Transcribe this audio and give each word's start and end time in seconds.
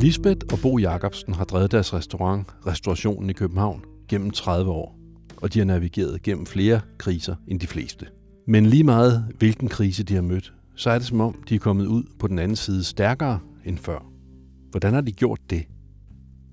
Lisbeth 0.00 0.46
og 0.52 0.58
Bo 0.62 0.78
Jacobsen 0.78 1.34
har 1.34 1.44
drevet 1.44 1.72
deres 1.72 1.94
restaurant, 1.94 2.46
Restaurationen 2.66 3.30
i 3.30 3.32
København, 3.32 3.84
gennem 4.08 4.30
30 4.30 4.70
år, 4.70 4.98
og 5.36 5.54
de 5.54 5.58
har 5.58 5.66
navigeret 5.66 6.22
gennem 6.22 6.46
flere 6.46 6.80
kriser 6.98 7.34
end 7.48 7.60
de 7.60 7.66
fleste. 7.66 8.06
Men 8.46 8.66
lige 8.66 8.84
meget 8.84 9.34
hvilken 9.38 9.68
krise 9.68 10.02
de 10.02 10.14
har 10.14 10.22
mødt, 10.22 10.52
så 10.76 10.90
er 10.90 10.98
det 10.98 11.06
som 11.06 11.20
om, 11.20 11.42
de 11.48 11.54
er 11.54 11.58
kommet 11.58 11.86
ud 11.86 12.04
på 12.18 12.26
den 12.26 12.38
anden 12.38 12.56
side 12.56 12.84
stærkere 12.84 13.38
end 13.64 13.78
før. 13.78 13.98
Hvordan 14.70 14.94
har 14.94 15.00
de 15.00 15.12
gjort 15.12 15.40
det? 15.50 15.64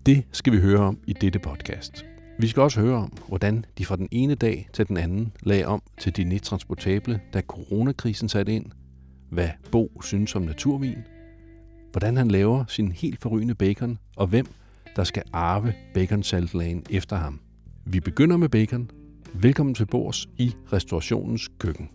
Det 0.06 0.24
skal 0.32 0.54
vi 0.54 0.58
høre 0.58 0.80
om 0.80 1.00
i 1.08 1.14
dette 1.14 1.40
podcast. 1.40 2.06
Vi 2.40 2.48
skal 2.48 2.64
også 2.64 2.82
høre 2.82 2.98
om, 2.98 3.14
hvordan 3.28 3.66
de 3.78 3.86
fra 3.86 3.96
den 3.96 4.08
ene 4.12 4.36
dag 4.36 4.70
til 4.74 4.88
den 4.88 4.98
anden 4.98 5.32
lagde 5.44 5.66
om 5.66 5.82
til 6.00 6.16
de 6.16 6.40
transportable, 6.40 7.20
da 7.34 7.42
coronakrisen 7.42 8.30
satte 8.30 8.54
ind, 8.54 8.66
hvad 9.32 9.50
Bo 9.72 10.02
synes 10.02 10.36
om 10.36 10.42
naturvin, 10.42 10.98
hvordan 11.92 12.18
han 12.18 12.28
laver 12.28 12.66
sin 12.68 12.92
helt 12.92 13.22
forrygende 13.22 13.56
bacon, 13.56 14.00
og 14.16 14.28
hvem 14.28 14.48
der 14.96 15.04
skal 15.04 15.24
arve 15.34 15.74
baconsaltlagen 15.94 16.86
efter 16.90 17.16
ham. 17.16 17.40
Vi 17.86 18.00
begynder 18.00 18.38
med 18.38 18.50
bacon. 18.50 18.92
Velkommen 19.34 19.76
til 19.76 19.86
bords 19.86 20.28
i 20.38 20.56
restaurationens 20.74 21.48
køkken. 21.60 21.90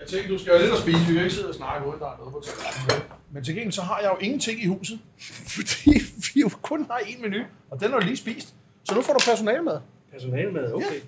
Jeg 0.00 0.08
tænkte, 0.08 0.32
du 0.32 0.38
skal 0.38 0.52
jo 0.52 0.58
lidt 0.58 0.72
at 0.72 0.78
spise. 0.78 0.98
Vi 0.98 1.12
kan 1.14 1.22
ikke 1.22 1.34
sidde 1.34 1.48
og 1.48 1.54
snakke 1.54 1.88
uden 1.88 2.00
der 2.00 2.06
er 2.06 2.16
noget 2.18 2.32
på 2.32 2.42
tallerkenen. 2.44 3.16
Men 3.32 3.44
til 3.44 3.54
gengæld 3.54 3.72
så 3.72 3.82
har 3.82 3.98
jeg 4.00 4.10
jo 4.14 4.24
ingenting 4.24 4.62
i 4.62 4.66
huset, 4.66 4.98
fordi 5.56 5.90
vi 6.34 6.40
jo 6.40 6.48
kun 6.62 6.86
har 6.90 6.98
én 6.98 7.22
menu, 7.22 7.40
og 7.70 7.80
den 7.80 7.90
har 7.90 7.98
du 8.00 8.06
lige 8.06 8.16
spist. 8.16 8.54
Så 8.84 8.94
nu 8.94 9.02
får 9.02 9.12
du 9.12 9.20
personalmad. 9.30 9.80
Personalmad, 10.12 10.72
okay. 10.72 10.86
Ja. 10.86 11.00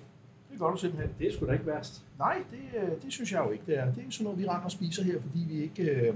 Det 0.51 0.59
gør 0.59 0.69
du 0.71 0.77
simpelthen. 0.77 1.09
Det 1.19 1.27
er 1.27 1.33
sgu 1.33 1.45
da 1.47 1.51
ikke 1.51 1.65
værst. 1.65 2.03
Nej, 2.19 2.37
det, 2.51 2.79
øh, 2.81 2.89
det 3.03 3.13
synes 3.13 3.31
jeg 3.31 3.41
jo 3.45 3.51
ikke, 3.51 3.63
det 3.67 3.77
er. 3.79 3.85
Det 3.85 4.03
er 4.07 4.11
sådan 4.11 4.23
noget, 4.23 4.39
vi 4.39 4.43
render 4.43 4.63
og 4.63 4.71
spiser 4.71 5.03
her, 5.03 5.21
fordi 5.21 5.45
vi 5.49 5.61
ikke... 5.63 5.83
Øh, 5.83 6.13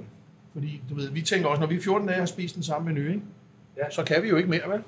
fordi, 0.58 0.82
du 0.90 0.96
ved, 0.96 1.10
vi 1.10 1.22
tænker 1.22 1.48
også, 1.48 1.60
når 1.62 1.68
vi 1.68 1.76
er 1.76 1.82
14 1.82 2.08
dage 2.08 2.20
har 2.20 2.26
spist 2.26 2.56
den 2.56 2.64
samme 2.64 2.94
menu, 2.94 3.08
ikke? 3.08 3.22
Ja. 3.78 3.90
så 3.92 4.04
kan 4.04 4.24
vi 4.24 4.30
jo 4.30 4.38
ikke 4.38 4.50
mere, 4.50 4.70
vel? 4.70 4.82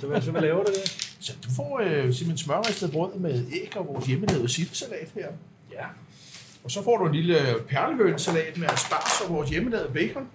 Så 0.00 0.06
hvad, 0.06 0.22
så 0.22 0.30
hvad 0.30 0.40
laver 0.40 0.64
du 0.64 0.72
der? 0.72 0.90
Så 1.20 1.32
du 1.44 1.48
får 1.56 1.80
øh, 1.80 2.02
simpelthen 2.02 2.38
smørristet 2.38 2.92
brød 2.92 3.14
med 3.14 3.44
æg 3.52 3.72
og 3.76 3.86
vores 3.86 4.06
hjemmelavede 4.06 4.48
sildesalat 4.48 5.08
her. 5.14 5.26
Ja. 5.72 5.84
Og 6.64 6.70
så 6.70 6.84
får 6.84 6.98
du 6.98 7.06
en 7.06 7.14
lille 7.14 7.36
perlehønsalat 7.68 8.58
med 8.58 8.68
asparges 8.68 9.20
og 9.28 9.34
vores 9.34 9.50
hjemmelavede 9.50 9.92
bacon. 9.92 10.26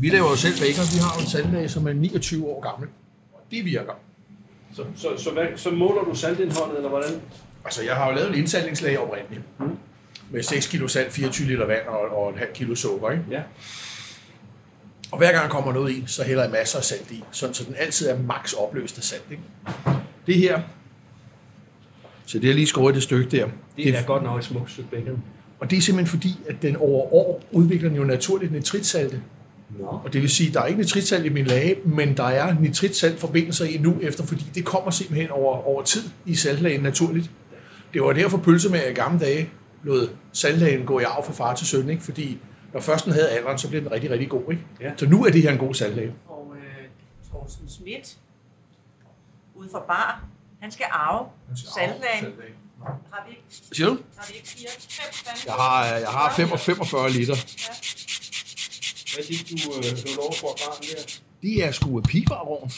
Vi 0.00 0.08
laver 0.08 0.30
jo 0.30 0.36
selv 0.36 0.54
bacon. 0.54 0.84
Vi 0.94 0.98
har 1.04 1.14
jo 1.16 1.20
en 1.20 1.26
sandlag, 1.26 1.70
som 1.70 1.86
er 1.86 1.92
29 1.92 2.46
år 2.46 2.60
gammel. 2.60 2.88
Og 3.32 3.40
det 3.50 3.64
virker. 3.64 3.92
Så, 4.74 4.84
så, 4.96 5.08
så, 5.16 5.30
hvad, 5.30 5.46
så 5.56 5.70
måler 5.70 6.02
du 6.02 6.14
saltindholdet, 6.14 6.76
eller 6.76 6.88
hvordan? 6.88 7.20
Altså, 7.64 7.82
jeg 7.82 7.96
har 7.96 8.08
jo 8.08 8.14
lavet 8.14 8.28
en 8.28 8.34
indsalgningslag 8.34 8.98
oprindeligt. 8.98 9.42
Mm. 9.58 9.76
Med 10.32 10.42
6 10.42 10.66
kilo 10.66 10.88
salt, 10.88 11.12
24 11.12 11.48
liter 11.48 11.66
vand 11.66 11.86
og, 11.86 12.00
og 12.00 12.30
et 12.30 12.38
halvt 12.38 12.52
kilo 12.52 12.74
sukker. 12.74 13.10
Ikke? 13.10 13.24
Ja. 13.30 13.42
Og 15.12 15.18
hver 15.18 15.32
gang 15.32 15.44
der 15.44 15.50
kommer 15.50 15.72
noget 15.72 15.92
i, 15.92 16.04
så 16.06 16.24
hælder 16.24 16.42
jeg 16.42 16.52
masser 16.52 16.78
af 16.78 16.84
salt 16.84 17.10
i. 17.10 17.24
Sådan, 17.30 17.54
så 17.54 17.64
den 17.64 17.74
altid 17.78 18.08
er 18.08 18.18
max 18.18 18.52
opløst 18.52 18.98
af 18.98 19.04
salt. 19.04 19.24
Ikke? 19.30 19.42
Det 20.26 20.34
her. 20.34 20.60
Så 22.26 22.38
det 22.38 22.50
er 22.50 22.54
lige 22.54 22.66
skåret 22.66 22.94
det 22.94 23.02
stykke 23.02 23.36
der. 23.36 23.48
Det 23.76 23.88
er 23.88 24.02
godt 24.02 24.22
nok 24.22 24.38
et 24.38 24.44
smukt 24.44 24.70
stykke 24.70 24.90
bacon. 24.90 25.22
Og 25.60 25.70
det 25.70 25.76
er 25.76 25.80
simpelthen 25.80 26.18
fordi, 26.20 26.38
at 26.48 26.62
den 26.62 26.76
over 26.76 27.14
år 27.14 27.42
udvikler 27.50 27.88
den 27.88 27.98
jo 27.98 28.04
naturligt 28.04 28.52
nitritsalte. 28.52 29.22
Nå. 29.78 29.84
Og 29.84 30.12
det 30.12 30.22
vil 30.22 30.30
sige, 30.30 30.48
at 30.48 30.54
der 30.54 30.60
er 30.60 30.66
ikke 30.66 30.80
nitritsalt 30.80 31.26
i 31.26 31.28
min 31.28 31.44
lage, 31.44 31.76
men 31.84 32.16
der 32.16 32.24
er 32.24 32.54
nitritsaltforbindelser 32.60 33.64
i 33.64 33.78
nu 33.78 33.98
efter, 34.00 34.26
fordi 34.26 34.44
det 34.54 34.64
kommer 34.64 34.90
simpelthen 34.90 35.30
over, 35.30 35.66
over 35.66 35.82
tid 35.82 36.02
i 36.26 36.34
saltlagen 36.34 36.80
naturligt. 36.80 37.30
Det 37.94 38.02
var 38.02 38.12
derfor 38.12 38.38
pølse 38.38 38.68
med 38.68 38.80
i 38.90 38.92
gamle 38.92 39.20
dage 39.20 39.50
lod 39.82 40.08
saltlagen 40.32 40.86
gå 40.86 41.00
i 41.00 41.02
arv 41.02 41.24
fra 41.24 41.32
far 41.32 41.54
til 41.54 41.66
søn, 41.66 41.90
ikke? 41.90 42.02
fordi 42.02 42.38
når 42.72 42.80
først 42.80 43.04
den 43.04 43.12
havde 43.12 43.28
alderen, 43.30 43.58
så 43.58 43.68
blev 43.68 43.80
den 43.80 43.92
rigtig, 43.92 44.10
rigtig 44.10 44.28
god. 44.28 44.42
Ikke? 44.50 44.62
Ja. 44.80 44.92
Så 44.96 45.06
nu 45.06 45.24
er 45.24 45.30
det 45.30 45.42
her 45.42 45.52
en 45.52 45.58
god 45.58 45.74
saltlage. 45.74 46.14
Og 46.28 46.54
øh, 46.56 46.62
Thorsten 47.28 47.68
Schmidt, 47.68 48.16
ude 49.54 49.68
fra 49.72 49.80
Bar, 49.88 50.24
han 50.60 50.70
skal 50.70 50.86
arve 50.90 51.26
saltlagen. 51.54 52.26
Har 52.84 53.24
vi 53.26 53.30
ikke, 53.30 53.42
Siger 53.72 53.88
du? 53.88 53.98
har 54.16 54.26
vi 54.28 54.34
ikke 54.36 54.48
fire, 54.48 54.68
fem? 54.78 55.36
Jeg 55.46 55.54
har, 55.54 55.84
jeg 55.86 56.08
har 56.08 56.32
45, 56.36 56.58
45 56.76 57.10
liter. 57.10 57.34
Hvad 59.14 59.24
er 59.24 59.28
det, 59.28 59.50
du 59.50 59.54
øh, 59.76 60.16
lå 60.16 60.22
over 60.22 60.32
for 60.32 60.46
barn 60.46 60.82
der? 60.82 61.20
De 61.42 61.62
er 61.62 61.72
sgu 61.72 62.00
piberovn 62.00 62.70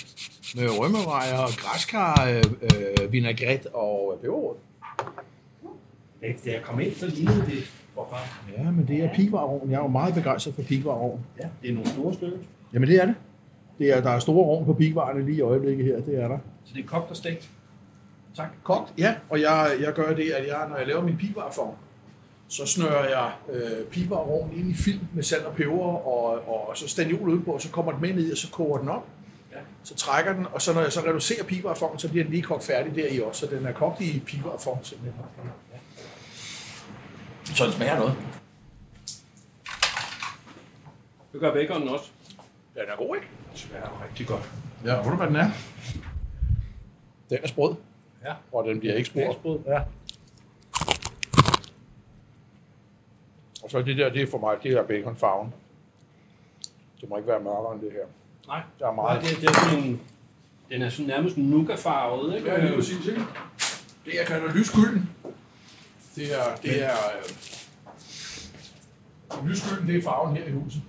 med 0.55 0.79
rømmerejer, 0.79 1.57
græskar, 1.57 2.27
øh, 2.29 2.45
øh, 2.63 3.13
vinaigrette 3.13 3.75
og 3.75 4.19
peberrod. 4.21 4.57
Da 6.45 6.51
jeg 6.53 6.63
kom 6.63 6.81
ind, 6.81 6.95
så 6.95 7.07
lignede 7.07 7.47
det 7.47 7.73
for 7.95 8.09
barn. 8.11 8.65
Ja, 8.65 8.71
men 8.71 8.89
det 8.89 9.05
er 9.05 9.15
piberovn. 9.15 9.71
Jeg 9.71 9.77
er 9.77 9.83
jo 9.83 9.89
meget 9.89 10.15
begejstret 10.15 10.55
for 10.55 10.63
piberovn. 10.63 11.21
Ja, 11.41 11.49
det 11.63 11.71
er 11.71 11.75
nogle 11.75 11.89
store 11.89 12.15
stykker. 12.15 12.39
Jamen 12.73 12.89
det 12.89 13.03
er 13.03 13.07
det. 13.07 13.15
det 13.79 13.97
er, 13.97 14.01
der 14.01 14.11
er 14.11 14.19
store 14.19 14.47
ovn 14.47 14.65
på 14.65 14.73
pigvarerne 14.75 15.25
lige 15.25 15.37
i 15.37 15.41
øjeblikket 15.41 15.87
her, 15.87 16.01
det 16.01 16.19
er 16.23 16.29
der. 16.29 16.39
Så 16.65 16.75
det 16.75 16.85
er 16.85 16.87
kogt 16.87 17.11
og 17.11 17.17
stegt. 17.17 17.51
Tak. 18.37 18.49
Kogt, 18.63 18.93
ja, 18.99 19.15
og 19.31 19.41
jeg, 19.41 19.71
jeg 19.81 19.93
gør 19.93 20.15
det, 20.15 20.31
at 20.31 20.47
jeg, 20.49 20.67
når 20.69 20.77
jeg 20.77 20.87
laver 20.87 21.03
min 21.03 21.17
pigvarform, 21.17 21.75
så 22.49 22.67
snører 22.67 23.09
jeg 23.09 23.33
øh, 23.53 23.87
pigvarovnen 23.87 24.59
ind 24.59 24.71
i 24.71 24.75
film 24.75 25.01
med 25.15 25.23
salt 25.23 25.45
og 25.45 25.55
peber, 25.55 26.07
og, 26.07 26.49
og 26.49 26.77
så 26.77 26.89
staniol 26.89 27.29
udenpå, 27.29 27.53
og 27.53 27.61
så 27.61 27.71
kommer 27.71 27.93
den 27.93 28.01
med 28.01 28.15
ned, 28.15 28.33
og 28.33 28.39
så 28.39 28.51
koger 28.51 28.79
den 28.79 28.89
op. 28.89 29.07
Ja. 29.53 29.59
Så 29.83 29.95
trækker 29.95 30.33
den, 30.33 30.47
og 30.53 30.63
så 30.63 30.75
når 30.75 30.81
jeg 30.81 30.93
så 30.93 31.01
reducerer 31.01 31.45
pigvarformen, 31.45 31.99
så 31.99 32.09
bliver 32.11 32.25
den 32.25 32.33
lige 32.33 32.43
kogt 32.43 32.65
færdig 32.65 32.95
der 32.95 33.09
i 33.11 33.21
også, 33.21 33.47
så 33.47 33.57
den 33.57 33.67
er 33.67 33.73
kogt 33.73 34.01
i 34.01 34.23
pigvarform 34.27 34.85
simpelthen. 34.85 35.25
Så 37.55 37.65
den 37.65 37.73
smager 37.73 37.97
noget. 37.99 38.17
Det 41.33 41.41
gør 41.41 41.53
baconen 41.53 41.89
også. 41.89 42.11
Den 42.75 42.83
er 42.89 42.97
god, 42.97 43.17
ikke? 43.17 43.29
Det 43.53 43.61
smager 43.61 44.05
rigtig 44.09 44.27
godt. 44.27 44.51
Ja, 44.85 44.97
ved 44.97 45.05
du, 45.11 45.17
hvad 45.17 45.27
den 45.27 45.37
er? 45.37 45.51
Den 47.31 47.39
er 47.43 47.47
sprød, 47.49 47.75
Ja. 48.25 48.35
og 48.53 48.65
den 48.69 48.81
bliver 48.81 48.95
ikke 48.95 49.09
spurgt. 49.09 49.31
Eksport. 49.31 49.61
Ja. 49.67 49.81
Og 53.63 53.71
så 53.71 53.83
det 53.83 53.97
der, 53.97 54.11
det 54.13 54.23
er 54.23 54.27
for 54.31 54.39
mig, 54.39 54.57
det 54.63 54.73
er 54.73 54.83
baconfarven. 54.83 55.55
Det 57.01 57.09
må 57.09 57.17
ikke 57.17 57.29
være 57.29 57.41
mørkere 57.41 57.73
end 57.75 57.81
det 57.81 57.93
her. 57.93 58.07
Nej, 58.47 58.63
Der 58.79 58.87
er 58.89 58.93
Nej 58.93 58.95
meget. 59.05 59.23
det, 59.23 59.41
det 59.41 59.49
er 59.49 59.53
sådan 59.55 59.85
en, 59.85 60.01
den 60.71 60.83
er 60.83 60.89
sådan 60.89 61.07
nærmest 61.07 61.37
nougat-farvet, 61.37 62.37
ikke? 62.37 62.51
Ja, 62.51 62.65
lige 62.65 62.75
præcis, 62.77 63.07
ikke? 63.07 63.23
Det 64.05 64.21
er 64.21 64.25
kalder 64.25 64.53
lysgylden. 64.53 65.11
Det 66.17 66.35
er, 66.35 66.57
det 66.63 66.85
er, 66.85 66.97
øh, 69.41 69.49
lysgylden, 69.49 69.87
det 69.89 69.97
er 69.97 70.03
farven 70.03 70.37
her 70.37 70.47
i 70.47 70.53
huset. 70.53 70.83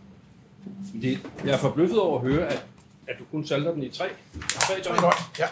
Det, 1.01 1.19
jeg 1.45 1.53
er 1.53 1.57
forbløffet 1.57 1.99
over 1.99 2.19
at 2.19 2.27
høre, 2.27 2.47
at, 2.47 2.65
at 3.07 3.15
du 3.19 3.23
kun 3.31 3.45
salter 3.45 3.73
den 3.73 3.83
i 3.83 3.89
tre, 3.89 4.05
tre 4.49 4.79
er 4.79 4.83
døgn. 4.83 4.99
godt, 4.99 5.39
ja. 5.39 5.45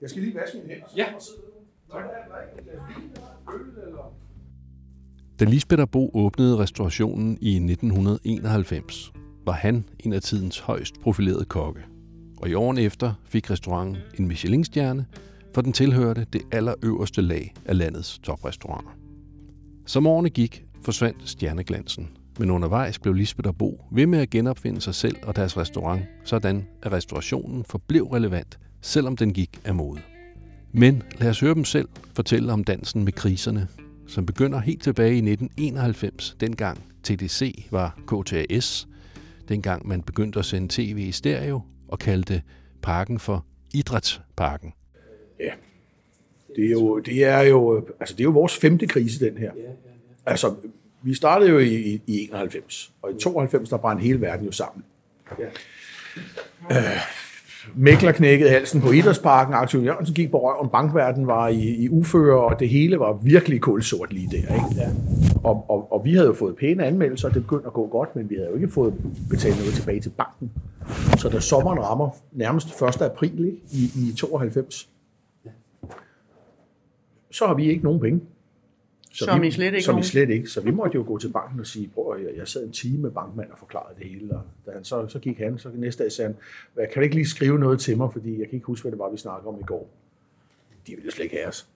Jeg 0.00 0.10
skal 0.10 0.22
lige 0.22 0.34
vaske 0.34 0.56
mine 0.58 0.68
hænder. 0.68 0.86
Ja. 0.96 1.06
Tak. 1.92 2.04
Da 5.40 5.44
Lisbeth 5.44 5.82
og 5.82 5.90
Bo 5.90 6.10
åbnede 6.14 6.58
restaurationen 6.58 7.38
i 7.40 7.56
1991, 7.56 9.12
var 9.44 9.52
han 9.52 9.84
en 9.98 10.12
af 10.12 10.22
tidens 10.22 10.58
højst 10.58 11.00
profilerede 11.00 11.44
kokke. 11.44 11.80
Og 12.36 12.48
i 12.48 12.54
årene 12.54 12.82
efter 12.82 13.14
fik 13.24 13.50
restauranten 13.50 13.96
en 14.18 14.28
Michelin-stjerne, 14.28 15.06
for 15.54 15.62
den 15.62 15.72
tilhørte 15.72 16.26
det 16.32 16.42
allerøverste 16.52 17.22
lag 17.22 17.54
af 17.64 17.78
landets 17.78 18.18
toprestauranter. 18.18 18.90
Som 19.86 20.06
årene 20.06 20.30
gik, 20.30 20.64
forsvandt 20.82 21.28
stjerneglansen, 21.28 22.08
men 22.38 22.50
undervejs 22.50 22.98
blev 22.98 23.14
Lisbeth 23.14 23.48
og 23.48 23.56
Bo 23.56 23.84
ved 23.90 24.06
med 24.06 24.18
at 24.18 24.30
genopfinde 24.30 24.80
sig 24.80 24.94
selv 24.94 25.16
og 25.22 25.36
deres 25.36 25.56
restaurant, 25.56 26.02
sådan 26.24 26.66
at 26.82 26.92
restaurationen 26.92 27.64
forblev 27.64 28.04
relevant, 28.04 28.58
selvom 28.80 29.16
den 29.16 29.32
gik 29.32 29.60
af 29.64 29.74
mode. 29.74 30.00
Men 30.72 31.02
lad 31.18 31.30
os 31.30 31.40
høre 31.40 31.54
dem 31.54 31.64
selv 31.64 31.88
fortælle 32.14 32.52
om 32.52 32.64
dansen 32.64 33.04
med 33.04 33.12
kriserne, 33.12 33.68
som 34.06 34.26
begynder 34.26 34.60
helt 34.60 34.82
tilbage 34.82 35.14
i 35.14 35.32
1991, 35.32 36.36
dengang 36.40 36.78
TDC 37.02 37.66
var 37.70 37.98
KTAS, 38.06 38.88
dengang 39.48 39.88
man 39.88 40.02
begyndte 40.02 40.38
at 40.38 40.44
sende 40.44 40.68
tv 40.70 40.98
i 41.08 41.12
stereo 41.12 41.62
og 41.88 41.98
kaldte 41.98 42.42
parken 42.82 43.18
for 43.18 43.44
Idrætsparken. 43.74 44.72
Det 46.56 46.66
er 46.66 46.70
jo, 46.70 46.98
det 46.98 47.24
er 47.24 47.40
jo, 47.40 47.86
altså 48.00 48.14
det 48.14 48.20
er 48.20 48.24
jo 48.24 48.30
vores 48.30 48.56
femte 48.56 48.86
krise, 48.86 49.26
den 49.26 49.38
her. 49.38 49.50
Altså, 50.26 50.54
vi 51.02 51.14
startede 51.14 51.50
jo 51.50 51.58
i, 51.58 51.74
i, 51.74 52.02
i 52.06 52.28
91, 52.28 52.92
og 53.02 53.10
i 53.12 53.14
92, 53.20 53.68
der 53.68 53.76
brændte 53.76 54.02
hele 54.02 54.20
verden 54.20 54.46
jo 54.46 54.52
sammen. 54.52 54.84
Ja. 55.38 55.46
Øh, 56.70 57.00
Mækler 57.74 58.12
knækkede 58.12 58.50
halsen 58.50 58.80
på 58.80 58.90
Idrætsparken, 58.90 59.54
Aktion 59.54 59.84
Jørgensen 59.84 60.14
gik 60.14 60.30
på 60.30 60.38
røven, 60.38 60.70
bankverdenen 60.70 61.26
var 61.26 61.48
i, 61.48 61.60
i 61.60 61.88
uføre, 61.88 62.44
og 62.44 62.60
det 62.60 62.68
hele 62.68 62.98
var 62.98 63.12
virkelig 63.12 63.60
kulsort 63.60 64.12
lige 64.12 64.28
der. 64.30 64.36
Ikke? 64.36 64.66
Ja. 64.76 64.88
Og, 65.44 65.64
og, 65.68 65.92
og 65.92 66.04
vi 66.04 66.14
havde 66.14 66.26
jo 66.26 66.34
fået 66.34 66.56
pæne 66.56 66.84
anmeldelser, 66.84 67.28
og 67.28 67.34
det 67.34 67.42
begyndte 67.42 67.66
at 67.66 67.72
gå 67.72 67.86
godt, 67.86 68.16
men 68.16 68.30
vi 68.30 68.34
havde 68.34 68.48
jo 68.48 68.54
ikke 68.54 68.68
fået 68.68 68.94
betalt 69.30 69.58
noget 69.58 69.74
tilbage 69.74 70.00
til 70.00 70.10
banken. 70.10 70.50
Så 71.18 71.28
da 71.28 71.40
sommeren 71.40 71.80
rammer 71.80 72.10
nærmest 72.32 72.82
1. 72.82 73.02
april 73.02 73.44
ikke? 73.44 73.58
I, 73.72 73.90
i 73.96 74.14
92, 74.16 74.88
så 77.32 77.46
har 77.46 77.54
vi 77.54 77.68
ikke 77.70 77.84
nogen 77.84 78.00
penge. 78.00 78.20
Så 79.14 79.24
Som 79.24 79.42
vi, 79.42 79.46
I 79.46 79.50
slet 79.50 79.66
ikke 79.66 79.80
Som 79.82 79.92
i 79.92 79.94
nogen? 79.94 80.04
slet 80.04 80.30
ikke. 80.30 80.46
Så 80.48 80.60
vi 80.60 80.70
måtte 80.70 80.94
jo 80.94 81.04
gå 81.06 81.18
til 81.18 81.28
banken 81.32 81.60
og 81.60 81.66
sige, 81.66 81.90
prøv 81.94 82.18
høre, 82.18 82.32
jeg 82.36 82.48
sad 82.48 82.64
en 82.64 82.72
time 82.72 82.98
med 82.98 83.10
bankmand 83.10 83.50
og 83.50 83.58
forklarede 83.58 83.94
det 83.98 84.06
hele. 84.10 84.34
Og 84.34 84.42
da 84.66 84.70
han 84.70 84.84
så, 84.84 85.06
så 85.08 85.18
gik 85.18 85.38
han, 85.38 85.58
så 85.58 85.68
næste 85.74 86.02
dag 86.02 86.12
sagde 86.12 86.28
han, 86.28 86.36
"Hvad, 86.74 86.84
kan 86.86 86.94
du 86.94 87.00
ikke 87.00 87.14
lige 87.14 87.26
skrive 87.26 87.58
noget 87.58 87.80
til 87.80 87.96
mig, 87.96 88.12
fordi 88.12 88.30
jeg 88.40 88.46
kan 88.48 88.54
ikke 88.54 88.66
huske, 88.66 88.84
hvad 88.84 88.92
det 88.92 88.98
var, 88.98 89.10
vi 89.10 89.16
snakkede 89.16 89.48
om 89.48 89.56
i 89.60 89.62
går. 89.66 89.88
De 90.86 90.92
ville 90.92 91.04
jo 91.04 91.10
slet 91.10 91.24
ikke 91.24 91.36
have 91.36 91.48
os. 91.48 91.66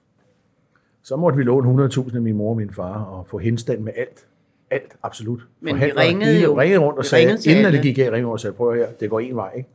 Så 1.02 1.16
måtte 1.16 1.36
vi 1.36 1.42
låne 1.42 1.68
100.000 1.68 2.16
af 2.16 2.22
min 2.22 2.36
mor 2.36 2.50
og 2.50 2.56
min 2.56 2.70
far 2.74 3.04
og 3.04 3.26
få 3.28 3.38
henstand 3.38 3.80
med 3.80 3.92
alt. 3.96 4.26
Alt, 4.70 4.96
absolut. 5.02 5.40
Men 5.60 5.76
vi 5.76 5.92
ringede 5.92 6.42
jo. 6.42 6.60
ringede 6.60 6.80
rundt 6.80 6.98
og 6.98 7.04
sagde, 7.04 7.38
inden 7.46 7.72
det 7.72 7.82
gik 7.82 7.98
af, 7.98 8.02
ringede 8.02 8.24
rundt 8.26 8.32
og 8.32 8.40
sagde, 8.40 8.54
prøv 8.54 8.74
høre, 8.74 8.88
det 9.00 9.10
går 9.10 9.20
en 9.20 9.36
vej, 9.36 9.52
ikke? 9.56 9.68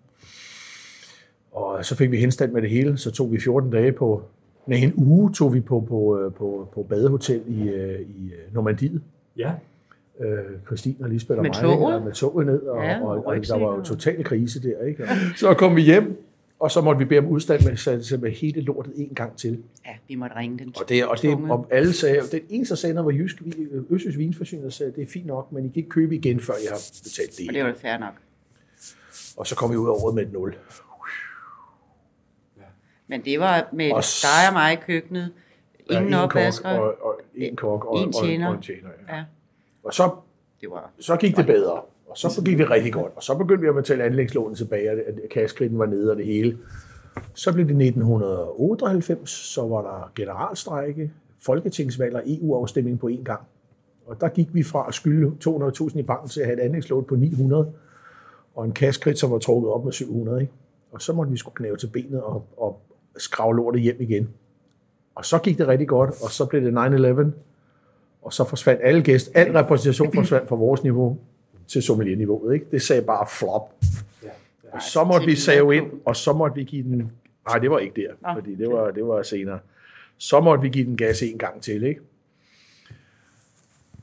Og 1.52 1.86
så 1.86 1.96
fik 1.96 2.12
vi 2.12 2.18
henstand 2.18 2.52
med 2.52 2.62
det 2.62 2.70
hele. 2.70 2.98
Så 2.98 3.12
tog 3.12 3.32
vi 3.32 3.40
14 3.40 3.72
dage 3.72 3.92
på, 3.92 4.24
nej, 4.68 4.78
en 4.80 4.94
uge 4.98 5.34
tog 5.34 5.54
vi 5.54 5.60
på, 5.60 5.80
på, 5.90 6.20
øh, 6.20 6.34
på, 6.34 6.68
på 6.74 6.84
badehotel 6.84 7.42
i, 7.48 7.70
øh, 7.70 8.00
i 8.02 8.26
øh, 8.34 8.54
Normandiet. 8.54 9.02
Ja. 9.38 9.52
Øh, 10.20 10.38
Christine 10.66 10.96
og 11.02 11.10
Lisbeth 11.10 11.38
og 11.38 11.44
Med 11.44 11.50
mig. 11.50 11.62
toget? 11.62 11.74
ikke? 11.76 11.86
Og 11.86 12.02
med 12.04 12.12
toget 12.12 12.46
ned, 12.48 12.62
og, 12.62 12.84
Ja, 12.84 13.02
og, 13.02 13.08
og, 13.10 13.16
der 13.34 13.40
rygsækker. 13.40 13.66
var 13.68 13.76
jo 13.76 13.84
total 13.84 14.24
krise 14.24 14.64
der. 14.64 14.86
Ikke? 14.86 15.04
Og 15.04 15.10
så 15.38 15.54
kom 15.54 15.76
vi 15.76 15.82
hjem, 15.82 16.24
og 16.60 16.72
så 16.72 16.82
måtte 16.82 17.00
vi 17.00 17.06
bede 17.06 17.20
om 17.20 17.28
udstand 17.28 17.66
med, 17.66 17.76
så- 18.04 18.18
med 18.22 18.32
hele 18.32 18.62
lortet 18.62 18.94
en 18.96 19.10
gang 19.16 19.38
til. 19.38 19.64
Ja, 19.86 19.92
vi 20.08 20.16
måtte 20.16 20.36
ringe 20.36 20.60
den 20.60 20.74
Og, 20.80 20.90
det, 20.90 21.06
og, 21.06 21.22
det, 21.22 21.34
og 21.50 21.68
alle 21.72 21.94
sagde, 21.94 22.20
og 22.20 22.32
den 22.32 22.40
eneste, 22.50 22.72
der 22.72 22.78
sagde 22.78 22.94
noget, 22.96 23.06
var 23.16 23.22
Jysk, 23.22 23.42
Østjysk 23.90 24.18
Vinsforsyning, 24.18 24.64
der 24.64 24.70
sagde, 24.70 24.92
det 24.96 25.02
er 25.02 25.08
fint 25.08 25.26
nok, 25.26 25.52
men 25.52 25.66
I 25.66 25.68
kan 25.68 25.78
ikke 25.78 25.90
købe 25.90 26.16
igen, 26.16 26.40
før 26.40 26.54
jeg 26.64 26.72
har 26.72 26.82
betalt 27.04 27.38
det. 27.38 27.48
Og 27.48 27.54
det 27.54 27.64
var 27.64 27.70
det 27.70 27.78
fair 27.82 27.98
nok. 27.98 28.14
Og 29.38 29.48
så 29.48 29.56
kom 29.56 29.72
vi 29.72 29.76
ud 29.76 29.88
af 29.88 29.92
året 29.92 30.16
med 30.16 30.24
et 30.26 30.34
nul. 30.34 30.56
Men 33.12 33.22
det 33.26 33.40
var 33.40 33.68
med 33.74 33.92
Og 33.92 34.04
s- 34.04 34.22
dig 34.22 34.48
og 34.50 34.54
mig 34.54 34.74
i 34.74 34.76
køkkenet. 34.76 35.32
Ingen 35.90 36.08
en 36.08 36.14
kok 36.14 36.24
opvasker. 36.24 36.70
og, 36.70 36.94
og 37.02 37.20
en 37.36 37.56
kok 37.56 37.86
og, 37.86 37.98
En 38.00 38.14
tjener. 38.14 38.48
og 38.48 38.54
en 38.56 38.62
tjener. 38.62 38.90
Ja. 39.10 39.16
Ja, 39.16 39.24
Og 39.84 39.94
så, 39.94 40.10
det 40.62 40.70
var... 40.70 40.90
så 41.00 41.16
gik 41.16 41.38
det 41.38 41.46
bedre. 41.46 41.82
Og 42.10 42.18
så 42.18 42.42
gik 42.46 42.58
det 42.58 42.70
rigtig 42.70 42.94
godt. 42.94 43.12
Og 43.16 43.24
så 43.24 43.36
begyndte 43.38 43.62
vi 43.62 43.68
at 43.68 43.76
betale 43.76 44.04
anlægslånen 44.04 44.56
tilbage, 44.56 44.90
at 44.90 45.16
kassekrediten 45.32 45.80
var 45.80 45.86
nede 45.86 46.12
og 46.12 46.18
det 46.18 46.26
hele. 46.26 46.58
Så 47.34 47.54
blev 47.54 47.66
det 47.68 47.88
1998, 47.88 49.30
så 49.30 49.68
var 49.68 49.82
der 49.82 50.12
generalstrække, 50.16 51.12
folketingsvalg 51.46 52.16
og 52.16 52.22
EU-afstemning 52.26 53.00
på 53.00 53.08
én 53.08 53.24
gang. 53.24 53.42
Og 54.06 54.22
der 54.22 54.30
gik 54.30 54.48
vi 54.54 54.64
fra 54.64 54.86
at 54.88 54.94
skylde 54.94 55.32
200.000 55.48 56.00
i 56.00 56.04
banken 56.04 56.30
til 56.30 56.40
at 56.42 56.46
have 56.48 56.60
et 56.62 56.64
anlægslån 56.66 57.04
på 57.04 57.16
900, 57.16 57.72
og 58.56 58.66
en 58.66 58.72
kassekredit, 58.72 59.20
som 59.20 59.32
var 59.32 59.38
trukket 59.40 59.72
op 59.72 59.86
med 59.86 59.92
700. 59.94 60.42
Ikke? 60.42 60.54
Og 60.92 61.02
så 61.02 61.14
måtte 61.14 61.32
vi 61.32 61.38
skulle 61.38 61.56
knæve 61.56 61.78
til 61.78 61.88
benet 61.88 62.22
og, 62.22 62.46
og 62.58 62.82
skrave 63.18 63.56
lortet 63.56 63.82
hjem 63.82 63.98
igen. 64.00 64.30
Og 65.16 65.26
så 65.26 65.38
gik 65.38 65.58
det 65.58 65.68
rigtig 65.68 65.88
godt, 65.88 66.10
og 66.10 66.32
så 66.32 66.46
blev 66.46 66.62
det 66.62 66.72
9-11, 66.72 67.32
og 68.22 68.34
så 68.34 68.44
forsvandt 68.44 68.82
alle 68.84 69.02
gæster, 69.02 69.32
al 69.36 69.52
repræsentation 69.52 70.14
forsvandt 70.14 70.50
fra 70.50 70.56
vores 70.56 70.84
niveau 70.84 71.18
til 71.68 71.84
sommelier-niveauet. 71.84 72.54
Ikke? 72.54 72.66
Det 72.72 72.82
sagde 72.82 73.02
bare 73.02 73.28
flop. 73.40 73.74
Og 74.72 74.82
så 74.82 75.04
måtte 75.04 75.26
vi 75.26 75.36
save 75.36 75.76
ind, 75.76 75.92
og 76.06 76.16
så 76.16 76.34
måtte 76.34 76.56
vi 76.56 76.64
give 76.64 76.84
den... 76.84 77.12
Nej, 77.48 77.60
det 77.60 77.72
var 77.72 77.80
ikke 77.80 78.02
der, 78.02 78.34
fordi 78.36 78.56
det 78.56 78.70
var, 78.70 78.92
det 78.92 79.08
var 79.08 79.24
senere. 79.24 79.60
Så 80.18 80.40
måtte 80.40 80.62
vi 80.62 80.70
give 80.70 80.86
den 80.86 80.98
gas 80.98 81.22
en 81.22 81.38
gang 81.38 81.62
til, 81.62 81.84
ikke? 81.84 82.02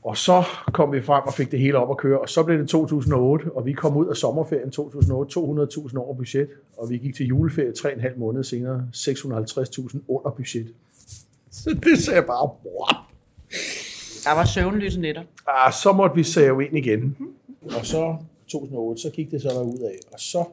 Og 0.03 0.17
så 0.17 0.43
kom 0.73 0.91
vi 0.91 1.01
frem 1.01 1.23
og 1.25 1.33
fik 1.33 1.51
det 1.51 1.59
hele 1.59 1.77
op 1.77 1.91
at 1.91 1.97
køre, 1.97 2.19
og 2.19 2.29
så 2.29 2.43
blev 2.43 2.59
det 2.59 2.69
2008, 2.69 3.51
og 3.55 3.65
vi 3.65 3.73
kom 3.73 3.97
ud 3.97 4.07
af 4.07 4.15
sommerferien 4.15 4.71
2008, 4.71 5.39
200.000 5.39 5.97
over 5.97 6.15
budget, 6.15 6.47
og 6.77 6.89
vi 6.89 6.97
gik 6.97 7.15
til 7.15 7.25
juleferie 7.25 7.71
3,5 7.77 8.19
måneder 8.19 8.43
senere, 8.43 8.87
650.000 8.95 9.99
under 10.07 10.31
budget. 10.37 10.73
Så 11.51 11.79
det 11.83 11.99
sagde 11.99 12.21
bare, 12.21 12.49
what? 12.65 12.95
Der 14.23 14.35
var 14.35 14.45
søvnløse 14.45 14.99
nætter. 15.01 15.23
Ah, 15.47 15.73
så 15.73 15.91
måtte 15.91 16.15
vi 16.15 16.23
save 16.23 16.65
ind 16.65 16.77
igen. 16.77 17.17
Og 17.61 17.85
så 17.85 18.15
2008, 18.47 19.01
så 19.01 19.09
gik 19.09 19.31
det 19.31 19.41
så 19.41 19.61
ud 19.61 19.79
af, 19.79 19.95
og 20.13 20.19
så 20.19 20.45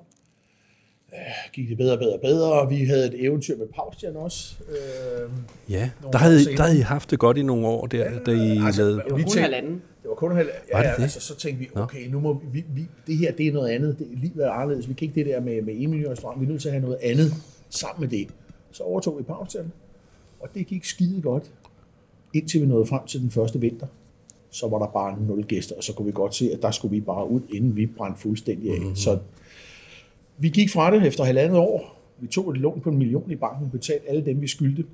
gik 1.53 1.69
det 1.69 1.77
bedre 1.77 1.93
og 1.93 1.99
bedre 1.99 2.13
og 2.15 2.21
bedre, 2.21 2.53
og 2.53 2.71
vi 2.71 2.77
havde 2.85 3.07
et 3.07 3.25
eventyr 3.25 3.57
med 3.57 3.67
Paustian 3.75 4.17
også. 4.17 4.55
Øh, 4.69 5.31
Ja, 5.71 5.91
der 6.13 6.19
havde, 6.19 6.45
der 6.57 6.63
havde 6.63 6.79
I 6.79 6.81
haft 6.81 7.11
det 7.11 7.19
godt 7.19 7.37
i 7.39 7.43
nogle 7.43 7.67
år, 7.67 7.87
der, 7.87 8.19
da 8.27 8.31
I 8.31 8.61
altså, 8.67 8.83
lavede... 8.83 8.97
Det 8.97 9.11
var 9.11 9.17
Vi 9.17 9.23
kun 9.23 9.31
tænkte- 9.31 9.41
halvanden. 9.41 9.73
det 9.73 10.09
var 10.09 10.15
kun 10.15 10.37
halv, 10.37 10.49
ja, 10.73 10.77
Var 10.77 10.83
det 10.83 10.89
ja, 10.89 10.95
det? 10.97 11.03
altså, 11.03 11.21
så 11.21 11.37
tænkte 11.37 11.61
vi, 11.61 11.69
okay, 11.75 12.09
nu 12.09 12.21
må 12.21 12.41
vi, 12.53 12.65
vi, 12.75 12.87
det 13.07 13.17
her, 13.17 13.33
det 13.33 13.47
er 13.47 13.53
noget 13.53 13.69
andet. 13.71 13.99
Det, 13.99 14.07
livet 14.23 14.47
er 14.47 14.51
anderledes. 14.51 14.89
Vi 14.89 14.95
kan 14.95 15.09
ikke 15.09 15.15
det 15.15 15.27
der 15.27 15.41
med, 15.41 15.63
med 15.63 15.75
million 15.89 16.13
restaurant. 16.13 16.41
Vi 16.41 16.47
er 16.47 16.49
nødt 16.51 16.63
til 16.63 16.69
at 16.69 16.73
have 16.75 16.83
noget 16.83 16.99
andet 17.03 17.33
sammen 17.71 18.01
med 18.11 18.19
det. 18.19 18.29
Så 18.73 18.83
overtog 18.83 19.19
vi 19.19 19.23
Paustian, 19.23 19.73
og 20.41 20.49
det 20.55 20.67
gik 20.67 20.85
skide 20.85 21.23
godt, 21.23 21.45
indtil 22.35 22.61
vi 22.61 22.67
nåede 22.67 22.87
frem 22.87 23.07
til 23.07 23.21
den 23.21 23.31
første 23.31 23.61
vinter. 23.61 23.87
Så 24.51 24.69
var 24.69 24.79
der 24.79 24.87
bare 24.87 25.17
nul 25.23 25.43
gæster, 25.45 25.75
og 25.77 25.85
så 25.85 25.93
kunne 25.93 26.07
vi 26.07 26.13
godt 26.13 26.35
se, 26.35 26.51
at 26.53 26.63
der 26.63 26.71
skulle 26.71 26.93
vi 26.93 27.01
bare 27.01 27.31
ud, 27.31 27.41
inden 27.53 27.77
vi 27.77 27.87
brændte 27.87 28.21
fuldstændig 28.21 28.71
af. 28.73 28.79
Mm-hmm. 28.81 28.97
Så 28.97 29.19
vi 30.39 30.49
gik 30.49 30.71
fra 30.71 30.91
det 30.91 31.07
efter 31.07 31.25
halvandet 31.25 31.59
år. 31.59 31.97
Vi 32.19 32.27
tog 32.27 32.51
et 32.51 32.57
lån 32.57 32.81
på 32.81 32.91
en 32.91 32.99
million 32.99 33.31
i 33.31 33.37
banken, 33.37 33.71
betalte 33.71 34.09
alle 34.09 34.25
dem, 34.25 34.41
vi 34.41 34.47
skyldte. 34.47 34.85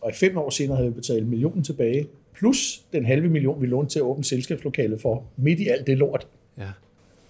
Og 0.00 0.10
i 0.10 0.14
fem 0.14 0.38
år 0.38 0.50
senere 0.50 0.76
havde 0.76 0.88
vi 0.88 0.94
betalt 0.94 1.26
millionen 1.26 1.64
tilbage, 1.64 2.06
plus 2.34 2.82
den 2.92 3.04
halve 3.04 3.28
million, 3.28 3.62
vi 3.62 3.66
lånte 3.66 3.92
til 3.92 3.98
at 3.98 4.02
åbne 4.02 4.24
selskabslokalet 4.24 5.00
for, 5.00 5.24
midt 5.36 5.60
i 5.60 5.68
alt 5.68 5.86
det 5.86 5.98
lort. 5.98 6.26
Ja. 6.58 6.68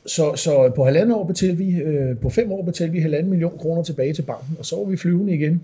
Så, 0.06 0.36
så 0.36 0.72
på 0.76 0.84
halvandet 0.84 1.16
år 1.16 1.24
betalte 1.24 1.56
vi, 1.56 1.70
øh, 1.70 2.18
på 2.18 2.30
fem 2.30 2.52
år 2.52 2.62
betalte 2.62 2.92
vi 2.92 3.00
halvanden 3.00 3.30
million 3.30 3.58
kroner 3.58 3.82
tilbage 3.82 4.14
til 4.14 4.22
banken, 4.22 4.56
og 4.58 4.66
så 4.66 4.76
var 4.76 4.84
vi 4.84 4.96
flyvende 4.96 5.34
igen. 5.34 5.62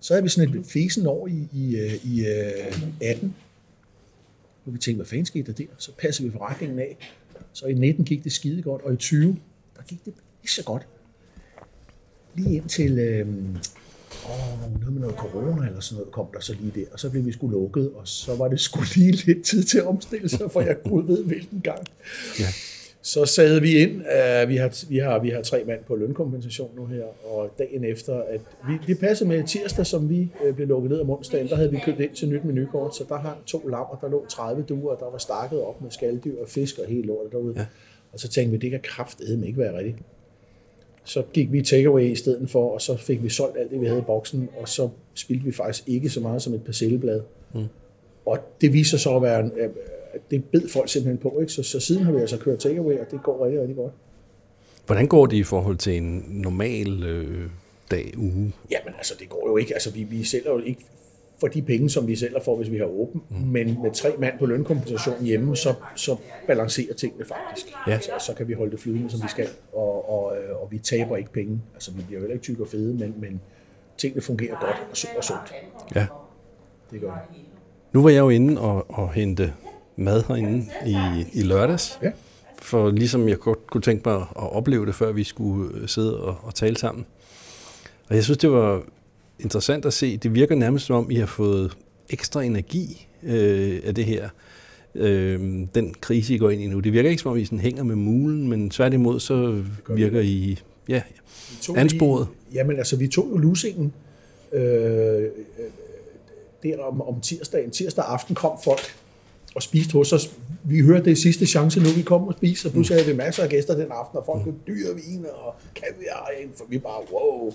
Så 0.00 0.14
havde 0.14 0.22
vi 0.22 0.28
sådan 0.28 0.58
et 0.58 0.66
fesen 0.66 1.06
år 1.06 1.26
i, 1.26 1.48
i, 1.52 1.76
øh, 1.76 2.06
i 2.06 2.26
øh, 2.26 3.10
18, 3.10 3.34
hvor 4.64 4.72
vi 4.72 4.78
tænkte, 4.78 4.96
hvad 4.96 5.06
fanden 5.06 5.26
skete 5.26 5.46
der 5.46 5.52
der? 5.52 5.64
Så 5.78 5.92
passede 5.98 6.28
vi 6.28 6.32
forretningen 6.32 6.78
af. 6.78 6.96
Så 7.52 7.66
i 7.66 7.74
19 7.74 8.04
gik 8.04 8.24
det 8.24 8.32
skide 8.32 8.62
godt, 8.62 8.82
og 8.82 8.92
i 8.92 8.96
20, 8.96 9.36
der 9.76 9.82
gik 9.82 10.04
det 10.04 10.14
ikke 10.42 10.52
så 10.52 10.64
godt. 10.64 10.86
Lige 12.34 12.56
indtil, 12.56 12.98
øh, 12.98 13.26
åh, 14.26 14.80
noget 14.80 14.92
med 14.92 15.00
noget 15.00 15.16
corona 15.16 15.66
eller 15.66 15.80
sådan 15.80 15.98
noget, 15.98 16.12
kom 16.12 16.26
der 16.34 16.40
så 16.40 16.54
lige 16.60 16.80
der, 16.80 16.86
og 16.92 17.00
så 17.00 17.10
blev 17.10 17.26
vi 17.26 17.32
sgu 17.32 17.48
lukket, 17.48 17.90
og 17.94 18.08
så 18.08 18.36
var 18.36 18.48
det 18.48 18.60
sgu 18.60 18.80
lige 18.94 19.12
lidt 19.26 19.44
tid 19.44 19.62
til 19.64 19.78
at 19.78 19.86
omstille 19.86 20.28
sig, 20.28 20.50
for 20.50 20.60
jeg 20.60 20.76
gud 20.82 21.06
ved 21.06 21.24
hvilken 21.24 21.60
gang. 21.60 21.86
Ja. 22.40 22.46
Så 23.02 23.24
sad 23.26 23.60
vi 23.60 23.78
ind, 23.78 23.92
uh, 23.92 24.48
vi, 24.48 24.56
har, 24.56 24.86
vi, 24.88 24.98
har, 24.98 25.18
vi 25.18 25.30
har 25.30 25.42
tre 25.42 25.64
mand 25.66 25.80
på 25.86 25.96
lønkompensation 25.96 26.70
nu 26.76 26.86
her, 26.86 27.04
og 27.26 27.54
dagen 27.58 27.84
efter, 27.84 28.14
at 28.14 28.40
vi, 28.68 28.72
det 28.86 28.98
passede 28.98 29.28
med 29.28 29.44
tirsdag, 29.44 29.86
som 29.86 30.10
vi 30.10 30.32
uh, 30.48 30.54
blev 30.54 30.68
lukket 30.68 30.90
ned 30.90 31.00
om 31.00 31.10
onsdagen, 31.10 31.48
der 31.48 31.56
havde 31.56 31.70
vi 31.70 31.78
købt 31.84 32.00
ind 32.00 32.14
til 32.14 32.28
nyt 32.28 32.44
menukort, 32.44 32.96
så 32.96 33.04
der 33.08 33.18
hang 33.18 33.44
to 33.46 33.58
lammer, 33.58 33.98
der 34.00 34.08
lå 34.08 34.26
30 34.28 34.62
duer, 34.62 34.94
og 34.94 35.00
der 35.00 35.10
var 35.10 35.18
stakket 35.18 35.60
op 35.60 35.82
med 35.82 35.90
skalddyr 35.90 36.40
og 36.40 36.48
fisk 36.48 36.78
og 36.78 36.86
helt 36.88 37.06
lortet 37.06 37.32
derude. 37.32 37.54
Ja. 37.56 37.66
Og 38.12 38.20
så 38.20 38.28
tænkte 38.28 38.52
vi, 38.52 38.58
det 38.58 38.70
kan 38.70 38.80
kraftedeme 38.82 39.46
ikke 39.46 39.58
være 39.58 39.78
rigtigt. 39.78 39.98
Så 41.08 41.22
gik 41.32 41.52
vi 41.52 41.62
takeaway 41.62 42.02
i 42.02 42.14
stedet 42.14 42.50
for, 42.50 42.70
og 42.70 42.80
så 42.80 42.96
fik 42.96 43.22
vi 43.22 43.28
solgt 43.28 43.58
alt 43.58 43.70
det, 43.70 43.80
vi 43.80 43.86
havde 43.86 44.00
i 44.00 44.04
boksen, 44.04 44.48
og 44.60 44.68
så 44.68 44.88
spildte 45.14 45.44
vi 45.44 45.52
faktisk 45.52 45.88
ikke 45.88 46.10
så 46.10 46.20
meget 46.20 46.42
som 46.42 46.54
et 46.54 46.62
parcelleblad. 46.64 47.20
Mm. 47.54 47.64
Og 48.26 48.38
det 48.60 48.72
viser 48.72 48.90
sig 48.90 49.00
så 49.00 49.16
at 49.16 49.22
være, 49.22 49.40
en, 49.40 49.52
øh, 49.56 49.68
at 50.12 50.20
det 50.30 50.44
bed 50.44 50.68
folk 50.68 50.88
simpelthen 50.88 51.18
på, 51.18 51.40
ikke? 51.40 51.52
Så, 51.52 51.62
så 51.62 51.80
siden 51.80 52.02
har 52.02 52.12
vi 52.12 52.20
altså 52.20 52.36
kørt 52.36 52.58
takeaway, 52.58 52.98
og 52.98 53.06
det 53.10 53.22
går 53.22 53.44
rigtig, 53.44 53.60
rigtig 53.60 53.76
godt. 53.76 53.92
Hvordan 54.86 55.06
går 55.06 55.26
det 55.26 55.36
i 55.36 55.42
forhold 55.42 55.76
til 55.76 55.96
en 55.96 56.24
normal 56.28 57.02
øh, 57.02 57.50
dag, 57.90 58.14
uge? 58.16 58.52
Jamen 58.70 58.94
altså, 58.96 59.14
det 59.18 59.28
går 59.28 59.48
jo 59.48 59.56
ikke. 59.56 59.74
Altså, 59.74 59.92
vi, 59.92 60.02
vi 60.02 60.24
sælger 60.24 60.50
jo 60.50 60.58
ikke 60.58 60.84
for 61.40 61.46
de 61.46 61.62
penge, 61.62 61.90
som 61.90 62.06
vi 62.06 62.16
sælger 62.16 62.40
for, 62.44 62.56
hvis 62.56 62.70
vi 62.70 62.76
har 62.76 62.84
åben. 62.84 63.22
Mm. 63.28 63.36
Men 63.36 63.82
med 63.82 63.92
tre 63.92 64.14
mand 64.18 64.38
på 64.38 64.46
lønkompensation 64.46 65.24
hjemme, 65.24 65.56
så, 65.56 65.74
så 65.96 66.16
balancerer 66.46 66.94
tingene 66.94 67.24
faktisk. 67.24 67.66
Ja. 67.86 68.00
Så, 68.00 68.10
så 68.26 68.34
kan 68.34 68.48
vi 68.48 68.52
holde 68.52 68.70
det 68.70 68.80
flydende, 68.80 69.10
som 69.10 69.22
vi 69.22 69.28
skal. 69.28 69.48
Og, 69.72 70.10
og, 70.10 70.36
øh, 70.36 70.62
og 70.62 70.68
vi 70.70 70.78
taber 70.78 71.16
ikke 71.16 71.32
penge. 71.32 71.60
Altså, 71.74 71.92
vi 71.92 72.02
bliver 72.02 72.18
jo 72.18 72.22
heller 72.22 72.34
ikke 72.34 72.42
tykke 72.42 72.62
og 72.62 72.68
fede, 72.68 72.94
men, 72.94 73.14
men 73.18 73.40
tingene 73.98 74.22
fungerer 74.22 74.60
godt 74.60 74.76
og, 74.90 75.16
og 75.18 75.24
sundt. 75.24 75.54
Ja. 75.94 76.06
Det 76.90 77.00
gør 77.00 77.10
det. 77.30 77.40
Nu 77.92 78.02
var 78.02 78.10
jeg 78.10 78.20
jo 78.20 78.28
inde 78.28 78.60
og, 78.60 78.90
og 78.90 79.12
hente 79.12 79.52
mad 79.96 80.22
herinde 80.28 80.64
i, 80.86 80.96
i 81.32 81.42
lørdags. 81.42 81.98
Ja. 82.02 82.10
For 82.62 82.90
ligesom 82.90 83.28
jeg 83.28 83.38
godt 83.38 83.66
kunne 83.66 83.82
tænke 83.82 84.08
mig 84.08 84.16
at 84.16 84.52
opleve 84.52 84.86
det, 84.86 84.94
før 84.94 85.12
vi 85.12 85.24
skulle 85.24 85.88
sidde 85.88 86.20
og, 86.20 86.36
og 86.42 86.54
tale 86.54 86.76
sammen. 86.76 87.06
Og 88.08 88.14
jeg 88.14 88.24
synes, 88.24 88.38
det 88.38 88.50
var 88.50 88.82
interessant 89.40 89.84
at 89.84 89.92
se. 89.92 90.16
Det 90.16 90.34
virker 90.34 90.54
nærmest 90.54 90.86
som 90.86 90.96
om, 90.96 91.10
I 91.10 91.14
har 91.14 91.26
fået 91.26 91.76
ekstra 92.10 92.42
energi 92.42 93.08
øh, 93.22 93.80
af 93.84 93.94
det 93.94 94.04
her. 94.04 94.28
Øh, 94.94 95.40
den 95.74 95.94
krise, 96.00 96.34
I 96.34 96.38
går 96.38 96.50
ind 96.50 96.62
i 96.62 96.66
nu. 96.66 96.80
Det 96.80 96.92
virker 96.92 97.10
ikke 97.10 97.22
som 97.22 97.30
om, 97.30 97.38
I 97.38 97.44
sådan 97.44 97.58
hænger 97.58 97.82
med 97.82 97.96
mulen, 97.96 98.48
men 98.48 98.70
tværtimod 98.70 99.20
så 99.20 99.62
virker 99.88 100.20
I 100.20 100.58
ja, 100.88 101.02
ansporet. 101.76 102.26
Jamen 102.54 102.76
altså, 102.76 102.96
vi 102.96 103.08
tog 103.08 103.28
jo 103.30 103.36
lusingen 103.36 103.92
øh, 104.52 104.62
øh, 104.62 105.28
der 106.62 106.82
om, 106.82 107.02
om 107.02 107.20
tirsdagen. 107.20 107.70
Tirsdag 107.70 108.04
aften 108.04 108.34
kom 108.34 108.58
folk 108.64 108.96
og 109.54 109.62
spiste 109.62 109.92
hos 109.92 110.12
os. 110.12 110.30
Vi 110.64 110.80
hørte 110.80 111.04
det 111.04 111.18
sidste 111.18 111.46
chance 111.46 111.80
nu, 111.80 111.88
vi 111.88 112.02
kom 112.02 112.28
og 112.28 112.34
spiste, 112.34 112.66
og 112.66 112.72
pludselig 112.72 112.98
havde 112.98 113.10
vi 113.10 113.16
masser 113.16 113.42
af 113.42 113.48
gæster 113.48 113.74
den 113.74 113.86
aften, 113.90 114.18
og 114.18 114.24
folk 114.26 114.44
købte 114.44 114.60
dyre 114.66 114.94
vine 114.94 115.30
og 115.30 115.54
kaviar 115.74 116.28
ind, 116.42 116.50
for 116.56 116.64
vi 116.68 116.78
bare, 116.78 117.00
wow. 117.12 117.52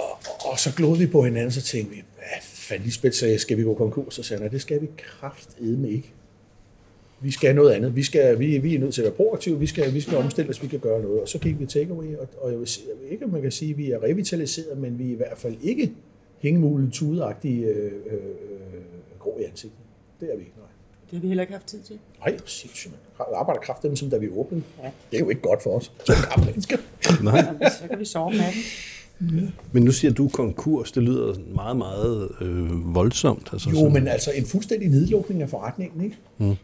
Og, 0.00 0.10
og, 0.10 0.50
og 0.52 0.58
så 0.58 0.74
glodede 0.76 0.98
vi 0.98 1.06
på 1.06 1.24
hinanden, 1.24 1.52
så 1.52 1.62
tænkte 1.62 1.94
vi, 1.94 2.02
hvad 2.16 2.42
fandt 2.42 2.84
Lisbeth 2.84 3.14
sagde, 3.14 3.38
skal 3.38 3.56
vi 3.56 3.62
gå 3.62 3.74
konkurs? 3.74 4.14
Så 4.14 4.22
sagde 4.22 4.50
det 4.50 4.60
skal 4.60 4.80
vi 4.82 4.88
kraftedme 4.96 5.90
ikke. 5.90 6.12
Vi 7.22 7.30
skal 7.30 7.54
noget 7.54 7.70
andet. 7.70 7.96
Vi, 7.96 8.02
skal, 8.02 8.38
vi, 8.38 8.58
vi 8.58 8.74
er 8.74 8.78
nødt 8.78 8.94
til 8.94 9.02
at 9.02 9.04
være 9.04 9.14
proaktive. 9.14 9.58
Vi 9.58 9.66
skal, 9.66 9.94
vi 9.94 10.00
skal 10.00 10.18
omstille 10.18 10.50
os, 10.50 10.62
vi 10.62 10.66
kan 10.68 10.78
gøre 10.78 11.02
noget. 11.02 11.20
Og 11.20 11.28
så 11.28 11.38
gik 11.38 11.60
vi 11.60 11.66
takeaway, 11.66 12.16
og, 12.16 12.28
og 12.40 12.50
jeg, 12.50 12.58
vil, 12.58 12.68
jeg 12.88 13.02
ved 13.02 13.10
ikke, 13.10 13.24
om 13.24 13.30
man 13.30 13.42
kan 13.42 13.50
sige, 13.50 13.70
at 13.70 13.78
vi 13.78 13.90
er 13.90 14.02
revitaliseret, 14.02 14.78
men 14.78 14.98
vi 14.98 15.08
er 15.08 15.12
i 15.12 15.14
hvert 15.14 15.38
fald 15.38 15.56
ikke 15.62 15.92
hængemule, 16.38 16.90
tudeagtige 16.90 17.66
øh, 17.66 17.92
øh, 18.06 18.20
grå 19.18 19.38
i 19.40 19.44
ansigtet. 19.44 19.78
Det 20.20 20.32
er 20.32 20.36
vi 20.36 20.42
ikke, 20.42 20.54
nej. 20.56 20.66
Det 21.10 21.16
har 21.16 21.20
vi 21.20 21.26
heller 21.26 21.42
ikke 21.42 21.52
haft 21.52 21.66
tid 21.66 21.80
til. 21.80 21.98
Nej, 22.18 22.36
sindssygt, 22.46 22.92
mand. 22.92 23.28
Jeg 23.30 23.38
arbejder 23.40 23.60
kraftigt, 23.60 23.98
som 23.98 24.10
da 24.10 24.16
vi 24.16 24.28
åbnede. 24.28 24.62
Det 25.10 25.16
er 25.16 25.20
jo 25.20 25.28
ikke 25.28 25.42
godt 25.42 25.62
for 25.62 25.70
os, 25.70 25.92
som 26.06 26.44
mennesker. 26.44 26.76
Nej. 27.22 27.70
Så 27.80 27.88
kan 27.88 27.98
vi 27.98 28.04
sove 28.04 28.30
med 28.30 28.40
Men 29.72 29.82
nu 29.84 29.92
siger 29.92 30.12
du 30.12 30.28
konkurs. 30.28 30.92
Det 30.92 31.02
lyder 31.02 31.34
meget, 31.54 31.76
meget 31.76 32.28
øh, 32.40 32.94
voldsomt. 32.94 33.48
Altså 33.52 33.70
Jo, 33.70 33.76
sådan- 33.76 33.92
men 33.92 34.08
altså 34.08 34.30
en 34.36 34.44
fuldstændig 34.46 34.88
nedlukning 34.88 35.42
af 35.42 35.50
forretningen, 35.50 36.04
ikke? 36.04 36.16
Mm. 36.38 36.56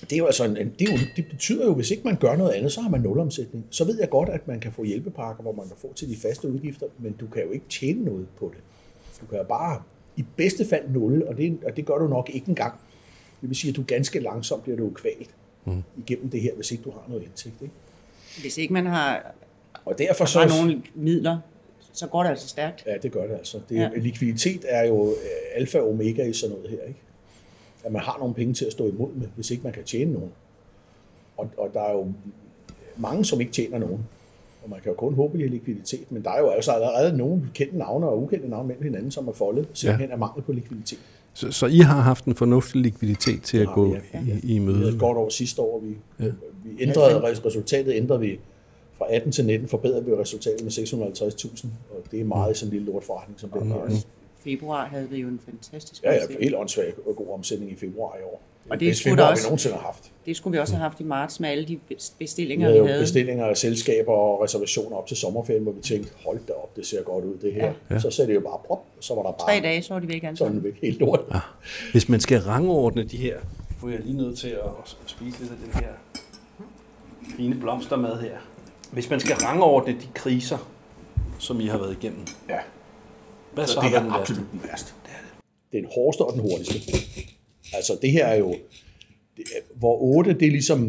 Det, 0.00 0.12
er 0.12 0.16
jo 0.16 0.26
altså 0.26 0.44
en, 0.44 0.54
det, 0.56 0.88
er 0.88 0.92
jo, 0.92 0.98
det 1.16 1.26
betyder 1.30 1.66
jo, 1.66 1.74
hvis 1.74 1.90
ikke 1.90 2.02
man 2.04 2.16
gør 2.16 2.36
noget 2.36 2.52
andet, 2.52 2.72
så 2.72 2.80
har 2.80 2.90
man 2.90 3.00
nulomsætning. 3.00 3.64
Så 3.70 3.84
ved 3.84 3.98
jeg 4.00 4.10
godt, 4.10 4.28
at 4.28 4.48
man 4.48 4.60
kan 4.60 4.72
få 4.72 4.84
hjælpepakker, 4.84 5.42
hvor 5.42 5.52
man 5.52 5.68
kan 5.68 5.76
få 5.80 5.92
til 5.94 6.08
de 6.08 6.16
faste 6.16 6.48
udgifter, 6.48 6.86
men 6.98 7.12
du 7.12 7.26
kan 7.26 7.42
jo 7.42 7.50
ikke 7.50 7.66
tjene 7.70 8.04
noget 8.04 8.26
på 8.38 8.52
det. 8.54 8.62
Du 9.20 9.26
kan 9.26 9.38
jo 9.38 9.44
bare 9.44 9.82
i 10.16 10.24
bedste 10.36 10.64
fald 10.64 10.88
nul, 10.90 11.22
og 11.22 11.36
det, 11.36 11.58
og 11.66 11.76
det 11.76 11.86
gør 11.86 11.98
du 11.98 12.08
nok 12.08 12.30
ikke 12.32 12.48
engang. 12.48 12.74
Det 13.40 13.48
vil 13.48 13.56
sige, 13.56 13.70
at 13.70 13.76
du 13.76 13.84
ganske 13.86 14.20
langsomt 14.20 14.62
bliver 14.62 14.76
du 14.78 14.90
kvalt 14.90 15.30
mm. 15.64 15.82
igennem 15.98 16.30
det 16.30 16.40
her, 16.40 16.54
hvis 16.54 16.70
ikke 16.72 16.84
du 16.84 16.90
har 16.90 17.04
noget 17.08 17.22
indtægt. 17.22 17.62
Ikke? 17.62 17.74
Hvis 18.40 18.58
ikke 18.58 18.72
man 18.72 18.86
har, 18.86 19.34
Og 19.88 19.98
derfor 19.98 20.24
så... 20.24 20.38
har 20.38 20.62
nogle 20.62 20.82
midler, 20.94 21.38
så 21.92 22.06
går 22.06 22.22
det 22.22 22.30
altså 22.30 22.48
stærkt. 22.48 22.84
Ja, 22.86 22.96
det 23.02 23.12
gør 23.12 23.26
det 23.26 23.34
altså. 23.34 23.60
Det, 23.68 23.76
ja. 23.76 23.80
Ja. 23.80 23.88
Likviditet 23.96 24.64
er 24.68 24.86
jo 24.86 25.08
øh, 25.08 25.14
alfa 25.54 25.78
og 25.78 25.90
omega 25.90 26.24
i 26.24 26.32
sådan 26.32 26.56
noget 26.56 26.70
her, 26.70 26.82
ikke? 26.88 27.00
At 27.84 27.92
man 27.92 28.02
har 28.02 28.16
nogle 28.18 28.34
penge 28.34 28.54
til 28.54 28.64
at 28.64 28.72
stå 28.72 28.88
imod 28.88 29.08
med, 29.14 29.26
hvis 29.34 29.50
ikke 29.50 29.62
man 29.62 29.72
kan 29.72 29.84
tjene 29.84 30.12
nogen. 30.12 30.30
Og, 31.36 31.50
og 31.58 31.70
der 31.74 31.80
er 31.80 31.92
jo 31.92 32.12
mange, 32.96 33.24
som 33.24 33.40
ikke 33.40 33.52
tjener 33.52 33.78
nogen. 33.78 34.06
Og 34.64 34.70
man 34.70 34.80
kan 34.80 34.92
jo 34.92 34.96
kun 34.96 35.14
håbe, 35.14 35.32
at 35.34 35.38
de 35.38 35.44
har 35.44 35.50
likviditet, 35.50 36.12
men 36.12 36.22
der 36.24 36.30
er 36.30 36.40
jo 36.40 36.48
altså 36.48 36.72
allerede 36.72 37.16
nogle 37.16 37.42
kendte 37.54 37.78
navne 37.78 38.08
og 38.08 38.22
ukendte 38.22 38.48
navne 38.48 38.68
mellem 38.68 38.84
hinanden, 38.84 39.10
som 39.10 39.28
er 39.28 39.32
foldet, 39.32 39.68
simpelthen 39.72 40.10
af 40.10 40.18
mangel 40.18 40.42
på 40.42 40.52
likviditet. 40.52 40.98
Så, 41.34 41.52
så 41.52 41.66
I 41.66 41.78
har 41.78 42.00
haft 42.00 42.24
en 42.24 42.34
fornuftig 42.34 42.80
likviditet 42.80 43.42
til 43.42 43.58
at 43.58 43.68
gå 43.74 43.88
vi, 43.88 43.98
ja. 44.14 44.20
i, 44.20 44.40
i 44.42 44.58
Vi 44.58 44.64
havde 44.64 44.78
møde? 44.78 44.92
et 44.92 44.98
godt 44.98 45.18
år 45.18 45.28
sidste 45.28 45.62
år. 45.62 45.80
Vi, 45.80 45.96
ja. 46.20 46.30
vi 46.64 46.82
ændrede 46.82 47.34
resultatet, 47.44 47.94
ændrede 47.96 48.20
vi 48.20 48.38
fra 48.98 49.06
18 49.14 49.32
til 49.32 49.44
19, 49.46 49.68
forbedrede 49.68 50.04
vi 50.04 50.12
resultatet 50.14 50.62
med 50.64 50.70
650.000, 50.72 51.66
og 51.90 52.10
det 52.10 52.20
er 52.20 52.24
meget 52.24 52.56
i 52.56 52.58
sådan 52.58 52.72
en 52.74 52.78
lille 52.78 52.92
lortforretning 52.92 53.40
som 53.40 53.50
den 53.50 53.72
her. 53.72 54.04
Februar 54.44 54.84
havde 54.86 55.08
vi 55.10 55.16
jo 55.20 55.28
en 55.28 55.40
fantastisk 55.44 56.02
Ja, 56.02 56.12
ja, 56.14 56.20
helt 56.40 56.54
åndssvagt 56.56 56.98
og 57.06 57.16
god 57.16 57.26
omsætning 57.34 57.72
i 57.72 57.74
februar 57.76 58.16
i 58.16 58.22
år. 58.22 58.40
Og 58.70 58.80
det 58.80 58.86
bedste 58.86 59.00
skulle 59.02 59.12
februar, 59.12 59.26
der 59.26 59.32
vi 59.32 59.34
også- 59.34 59.46
nogensinde 59.46 59.76
har 59.76 59.82
haft. 59.82 60.12
Det 60.26 60.36
skulle 60.36 60.52
vi 60.52 60.58
også 60.60 60.74
have 60.74 60.82
haft 60.82 61.00
i 61.00 61.04
marts 61.04 61.40
med 61.40 61.48
alle 61.48 61.64
de 61.64 61.78
Vi 61.88 61.96
bestillinger, 62.18 62.66
havde 62.66 62.74
vi 62.74 62.78
jo 62.78 62.86
havde. 62.86 63.00
bestillinger 63.02 63.44
af 63.46 63.56
selskaber 63.56 64.12
og 64.12 64.42
reservationer 64.42 64.96
op 64.96 65.06
til 65.06 65.16
sommerferien, 65.16 65.62
hvor 65.62 65.72
vi 65.72 65.80
tænkte, 65.80 66.12
hold 66.26 66.38
da 66.48 66.52
op, 66.52 66.76
det 66.76 66.86
ser 66.86 67.02
godt 67.02 67.24
ud 67.24 67.38
det 67.38 67.52
her. 67.54 67.72
Ja. 67.90 67.98
Så 67.98 68.10
sagde 68.10 68.28
det 68.28 68.34
jo 68.34 68.40
bare 68.40 68.58
prop, 68.66 68.78
og 68.98 69.04
så 69.04 69.14
var 69.14 69.22
der 69.22 69.30
bare 69.30 69.60
Tre 69.60 69.60
dage, 69.68 69.82
så 69.82 69.94
var 69.94 70.00
de 70.00 70.08
væk 70.08 70.22
alle 70.24 70.36
sådan 70.36 70.48
sammen. 70.52 70.64
væk 70.64 70.80
helt 70.82 70.98
lort. 71.00 71.20
Ah, 71.30 71.40
Hvis 71.92 72.08
man 72.08 72.20
skal 72.20 72.38
rangordne 72.40 73.04
de 73.04 73.16
her, 73.16 73.36
er 73.84 73.88
jeg 73.88 74.00
lige 74.00 74.16
nødt 74.16 74.38
til 74.38 74.48
at 74.48 74.96
spise 75.06 75.40
lidt 75.40 75.50
af 75.52 75.56
den 75.64 75.80
her 75.82 75.88
fine 77.36 77.54
blomstermad 77.60 78.20
her. 78.20 78.36
Hvis 78.92 79.10
man 79.10 79.20
skal 79.20 79.36
rangordne 79.36 79.92
de 79.92 80.06
kriser, 80.14 80.70
som 81.38 81.60
I 81.60 81.66
har 81.66 81.78
været 81.78 81.96
igennem, 82.02 82.26
Ja. 82.48 82.58
hvad 83.54 83.66
så, 83.66 83.72
Så 83.72 83.80
har 83.80 83.88
det 83.88 83.92
været 83.94 84.02
er 84.02 84.04
den 84.04 84.12
værste? 84.18 84.32
absolut 84.32 84.52
den 84.52 84.60
værste. 84.68 84.92
Det 85.72 85.78
er 85.78 85.82
den 85.82 85.90
hårdeste 85.94 86.20
og 86.22 86.32
den 86.32 86.40
hurtigste. 86.40 86.74
Altså 87.74 87.98
det 88.02 88.10
her 88.12 88.26
er 88.26 88.34
jo, 88.36 88.50
det 89.36 89.44
er, 89.56 89.60
hvor 89.74 89.98
8, 90.02 90.32
det 90.34 90.46
er 90.46 90.50
ligesom 90.50 90.88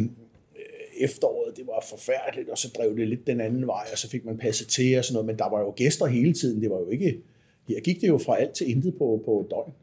øh, 0.56 0.62
efteråret, 1.06 1.58
det 1.58 1.68
var 1.68 1.86
forfærdeligt, 1.90 2.50
og 2.50 2.58
så 2.58 2.68
drev 2.78 2.98
det 2.98 3.08
lidt 3.08 3.28
den 3.28 3.42
anden 3.42 3.68
vej, 3.68 3.86
og 3.92 3.98
så 3.98 4.10
fik 4.10 4.26
man 4.26 4.38
passet 4.38 4.68
til 4.68 4.98
og 4.98 5.06
sådan 5.06 5.14
noget, 5.14 5.26
men 5.26 5.38
der 5.40 5.50
var 5.50 5.60
jo 5.60 5.74
gæster 5.76 6.06
hele 6.06 6.34
tiden, 6.34 6.62
det 6.62 6.70
var 6.70 6.80
jo 6.80 6.90
ikke, 6.90 7.20
her 7.68 7.80
gik 7.80 8.02
det 8.02 8.08
jo 8.08 8.18
fra 8.18 8.38
alt 8.38 8.52
til 8.54 8.70
intet 8.70 8.94
på, 8.98 9.22
på 9.26 9.48
døgn. 9.52 9.74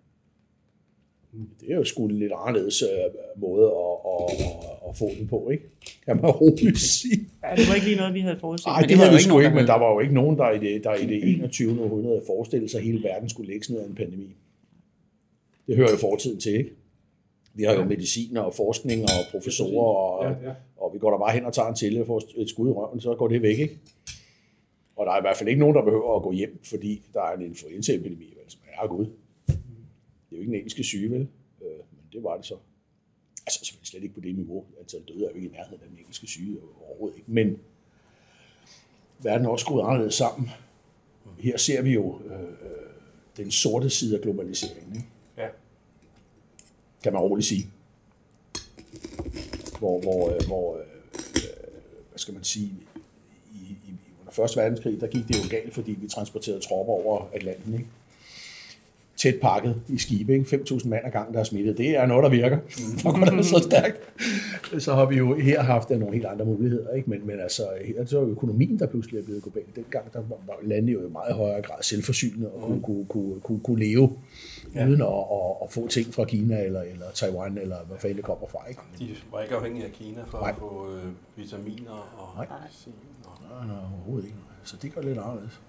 Det 1.60 1.70
er 1.70 1.74
jo 1.76 1.84
sgu 1.84 2.06
lidt 2.06 2.32
anderledes 2.46 2.82
øh, 2.82 2.88
måde 3.40 3.66
at, 3.66 3.96
at, 4.12 4.40
at, 4.40 4.70
at 4.88 4.96
få 4.96 5.08
den 5.18 5.28
på, 5.28 5.48
ikke? 5.50 5.64
Kan 6.04 6.16
man 6.16 6.30
roligt 6.30 6.78
sige. 6.78 7.20
Ja, 7.42 7.56
det 7.56 7.68
var 7.68 7.74
ikke 7.74 7.86
lige 7.86 7.96
noget, 7.96 8.14
vi 8.14 8.20
havde 8.20 8.38
forudset. 8.40 8.66
Nej, 8.66 8.80
det 8.80 8.98
var 8.98 9.04
havde 9.04 9.16
vi 9.16 9.22
sgu 9.22 9.40
ikke, 9.40 9.54
men 9.54 9.66
der 9.66 9.78
var 9.78 9.92
jo 9.92 10.00
ikke 10.00 10.14
nogen, 10.14 10.38
der 10.38 10.50
i 10.50 10.58
det, 10.58 10.84
der 10.84 10.94
i 10.94 11.06
det 11.06 11.28
21. 11.34 11.82
århundrede 11.82 12.22
forestillede 12.26 12.70
sig, 12.70 12.78
at 12.78 12.84
hele 12.84 13.02
verden 13.02 13.28
skulle 13.28 13.48
lægges 13.52 13.70
ned 13.70 13.80
af 13.80 13.86
en 13.86 13.94
pandemi. 13.94 14.28
Det 15.66 15.76
hører 15.76 15.90
jo 15.90 15.96
fortiden 15.96 16.40
til, 16.40 16.54
ikke? 16.54 16.70
Vi 17.54 17.62
har 17.62 17.74
jo 17.74 17.84
mediciner 17.84 18.40
og 18.40 18.54
forskning 18.54 19.02
og 19.02 19.20
professorer, 19.30 19.94
og, 19.96 20.24
Ja, 20.24 20.48
ja. 20.48 20.54
og 20.76 20.90
vi 20.94 20.98
går 20.98 21.10
der 21.10 21.18
bare 21.18 21.32
hen 21.32 21.44
og 21.44 21.52
tager 21.52 21.68
en 21.68 21.74
til 21.74 22.00
og 22.00 22.06
får 22.06 22.22
et 22.36 22.48
skud 22.48 22.68
i 22.68 22.72
røven, 22.72 23.00
så 23.00 23.14
går 23.14 23.28
det 23.28 23.42
væk, 23.42 23.58
ikke? 23.58 23.78
Og 24.96 25.06
der 25.06 25.12
er 25.12 25.18
i 25.18 25.20
hvert 25.20 25.36
fald 25.36 25.48
ikke 25.48 25.60
nogen, 25.60 25.76
der 25.76 25.82
behøver 25.84 26.16
at 26.16 26.22
gå 26.22 26.32
hjem, 26.32 26.58
fordi 26.64 27.02
der 27.14 27.20
er 27.22 27.36
en 27.36 27.42
influenzaepidemi, 27.42 28.24
vel, 28.24 28.44
som 28.48 28.60
er 28.82 28.86
gud. 28.88 29.06
Det 29.46 30.25
er 30.25 30.25
jo 30.36 30.40
ikke 30.40 30.50
en 30.50 30.56
engelske 30.56 30.84
syge, 30.84 31.10
vel? 31.10 31.28
Øh, 31.62 31.78
men 31.92 32.04
det 32.12 32.22
var 32.22 32.36
det 32.36 32.46
så. 32.46 32.56
Altså 33.46 33.64
selvfølgelig 33.64 33.88
slet 33.88 34.02
ikke 34.02 34.14
på 34.14 34.20
det 34.20 34.34
niveau. 34.34 34.64
Antal 34.80 35.02
døde 35.08 35.24
er 35.24 35.28
jo 35.28 35.34
ikke 35.34 35.48
i 35.48 35.50
nærheden 35.50 35.82
af 35.82 35.88
den 35.88 35.98
engelske 35.98 36.26
syge 36.26 36.58
overhovedet 36.88 37.16
ikke. 37.16 37.30
Men 37.30 37.58
verden 39.18 39.46
er 39.46 39.50
også 39.50 39.64
skruet 39.64 39.82
anderledes 39.82 40.14
sammen. 40.14 40.50
Her 41.38 41.56
ser 41.56 41.82
vi 41.82 41.92
jo 41.92 42.20
øh, 42.24 42.40
øh, 42.40 42.48
den 43.36 43.50
sorte 43.50 43.90
side 43.90 44.16
af 44.16 44.22
globaliseringen. 44.22 44.96
Ikke? 44.96 45.06
Ja. 45.36 45.48
Kan 47.02 47.12
man 47.12 47.22
roligt 47.22 47.46
sige. 47.46 47.66
Hvor, 49.78 50.00
hvor, 50.00 50.30
øh, 50.34 50.46
hvor 50.46 50.76
øh, 50.76 50.84
hvad 52.10 52.18
skal 52.18 52.34
man 52.34 52.44
sige, 52.44 52.72
i, 53.54 53.58
i, 53.58 53.94
under 54.20 54.32
Første 54.32 54.60
Verdenskrig, 54.60 55.00
der 55.00 55.06
gik 55.06 55.28
det 55.28 55.36
jo 55.36 55.50
galt, 55.50 55.74
fordi 55.74 55.92
vi 55.92 56.08
transporterede 56.08 56.60
tropper 56.60 56.92
over 56.92 57.28
Atlanten. 57.32 57.74
Ikke? 57.74 57.86
Tæt 59.16 59.34
pakket 59.42 59.82
i 59.88 59.98
skibe, 59.98 60.32
ikke? 60.34 60.56
5.000 60.56 60.88
mand 60.88 61.02
ad 61.06 61.10
gang, 61.10 61.34
der 61.34 61.40
er 61.40 61.44
smittet. 61.44 61.78
Det 61.78 61.90
er 61.96 62.06
noget, 62.06 62.22
der 62.24 62.30
virker. 62.30 62.58
Der 63.02 63.18
går 63.30 63.36
det 63.36 63.46
så 63.46 63.58
stærkt. 63.62 63.96
Så 64.82 64.94
har 64.94 65.04
vi 65.06 65.16
jo 65.16 65.34
her 65.34 65.62
haft 65.62 65.90
nogle 65.90 66.12
helt 66.12 66.26
andre 66.26 66.44
muligheder. 66.44 66.92
Ikke? 66.94 67.10
Men, 67.10 67.26
men 67.26 67.40
altså, 67.40 67.62
her 67.86 67.94
er 67.96 68.00
det 68.00 68.10
så 68.10 68.20
økonomien, 68.20 68.78
der 68.78 68.86
pludselig 68.86 69.18
er 69.20 69.24
blevet 69.24 69.42
global. 69.42 69.62
Dengang 69.76 70.12
der 70.12 70.20
var 70.28 70.54
landet 70.62 70.92
jo 70.92 71.06
i 71.08 71.10
meget 71.10 71.34
højere 71.34 71.62
grad 71.62 71.82
selvforsynende 71.82 72.50
og 72.50 72.60
kunne, 72.62 72.82
kunne, 72.82 73.06
kunne, 73.08 73.40
kunne, 73.40 73.60
kunne 73.60 73.84
leve 73.84 74.10
ja. 74.74 74.86
uden 74.88 75.02
at, 75.02 75.06
at, 75.08 75.52
at, 75.62 75.72
få 75.72 75.88
ting 75.88 76.14
fra 76.14 76.24
Kina 76.24 76.62
eller, 76.64 76.80
eller 76.82 77.06
Taiwan, 77.14 77.58
eller 77.58 77.76
hvad 77.88 77.98
fanden 77.98 78.16
det 78.16 78.24
kommer 78.24 78.46
fra. 78.48 78.58
Ikke? 78.68 78.80
De 78.98 79.08
var 79.32 79.42
ikke 79.42 79.54
afhængige 79.54 79.84
af 79.84 79.92
Kina 79.92 80.20
for 80.26 80.38
Nej. 80.38 80.50
at 80.50 80.56
få 80.58 80.86
øh, 80.96 81.02
vitaminer 81.36 82.14
og 82.18 82.28
Nej. 82.36 82.46
medicin. 82.62 82.92
Og, 83.24 83.32
Nej, 83.50 83.66
nej, 83.66 83.76
overhovedet 83.94 84.24
ikke. 84.26 84.38
Så 84.64 84.76
det 84.82 84.94
gør 84.94 85.00
det 85.00 85.08
lidt 85.10 85.18
anderledes. 85.18 85.60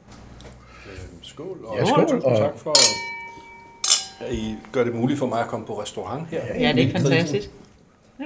øh, 0.91 0.99
skål, 1.21 1.57
og 1.65 1.77
Ja, 1.77 1.85
skål, 1.85 2.21
og- 2.23 2.37
tak 2.37 2.57
for, 2.57 2.73
at 4.19 4.33
I 4.33 4.55
gør 4.71 4.83
det 4.83 4.95
muligt 4.95 5.19
for 5.19 5.25
mig 5.27 5.39
at 5.41 5.47
komme 5.47 5.65
på 5.65 5.81
restaurant 5.81 6.27
her. 6.27 6.41
Ja, 6.59 6.73
det 6.75 6.83
er 6.83 6.91
fantastisk. 6.91 7.49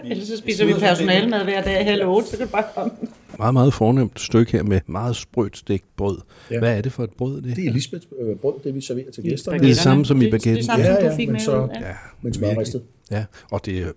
Ellers 0.05 0.27
så 0.27 0.37
spiser 0.37 0.65
vi 0.65 0.73
personalemad 0.73 1.43
hver 1.43 1.63
dag 1.63 1.85
halv 1.85 2.05
otte, 2.07 2.27
så 2.29 2.37
kan 2.37 2.45
du 2.45 2.51
bare 2.51 2.63
komme. 2.75 2.91
Meget, 3.37 3.53
meget 3.53 3.73
fornemt 3.73 4.19
stykke 4.19 4.51
her 4.51 4.63
med 4.63 4.79
meget 4.87 5.15
sprødt 5.15 5.57
stegt 5.57 5.83
brød. 5.97 6.17
Ja. 6.51 6.59
Hvad 6.59 6.77
er 6.77 6.81
det 6.81 6.91
for 6.91 7.03
et 7.03 7.09
brød, 7.17 7.41
det 7.41 7.55
Det 7.55 7.65
er 7.65 7.71
Lisbeths 7.71 8.07
øh, 8.21 8.35
brød, 8.35 8.53
det 8.63 8.75
vi 8.75 8.81
serverer 8.81 9.11
til 9.11 9.23
gæsterne. 9.23 9.57
Det 9.59 9.63
er 9.65 9.67
det 9.69 9.77
samme 9.77 10.05
som 10.05 10.21
i 10.21 10.25
Det 10.25 10.33
er 10.33 10.37
det 10.37 10.41
baguetten. 10.43 10.65
samme, 10.65 10.85
Ja, 10.85 10.95
som 10.95 11.03
ja, 11.03 11.09
du 11.11 11.15
fik 11.15 11.27
men 11.27 11.33
med. 11.33 11.39
så- 11.39 11.67
Ja. 11.81 11.87
Ja, 11.87 11.93
Men 12.21 12.33
smørristet. 12.33 12.81
Ja, 13.11 13.23
og 13.51 13.65
det 13.65 13.77
er 13.77 13.87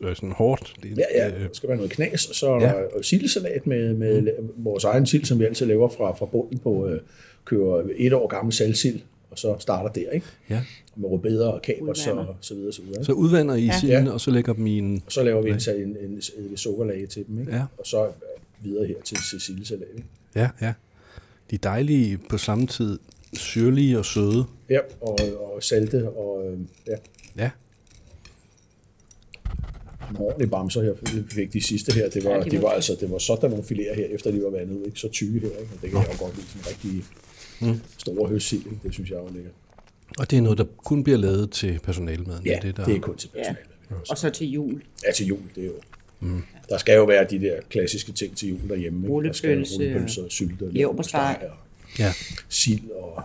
øh, 0.00 0.14
sådan 0.16 0.32
hårdt. 0.32 0.74
Det, 0.82 0.90
er- 0.92 0.96
Ja, 1.14 1.28
ja, 1.28 1.34
øh, 1.34 1.40
der 1.42 1.48
skal 1.52 1.68
være 1.68 1.76
noget 1.76 1.92
knas, 1.92 2.26
og 2.26 2.34
så 2.34 2.46
er 2.50 2.60
Ja. 2.60 2.66
der 2.66 3.02
sildesalat 3.02 3.66
med, 3.66 3.94
med 3.94 4.28
vores 4.56 4.84
egen 4.84 5.06
sild, 5.06 5.24
som 5.24 5.38
vi 5.38 5.44
altid 5.44 5.66
laver 5.66 5.88
fra, 5.88 6.14
fra 6.14 6.26
bunden 6.26 6.58
på, 6.58 6.88
øh, 6.88 7.00
kører 7.44 7.82
et 7.96 8.12
år 8.12 8.26
gammel 8.26 8.52
salgsild, 8.52 9.00
og 9.34 9.38
så 9.38 9.56
starter 9.58 9.88
der, 9.90 10.10
ikke? 10.10 10.26
ja. 10.50 10.62
Med 10.96 11.08
rødbeder 11.10 11.48
og 11.48 11.62
kapers 11.62 12.06
og 12.06 12.12
Udvander. 12.12 12.34
så 12.40 12.54
videre, 12.54 12.72
så 12.72 12.82
videre. 12.82 13.04
Så 13.04 13.12
udvander 13.12 13.54
I 13.54 13.64
Ja. 13.64 13.78
silden, 13.80 14.08
og 14.08 14.20
så 14.20 14.30
lægger 14.30 14.52
dem 14.52 14.66
i 14.66 14.78
en... 14.78 15.02
Og 15.06 15.12
så 15.12 15.22
laver 15.22 15.42
vi 15.42 15.50
en, 15.50 15.80
en, 15.80 15.96
en, 15.96 16.10
en, 16.10 16.20
en 16.50 16.56
sukkerlage 16.56 17.06
til 17.06 17.26
dem, 17.26 17.40
ikke? 17.40 17.52
Ja. 17.56 17.64
Og 17.78 17.86
så 17.86 18.08
videre 18.62 18.86
her 18.86 18.94
til, 19.04 19.16
til 19.30 19.40
sildesalat, 19.40 19.86
ikke? 19.96 20.08
Ja, 20.34 20.48
ja. 20.60 20.72
De 21.50 21.54
er 21.54 21.58
dejlige 21.58 22.18
på 22.28 22.38
samme 22.38 22.66
tid. 22.66 22.98
Syrlige 23.32 23.98
og 23.98 24.04
søde. 24.04 24.44
Ja, 24.70 24.78
og, 25.00 25.18
og 25.54 25.62
salte, 25.62 26.08
og 26.10 26.46
øh, 26.52 26.58
ja, 26.86 26.96
Ja. 27.38 27.50
nogle 30.12 30.26
ordentlige 30.26 30.50
bamser 30.50 30.82
her, 30.82 30.92
vi 31.14 31.22
fik 31.30 31.52
de 31.52 31.62
sidste 31.62 31.92
her. 31.94 32.08
Det 32.10 32.24
var, 32.24 32.30
Ja, 32.30 32.40
de 32.40 32.50
de 32.50 32.56
var- 32.56 32.62
var, 32.62 32.68
altså, 32.70 32.96
det 33.00 33.10
var 33.10 33.18
sådan 33.18 33.50
nogle 33.50 33.64
filéer 33.64 33.94
her, 33.94 34.06
efter 34.06 34.30
de 34.30 34.42
var 34.42 34.50
vandet 34.50 34.86
ikke? 34.86 34.98
Så 35.00 35.08
tykke 35.08 35.40
her, 35.40 35.48
ikke? 35.48 35.72
Og 35.76 35.82
det 35.82 35.90
kan 35.90 35.98
jeg 35.98 36.08
jo 36.20 36.24
godt 36.24 36.36
lide, 36.36 36.46
sådan 36.46 36.66
rigtig 36.70 37.04
mm. 37.60 37.80
store 37.98 38.28
høstsild, 38.28 38.66
ikke? 38.66 38.78
Det 38.82 38.94
synes 38.94 39.10
jeg 39.10 39.16
er 39.16 39.32
lækkert. 39.32 39.52
Og 40.18 40.30
det 40.30 40.36
er 40.36 40.42
noget, 40.42 40.58
der 40.58 40.64
kun 40.76 41.04
bliver 41.04 41.18
lavet 41.18 41.50
til 41.50 41.80
personalemaden. 41.82 42.46
Ja, 42.46 42.58
det, 42.62 42.76
der... 42.76 42.84
det 42.84 42.96
er 42.96 43.00
kun 43.00 43.16
til 43.16 43.30
Ja. 43.34 43.38
personale. 43.38 43.66
Og 44.10 44.18
så 44.18 44.30
til 44.30 44.50
jul. 44.50 44.82
Ja, 45.06 45.12
til 45.12 45.26
jul, 45.26 45.40
det 45.54 45.62
er 45.62 45.66
jo... 45.66 45.72
Mm. 46.20 46.42
Der 46.68 46.78
skal 46.78 46.96
jo 46.96 47.04
være 47.04 47.26
de 47.30 47.40
der 47.40 47.60
klassiske 47.70 48.12
ting 48.12 48.36
til 48.36 48.48
jul 48.48 48.68
derhjemme. 48.68 49.02
Der 49.02 49.08
Rullepølse, 49.12 49.74
rullepølse 49.74 50.24
og 50.24 50.30
sylte 50.30 50.62
og 50.62 50.68
leverpostej. 50.72 51.48
Ja. 51.98 52.12
sild 52.48 52.90
og... 52.90 53.22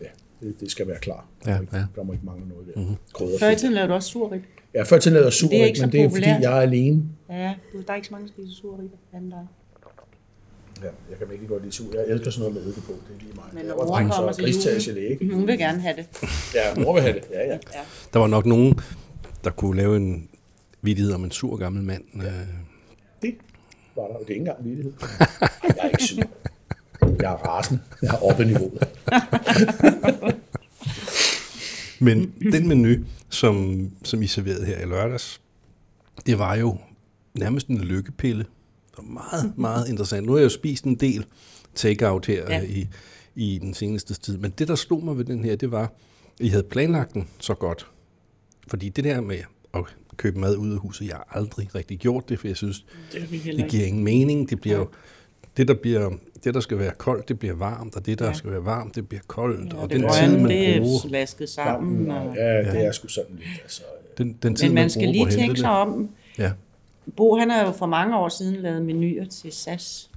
Ja. 0.00 0.06
Det, 0.40 0.60
det 0.60 0.70
skal 0.70 0.88
være 0.88 0.98
klar. 0.98 1.26
Ja, 1.46 1.50
Der, 1.50 1.56
må 1.56 1.62
ikke, 1.62 1.76
ja. 1.76 1.84
der 1.96 2.02
må 2.02 2.12
ikke 2.12 2.26
mangle 2.26 2.48
noget 2.48 2.66
der. 2.74 2.80
Mm-hmm. 2.80 2.96
Krydder. 3.12 3.38
Før 3.38 3.50
i 3.50 3.56
tiden 3.56 3.74
lavede 3.74 3.88
du 3.88 3.94
også 3.94 4.08
surrit. 4.08 4.42
Ja, 4.74 4.82
før 4.82 4.98
til 4.98 5.12
lavede 5.12 5.26
jeg 5.26 5.32
sur, 5.32 5.48
Det 5.48 5.62
er 5.62 5.80
men 5.80 5.92
det 5.92 6.00
er 6.00 6.08
fordi, 6.10 6.26
jeg 6.26 6.56
er 6.56 6.60
alene. 6.60 7.04
Ja, 7.30 7.54
du, 7.72 7.80
der 7.86 7.92
er 7.92 7.96
ikke 7.96 8.08
så 8.08 8.12
mange, 8.14 8.26
der 8.26 8.32
spiser 8.32 8.54
surrit 8.60 8.90
anden 9.12 9.30
dig. 9.30 9.46
Ja, 10.82 10.88
jeg 11.10 11.18
kan 11.18 11.28
virkelig 11.28 11.48
godt 11.48 11.62
lide 11.62 11.72
sur. 11.74 11.94
Jeg 11.94 12.04
elsker 12.08 12.30
sådan 12.30 12.40
noget 12.40 12.54
med 12.54 12.72
eddike 12.72 12.86
på. 12.86 12.92
Det 12.92 13.16
er 13.16 13.20
lige 13.20 13.34
mig. 13.34 13.44
Men 13.52 13.64
når 13.64 13.76
mor 13.76 13.96
kommer 13.96 14.32
så 14.32 14.80
til 14.80 14.96
ikke? 14.98 15.34
Hun 15.34 15.46
vil 15.46 15.58
gerne 15.58 15.80
have 15.80 15.96
det. 15.96 16.06
Ja, 16.54 16.74
mor 16.82 16.92
vil 16.92 17.02
have 17.02 17.14
det. 17.14 17.24
Ja, 17.30 17.46
ja. 17.46 17.58
Der 18.12 18.18
var 18.18 18.26
nok 18.26 18.46
nogen, 18.46 18.78
der 19.44 19.50
kunne 19.50 19.76
lave 19.76 19.96
en 19.96 20.28
vidighed 20.82 21.12
om 21.12 21.24
en 21.24 21.30
sur 21.30 21.56
gammel 21.56 21.82
mand. 21.82 22.04
Ja. 22.16 22.22
Det 23.22 23.34
var 23.96 24.02
der. 24.02 24.16
Det 24.18 24.24
er 24.24 24.28
ikke 24.28 24.34
engang 24.34 24.64
vittighed. 24.64 24.92
Jeg 25.62 25.74
er 25.78 25.88
ikke 25.88 26.04
sur. 26.04 26.22
Jeg 27.02 27.32
er 27.32 27.36
rasende. 27.36 27.80
Jeg 28.02 28.08
er 28.14 28.22
oppe 28.30 28.42
i 28.42 28.46
niveauet. 28.46 28.88
Men 32.00 32.34
den 32.52 32.68
menu, 32.68 33.04
som, 33.28 33.90
som 34.04 34.22
I 34.22 34.26
serverede 34.26 34.64
her 34.66 34.80
i 34.80 34.84
lørdags, 34.84 35.40
det 36.26 36.38
var 36.38 36.56
jo 36.56 36.76
nærmest 37.34 37.66
en 37.68 37.78
lykkepille. 37.78 38.44
Det 38.96 38.98
var 38.98 39.12
meget, 39.12 39.52
meget 39.58 39.88
interessant. 39.88 40.26
Nu 40.26 40.32
har 40.32 40.38
jeg 40.38 40.44
jo 40.44 40.48
spist 40.48 40.84
en 40.84 40.94
del 40.94 41.24
takeout 41.74 42.26
her 42.26 42.44
Ja. 42.50 42.58
ja. 42.58 42.62
i, 42.62 42.88
i 43.34 43.58
den 43.62 43.74
seneste 43.74 44.14
tid, 44.14 44.38
men 44.38 44.52
det, 44.58 44.68
der 44.68 44.74
slog 44.74 45.04
mig 45.04 45.18
ved 45.18 45.24
den 45.24 45.44
her, 45.44 45.56
det 45.56 45.70
var, 45.70 45.82
at 45.82 45.90
I 46.40 46.48
havde 46.48 46.62
planlagt 46.62 47.14
den 47.14 47.28
så 47.38 47.54
godt. 47.54 47.86
Fordi 48.68 48.88
det 48.88 49.04
der 49.04 49.20
med 49.20 49.38
at 49.74 49.84
købe 50.16 50.38
mad 50.40 50.56
ud 50.56 50.72
af 50.72 50.78
huset, 50.78 51.06
jeg 51.08 51.16
har 51.16 51.28
aldrig 51.30 51.74
rigtig 51.74 51.98
gjort 51.98 52.28
det, 52.28 52.38
for 52.40 52.46
jeg 52.48 52.56
synes, 52.56 52.84
Det 53.12 53.28
det 53.56 53.68
giver 53.70 53.86
ingen 53.86 54.04
mening. 54.04 54.50
Det 54.50 54.60
bliver 54.60 54.76
jo, 54.78 54.88
det, 55.56 55.68
der 55.68 55.74
bliver, 55.74 56.10
det, 56.44 56.54
der 56.54 56.60
skal 56.60 56.78
være 56.78 56.92
koldt, 56.98 57.28
det 57.28 57.38
bliver 57.38 57.54
varmt, 57.54 57.96
og 57.96 58.06
det, 58.06 58.18
der 58.18 58.24
Ja. 58.24 58.30
ja. 58.30 58.34
skal 58.36 58.50
være 58.50 58.64
varmt, 58.64 58.94
det 58.94 59.08
bliver 59.08 59.22
koldt. 59.26 59.72
Ja, 59.72 59.78
og 59.78 59.90
det 59.90 60.00
den 60.00 60.10
tid, 60.12 60.36
man 60.38 60.50
det 60.50 60.80
bruger, 60.82 61.00
er 61.04 61.10
vasket 61.10 61.48
sammen. 61.48 62.10
Og... 62.10 62.34
Ja, 62.36 62.72
det 62.72 62.86
er 62.86 62.92
sgu 62.92 63.08
sådan 63.08 63.34
lidt. 63.36 63.48
Altså, 63.62 63.82
den, 64.18 64.36
den 64.42 64.56
tid, 64.56 64.66
Men 64.68 64.74
man 64.74 64.90
skal 64.90 65.12
bruger 65.12 65.26
lige 65.28 65.38
tænke 65.40 65.60
sig 65.60 65.70
om. 65.70 66.10
Ja. 66.38 66.52
Bo, 67.16 67.36
han 67.36 67.50
har 67.50 67.66
jo 67.66 67.72
for 67.72 67.86
mange 67.86 68.16
år 68.18 68.28
siden 68.28 68.54
lavet 68.56 68.82
menuer 68.84 69.24
til 69.24 69.52
SAS. 69.52 70.10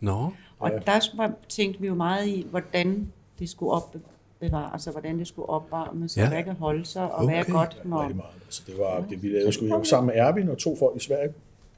Nå, 0.00 0.32
Og 0.58 0.70
Ja. 0.70 0.78
der 0.92 1.16
var- 1.16 1.32
tænkte 1.48 1.80
vi 1.80 1.86
jo 1.86 1.94
meget 1.94 2.26
i, 2.26 2.46
hvordan 2.50 3.12
det 3.38 3.48
skulle 3.48 3.72
opbevares, 3.72 4.86
og 4.86 4.92
hvordan 4.92 5.18
det 5.18 5.26
skulle 5.28 5.48
opvarmes, 5.48 6.16
ja. 6.16 6.22
Ja. 6.22 6.26
og 6.28 6.34
hvad 6.34 6.44
kan 6.44 6.54
holde 6.54 6.84
sig, 6.86 7.12
og 7.12 7.24
hvad 7.24 7.34
er 7.34 7.40
Okay. 7.40 7.52
godt, 7.52 7.80
når... 7.84 7.96
meget. 7.96 8.20
Altså, 8.44 8.62
det 8.66 8.74
var, 8.78 9.04
det, 9.10 9.22
vi 9.22 9.28
lavede 9.28 9.52
sgu 9.52 9.66
jo 9.66 9.84
sammen 9.84 10.14
med 10.14 10.22
Erwin 10.22 10.48
og 10.48 10.58
to 10.58 10.76
folk 10.76 10.96
i 10.96 11.00
Sverige. 11.00 11.32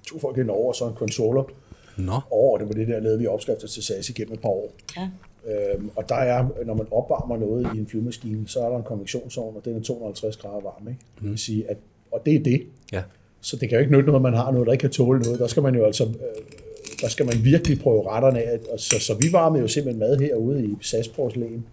To 0.08 0.18
folk 0.18 0.38
i 0.38 0.42
Norge 0.42 0.68
og 0.68 0.74
så 0.74 0.88
en 0.88 0.94
controller 0.94 1.44
nå, 1.98 2.12
over. 2.30 2.58
Det 2.58 2.68
var 2.68 2.74
det 2.74 2.88
der, 2.88 3.00
lavede 3.00 3.18
vi 3.18 3.26
opskrifter 3.26 3.68
til 3.68 3.82
SAS 3.82 4.08
igennem 4.10 4.34
et 4.34 4.40
par 4.40 4.48
år. 4.48 4.70
Ja. 4.96 5.08
Øhm, 5.74 5.90
og 5.96 6.08
der 6.08 6.14
er, 6.14 6.48
når 6.66 6.74
man 6.74 6.86
opvarmer 6.90 7.36
noget 7.36 7.74
i 7.74 7.78
en 7.78 7.86
flyvemaskine, 7.86 8.48
så 8.48 8.60
er 8.60 8.68
der 8.68 8.76
en 8.76 8.82
konvektionsovn, 8.82 9.56
og 9.56 9.64
den 9.64 9.76
er 9.76 9.80
250 9.82 10.36
grader 10.36 10.60
varm. 10.60 10.88
Ikke? 10.88 11.00
Det 11.20 11.30
vil 11.30 11.38
sige, 11.38 11.70
at, 11.70 11.76
og 12.12 12.22
det 12.26 12.34
er 12.34 12.42
det. 12.42 12.66
ja. 12.92 13.02
Så 13.44 13.56
det 13.56 13.68
kan 13.68 13.76
jo 13.76 13.80
ikke 13.80 13.92
nytte 13.92 14.06
noget, 14.06 14.22
man 14.22 14.34
har 14.34 14.50
noget, 14.50 14.66
der 14.66 14.72
ikke 14.72 14.80
kan 14.80 14.90
tåle 14.90 15.20
noget. 15.20 15.38
Der 15.38 15.46
skal 15.46 15.62
man 15.62 15.74
jo 15.74 15.84
altså, 15.84 16.04
øh, 16.04 16.10
der 17.00 17.08
skal 17.08 17.26
man 17.26 17.44
virkelig 17.44 17.80
prøve 17.80 18.08
retterne 18.10 18.42
af. 18.42 18.58
Og 18.72 18.80
så, 18.80 19.00
så 19.00 19.14
vi 19.14 19.32
varmede 19.32 19.62
jo 19.62 19.68
simpelthen 19.68 20.00
mad 20.00 20.20
herude 20.20 20.66
i 20.66 20.76
SAS 20.80 21.08
porcelæn 21.08 21.64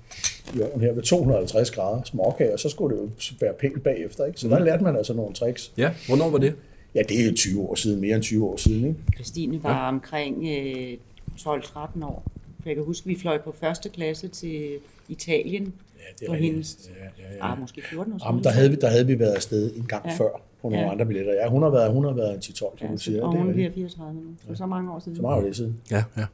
i 0.55 0.61
ovnen 0.61 0.81
her 0.81 0.93
ved 0.93 1.03
250 1.03 1.71
grader 1.71 2.01
småkager, 2.03 2.53
og 2.53 2.59
så 2.59 2.69
skulle 2.69 2.95
det 2.95 3.03
jo 3.03 3.09
være 3.39 3.53
pænt 3.53 3.83
bagefter. 3.83 4.25
Ikke? 4.25 4.39
Så 4.39 4.47
der 4.47 4.59
lærte 4.59 4.83
man 4.83 4.95
altså 4.95 5.13
nogle 5.13 5.33
tricks. 5.33 5.71
Ja, 5.77 5.91
hvornår 6.07 6.29
var 6.29 6.37
det? 6.37 6.53
Ja, 6.95 7.01
det 7.09 7.21
er 7.21 7.25
jo 7.25 7.33
20 7.35 7.61
år 7.61 7.75
siden, 7.75 8.01
mere 8.01 8.15
end 8.15 8.23
20 8.23 8.45
år 8.45 8.57
siden. 8.57 8.87
Ikke? 8.87 8.99
Christine 9.15 9.63
var 9.63 9.83
ja. 9.83 9.87
omkring 9.87 10.47
øh, 10.47 10.97
12-13 11.39 12.05
år. 12.05 12.30
For 12.61 12.69
jeg 12.69 12.75
kan 12.75 12.85
huske, 12.85 13.07
vi 13.07 13.19
fløj 13.19 13.37
på 13.41 13.55
første 13.59 13.89
klasse 13.89 14.27
til 14.27 14.69
Italien 15.09 15.63
Ja, 15.97 16.03
det 16.19 16.27
på 16.27 16.33
hendes... 16.33 16.77
Ja, 16.99 17.05
ja, 17.05 17.35
ja. 17.47 17.51
Ah, 17.51 17.59
måske 17.59 17.81
14 17.89 18.13
år 18.13 18.19
Jamen, 18.25 18.43
der, 18.43 18.49
havde 18.49 18.69
vi, 18.69 18.75
der 18.75 18.87
havde 18.87 19.07
vi 19.07 19.19
været 19.19 19.31
afsted 19.33 19.75
en 19.75 19.85
gang 19.87 20.05
Ja. 20.05 20.11
ja. 20.11 20.17
før 20.17 20.29
på 20.61 20.69
nogle 20.69 20.77
Ja. 20.77 20.83
ja. 20.85 20.91
andre 20.91 21.05
billetter. 21.05 21.33
Ja, 21.33 21.47
hun 21.49 21.63
har 21.63 21.69
været, 21.69 21.91
hun 21.91 22.03
har 22.05 22.11
været 22.13 22.33
en 22.33 22.39
10-12, 22.39 22.53
som 22.55 22.69
Ja, 22.81 22.87
du 22.87 22.97
siger. 22.97 23.23
og 23.23 23.31
Det 23.33 23.39
er 23.39 23.43
hun 23.43 23.53
bliver 23.53 23.67
rigtigt. 23.69 23.93
34 23.95 24.21
nu. 24.21 24.29
Så 24.49 24.55
så 24.55 24.65
mange 24.65 24.91
år 24.93 24.99
siden. 24.99 25.15
Så 25.15 25.21
var 25.21 25.41
det 25.41 25.55
siden. 25.55 25.77
Ja, 25.91 26.03
ja. 26.17 26.25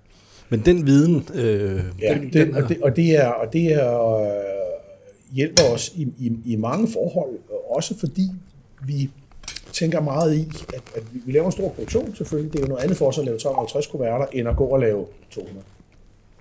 Men 0.50 0.60
den 0.66 0.86
viden, 0.86 1.28
øh, 1.34 1.84
Ja, 2.02 2.14
den, 2.14 2.22
den, 2.24 2.32
den 2.34 2.56
og, 2.56 2.70
det, 2.70 2.82
og 2.82 2.96
det 2.96 3.18
er, 3.18 3.28
og 3.28 3.54
det 3.54 3.74
er 3.74 4.14
øh, 4.14 4.28
hjælper 5.36 5.64
os 5.74 5.92
i, 5.96 6.02
i, 6.20 6.32
i 6.46 6.56
mange 6.56 6.88
forhold, 6.88 7.40
også 7.70 7.98
fordi 8.00 8.28
vi 8.86 9.10
tænker 9.74 10.02
meget 10.02 10.36
i, 10.36 10.48
at, 10.74 10.82
at 10.96 11.04
vi, 11.14 11.20
vi 11.26 11.32
laver 11.32 11.46
en 11.46 11.52
stor 11.52 11.70
produktion 11.70 12.16
selvfølgelig. 12.16 12.54
Det 12.54 12.60
er 12.60 12.64
jo 12.64 12.68
noget 12.70 12.84
andet 12.84 12.98
for 12.98 13.08
os 13.08 13.18
at 13.20 13.26
lave 13.26 13.38
350 13.38 13.88
kuverter, 13.88 14.26
end 14.34 14.48
at 14.50 14.56
gå 14.56 14.66
og 14.66 14.80
lave 14.80 15.06
200 15.32 15.64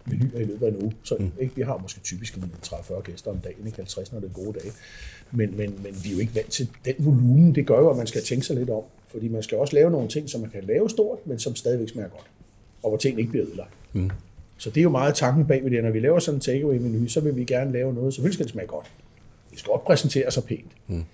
menuer 0.06 0.40
i 0.40 0.44
løbet 0.44 0.66
af 0.66 0.70
en 0.70 0.82
uge. 0.82 0.92
Så 1.02 1.16
mm. 1.20 1.30
ikke, 1.40 1.56
vi 1.56 1.62
har 1.62 1.78
måske 1.78 2.00
typisk 2.00 2.36
en 2.36 2.52
30-40 2.66 3.02
gæster 3.02 3.30
om 3.30 3.38
dagen, 3.38 3.66
ikke 3.66 3.76
50, 3.76 4.12
når 4.12 4.20
det 4.20 4.28
er 4.28 4.32
gode 4.32 4.58
dage. 4.58 4.72
Men, 5.32 5.56
men, 5.56 5.80
men 5.82 5.96
vi 6.04 6.08
er 6.08 6.12
jo 6.12 6.18
ikke 6.18 6.34
vant 6.34 6.50
til 6.50 6.68
den 6.84 6.94
volumen. 6.98 7.54
Det 7.54 7.66
gør 7.66 7.78
jo, 7.78 7.90
at 7.90 7.96
man 7.96 8.06
skal 8.06 8.22
tænke 8.22 8.46
sig 8.46 8.56
lidt 8.56 8.70
om. 8.70 8.82
Fordi 9.08 9.28
man 9.28 9.42
skal 9.42 9.58
også 9.58 9.74
lave 9.74 9.90
nogle 9.90 10.08
ting, 10.08 10.30
som 10.30 10.40
man 10.40 10.50
kan 10.50 10.64
lave 10.64 10.90
stort, 10.90 11.26
men 11.26 11.38
som 11.38 11.56
stadigvæk 11.56 11.88
smager 11.88 12.08
godt. 12.08 12.26
Og 12.82 12.90
hvor 12.90 12.96
tingene 12.96 13.20
ikke 13.20 13.30
bliver 13.30 13.46
ødelagt. 13.46 13.74
Mm. 13.92 14.10
Så 14.58 14.70
det 14.70 14.80
er 14.80 14.82
jo 14.82 14.90
meget 14.90 15.14
tanken 15.14 15.46
bag 15.46 15.64
ved 15.64 15.70
det. 15.70 15.84
Når 15.84 15.90
vi 15.90 16.00
laver 16.00 16.18
sådan 16.18 16.36
en 16.36 16.40
takeaway-menu, 16.40 17.08
så 17.08 17.20
vil 17.20 17.36
vi 17.36 17.44
gerne 17.44 17.72
lave 17.72 17.94
noget. 17.94 18.14
Selvfølgelig 18.14 18.34
skal 18.34 18.44
det 18.44 18.52
smage 18.52 18.68
godt. 18.68 18.86
Det 19.50 19.58
skal 19.58 19.72
også 19.72 19.84
præsentere 19.84 20.30
sig 20.30 20.44
pænt. 20.44 20.72
Mm. 20.86 21.04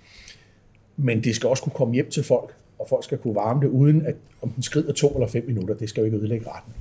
Men 0.97 1.23
det 1.23 1.35
skal 1.35 1.49
også 1.49 1.63
kunne 1.63 1.73
komme 1.73 1.93
hjem 1.93 2.09
til 2.09 2.23
folk, 2.23 2.55
og 2.79 2.85
folk 2.89 3.03
skal 3.03 3.17
kunne 3.17 3.35
varme 3.35 3.61
det, 3.61 3.67
uden 3.67 4.05
at 4.05 4.15
om 4.41 4.49
den 4.49 4.63
skrider 4.63 4.93
to 4.93 5.13
eller 5.13 5.27
fem 5.27 5.45
minutter, 5.47 5.75
det 5.75 5.89
skal 5.89 6.01
jo 6.01 6.05
ikke 6.05 6.17
ødelægge 6.17 6.49
retten. 6.49 6.73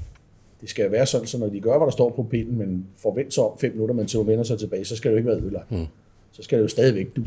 Det 0.63 0.71
skal 0.71 0.93
være 0.93 1.07
sådan, 1.07 1.27
så 1.27 1.39
når 1.39 1.49
de 1.49 1.61
gør, 1.61 1.79
hvad 1.79 1.87
der 1.87 1.93
står 1.93 2.11
på 2.11 2.23
pinden, 2.23 2.59
men 2.59 2.87
forventer 2.97 3.33
sig 3.33 3.45
om 3.45 3.59
fem 3.61 3.73
minutter, 3.73 3.95
men 3.95 4.09
så 4.09 4.23
vender 4.23 4.45
sig 4.45 4.59
tilbage, 4.59 4.85
så 4.85 4.97
skal 4.97 5.11
det 5.11 5.13
jo 5.15 5.19
ikke 5.19 5.31
være 5.31 5.41
ødelagt. 5.41 5.71
Mm. 5.73 5.87
Så 6.33 6.43
skal 6.43 6.59
det 6.59 6.63
jo 6.65 6.69
stadigvæk 6.69 7.17
du. 7.17 7.23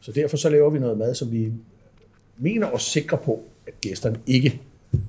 Så 0.00 0.12
derfor 0.12 0.36
så 0.36 0.48
laver 0.50 0.70
vi 0.70 0.78
noget 0.78 0.98
mad, 0.98 1.14
som 1.14 1.32
vi 1.32 1.52
mener 2.38 2.66
os 2.70 2.82
sikre 2.82 3.16
på, 3.18 3.40
at 3.66 3.80
gæsterne 3.80 4.18
ikke 4.26 4.60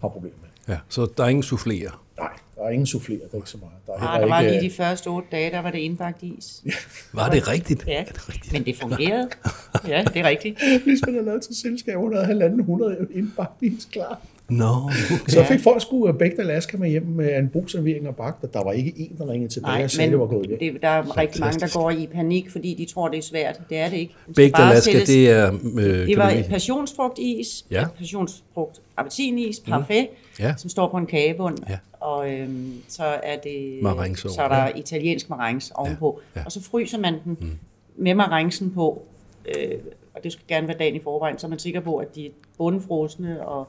har 0.01 0.07
problemer 0.07 0.35
med. 0.41 0.75
ja, 0.75 0.79
så 0.89 1.07
der 1.17 1.23
er 1.23 1.27
ingen 1.27 1.43
souffléer. 1.43 1.97
Nej, 2.19 2.29
der 2.55 2.63
er 2.63 2.69
ingen 2.69 2.87
soufflé, 2.87 3.11
der 3.13 3.27
er 3.31 3.35
ikke 3.35 3.49
så 3.49 3.57
meget. 3.57 3.73
Der 3.87 3.93
er 3.93 3.97
Ah, 3.97 4.21
der 4.21 4.27
var 4.27 4.39
ikke, 4.41 4.51
lige 4.51 4.69
de 4.69 4.73
første 4.75 5.07
otte 5.07 5.27
dage, 5.31 5.51
der 5.51 5.59
var 5.59 5.71
det 5.71 5.79
indbagt 5.79 6.23
is. 6.23 6.63
Var 7.13 7.29
det 7.29 7.47
rigtigt? 7.47 7.83
Ja, 7.87 8.01
Er 8.01 8.05
det 8.05 8.29
rigtigt? 8.29 8.53
men 8.53 8.65
det 8.65 8.75
fungerede. 8.75 9.29
Ja, 9.87 10.03
det 10.13 10.19
er 10.19 10.23
rigtigt. 10.29 10.59
Hvis 10.83 10.99
man 11.05 11.13
havde 11.13 11.25
lavet 11.25 11.41
til 11.41 11.55
selskab, 11.55 11.95
hun 11.97 12.13
havde 12.13 12.25
halvanden 12.25 12.63
hundrede 12.63 13.07
indbagt 13.13 13.61
is 13.63 13.85
klar. 13.85 14.21
Okay. 14.51 14.95
Så 15.27 15.43
fik 15.43 15.59
folk 15.59 15.81
sgu 15.81 16.11
bægt 16.11 16.39
Alaska 16.39 16.77
med 16.77 16.89
hjem 16.89 17.05
med 17.05 17.37
en 17.37 17.49
brugservering 17.49 18.07
og 18.07 18.15
bagt, 18.15 18.43
og 18.43 18.53
der 18.53 18.63
var 18.63 18.71
ikke 18.71 18.93
en, 18.97 19.15
der 19.17 19.29
ringede 19.29 19.53
tilbage 19.53 19.75
Nej, 19.75 19.83
og 19.83 19.91
sagde, 19.91 20.11
det 20.11 20.19
var 20.19 20.25
gået 20.25 20.49
væk. 20.49 20.59
det, 20.59 20.81
der 20.81 20.87
er 20.87 21.17
rigtig 21.17 21.41
mange, 21.41 21.59
der 21.59 21.79
går 21.79 21.91
i 21.91 22.07
panik, 22.13 22.49
fordi 22.51 22.73
de 22.73 22.85
tror, 22.93 23.07
det 23.07 23.17
er 23.17 23.21
svært. 23.21 23.61
Det 23.69 23.77
er 23.77 23.89
det 23.89 23.97
ikke. 23.97 24.13
Bare 24.53 24.69
Alaska, 24.71 24.91
sættes- 24.91 25.07
det 25.11 25.29
er... 25.29 25.53
Øh, 25.77 26.07
Det 26.07 26.17
var 26.17 26.29
et 26.29 26.45
passionsfrugtis, 26.49 27.65
Ja. 27.71 27.81
et 27.81 27.91
passionsfrugt 27.97 28.81
appelsinis, 28.97 29.59
parfait, 29.59 30.07
Ja. 30.39 30.53
som 30.57 30.69
står 30.69 30.87
på 30.89 30.97
en 30.97 31.05
kagebund. 31.05 31.57
Ja. 31.69 31.77
Og 31.99 32.31
øhm, 32.33 32.73
så 32.87 33.03
er 33.03 33.37
det 33.43 33.79
Marengs 33.81 34.21
så 34.33 34.41
er 34.41 34.47
der 34.47 34.69
italiensk 34.75 35.29
marengs 35.29 35.71
ovenpå. 35.75 36.19
ja. 36.35 36.41
Og 36.45 36.51
så 36.51 36.63
fryser 36.63 36.97
man 36.99 37.13
den 37.25 37.37
mm. 37.41 37.51
med 37.97 38.15
marengsen 38.15 38.71
på. 38.71 39.01
Øh, 39.47 39.77
og 40.15 40.23
det 40.23 40.31
skal 40.31 40.43
gerne 40.47 40.67
være 40.67 40.77
dagen 40.77 40.95
i 40.95 40.99
forvejen, 41.03 41.37
så 41.39 41.47
er 41.47 41.49
man 41.49 41.59
sikker 41.59 41.79
på, 41.79 41.97
at 41.97 42.15
de 42.15 42.25
er 42.25 42.29
bundfrosne, 42.57 43.47
og, 43.47 43.67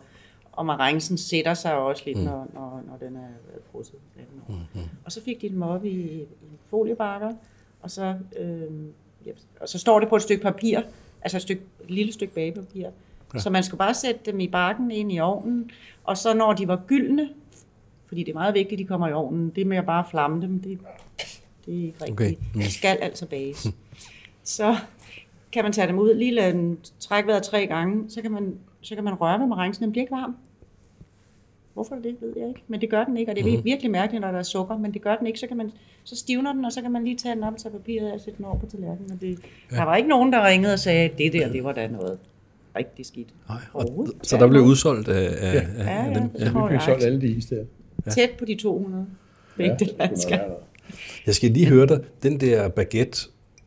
og 0.58 0.66
marengsen 0.66 1.18
sætter 1.18 1.54
sig 1.54 1.74
også 1.74 2.02
lidt, 2.06 2.18
mm. 2.18 2.24
når, 2.24 2.46
når, 2.54 2.82
når 2.86 2.96
den 3.06 3.16
er 3.16 3.28
frosset. 3.72 3.98
Mm. 4.48 4.80
Og 5.04 5.12
så 5.12 5.22
fik 5.22 5.40
de 5.40 5.48
dem 5.48 5.62
op 5.62 5.84
i, 5.84 5.90
i 6.22 6.26
foliebakker, 6.70 7.32
og 7.80 7.90
så, 7.90 8.14
øh, 8.38 8.62
ja, 9.26 9.30
og 9.60 9.68
så 9.68 9.78
står 9.78 10.00
det 10.00 10.08
på 10.08 10.16
et 10.16 10.22
stykke 10.22 10.42
papir, 10.42 10.80
altså 11.22 11.36
et, 11.36 11.42
stykke, 11.42 11.62
et 11.84 11.90
lille 11.90 12.12
stykke 12.12 12.34
bagepapir. 12.34 12.88
Ja. 13.34 13.38
Så 13.38 13.50
man 13.50 13.62
skal 13.62 13.78
bare 13.78 13.94
sætte 13.94 14.20
dem 14.26 14.40
i 14.40 14.48
bakken 14.48 14.90
ind 14.90 15.12
i 15.12 15.20
ovnen, 15.20 15.70
og 16.04 16.16
så 16.16 16.34
når 16.34 16.52
de 16.52 16.68
var 16.68 16.82
gyldne, 16.86 17.28
fordi 18.06 18.22
det 18.22 18.30
er 18.30 18.34
meget 18.34 18.54
vigtigt, 18.54 18.72
at 18.72 18.78
de 18.78 18.84
kommer 18.84 19.08
i 19.08 19.12
ovnen, 19.12 19.50
det 19.50 19.66
med 19.66 19.76
at 19.76 19.86
bare 19.86 20.04
flamme 20.10 20.42
dem, 20.42 20.62
det, 20.62 20.78
det 21.66 21.74
er 21.74 21.86
ikke 21.86 22.04
rigtigt. 22.04 22.10
Okay. 22.10 22.34
Mm. 22.54 22.60
De 22.60 22.72
skal 22.72 22.96
altså 22.96 23.26
bages. 23.26 23.66
Så 24.42 24.76
kan 25.52 25.64
man 25.64 25.72
tage 25.72 25.88
dem 25.88 25.98
ud, 25.98 26.14
lige 26.14 26.34
lade 26.34 26.52
den 26.52 26.78
trække 27.00 27.26
vejret 27.26 27.42
tre 27.42 27.66
gange, 27.66 28.10
så 28.10 28.22
kan 28.22 28.30
man, 28.30 28.58
så 28.80 28.94
kan 28.94 29.04
man 29.04 29.14
røre 29.14 29.40
ved 29.40 29.46
marengsen, 29.46 29.84
den 29.84 29.92
bliver 29.92 30.02
ikke 30.02 30.12
varm. 30.12 30.36
Hvorfor 31.78 31.94
det, 31.94 32.16
ved 32.20 32.32
jeg 32.36 32.48
ikke. 32.48 32.60
Men 32.68 32.80
det 32.80 32.90
gør 32.90 33.04
den 33.04 33.16
ikke, 33.16 33.32
og 33.32 33.36
det 33.36 33.46
er 33.46 33.56
Mhm. 33.56 33.64
virkelig 33.64 33.90
mærkeligt, 33.90 34.20
når 34.20 34.30
der 34.30 34.38
er 34.38 34.42
sukker, 34.42 34.76
men 34.78 34.94
det 34.94 35.02
gør 35.02 35.16
den 35.16 35.26
ikke. 35.26 35.38
Så, 35.38 35.46
kan 35.46 35.56
man, 35.56 35.70
så 36.04 36.16
stivner 36.16 36.52
den, 36.52 36.64
og 36.64 36.72
så 36.72 36.82
kan 36.82 36.92
man 36.92 37.04
lige 37.04 37.16
tage 37.16 37.34
den 37.34 37.44
op 37.44 37.52
og 37.52 37.58
tage 37.58 37.72
papiret 37.72 38.08
af 38.08 38.12
og 38.12 38.20
sætte 38.20 38.36
den 38.36 38.44
over 38.44 38.58
på 38.58 38.66
tallerkenen. 38.66 39.12
Og 39.12 39.20
det, 39.20 39.38
ja. 39.72 39.76
Der 39.76 39.82
var 39.82 39.96
ikke 39.96 40.08
nogen, 40.08 40.32
der 40.32 40.46
ringede 40.46 40.72
og 40.72 40.78
sagde, 40.78 41.10
det 41.18 41.32
der, 41.32 41.52
det 41.52 41.64
var 41.64 41.72
da 41.72 41.86
noget 41.86 42.18
rigtig 42.76 43.06
skidt. 43.06 43.28
Nej, 43.48 43.58
og, 43.72 44.08
så 44.22 44.36
der 44.36 44.46
blev 44.46 44.62
udsolgt 44.62 45.08
af, 45.08 45.28
af, 45.38 45.54
Ja. 45.54 45.60
af, 45.60 45.84
Ja, 45.84 46.04
ja, 46.04 46.14
dem. 46.20 46.30
Ja. 46.38 46.66
Vi 46.68 46.72
fik 46.74 46.80
solgt 46.80 47.04
alle 47.04 47.20
de 47.20 47.26
is 47.26 47.46
der. 47.46 47.64
Tæt 48.10 48.30
på 48.38 48.44
de 48.44 48.54
200. 48.54 49.06
Ja, 49.58 49.62
Begge 49.62 49.76
det 49.84 49.96
ja, 50.30 50.36
noget. 50.36 50.54
Jeg 51.26 51.34
skal 51.34 51.50
lige 51.50 51.66
høre 51.66 51.86
dig, 51.86 52.00
den 52.22 52.40
der 52.40 52.68
baguette, 52.68 53.18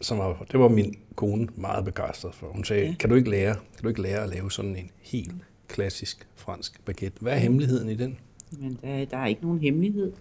som 0.02 0.18
var, 0.18 0.46
det 0.52 0.60
var 0.60 0.68
min 0.68 0.96
kone 1.16 1.48
meget 1.56 1.86
begejstret 1.86 2.36
for. 2.36 2.48
Hun 2.48 2.64
sagde, 2.64 2.96
kan 3.00 3.10
du 3.10 3.16
ikke 3.16 3.30
lære, 3.30 3.54
kan 3.56 3.84
du 3.84 3.88
ikke 3.88 4.02
lære 4.02 4.24
at 4.24 4.30
lave 4.30 4.52
sådan 4.52 4.76
en 4.76 4.90
helt 5.02 5.32
klassisk 5.72 6.28
fransk 6.36 6.86
baguette? 6.86 7.22
Hvad 7.22 7.34
er 7.34 7.38
hemmeligheden 7.38 7.90
i 7.90 7.96
den? 7.96 8.18
Men 8.60 8.78
der, 8.82 9.06
der 9.06 9.18
er 9.18 9.26
ikke 9.28 9.42
nogen 9.42 9.60
hemmelighed. 9.60 10.12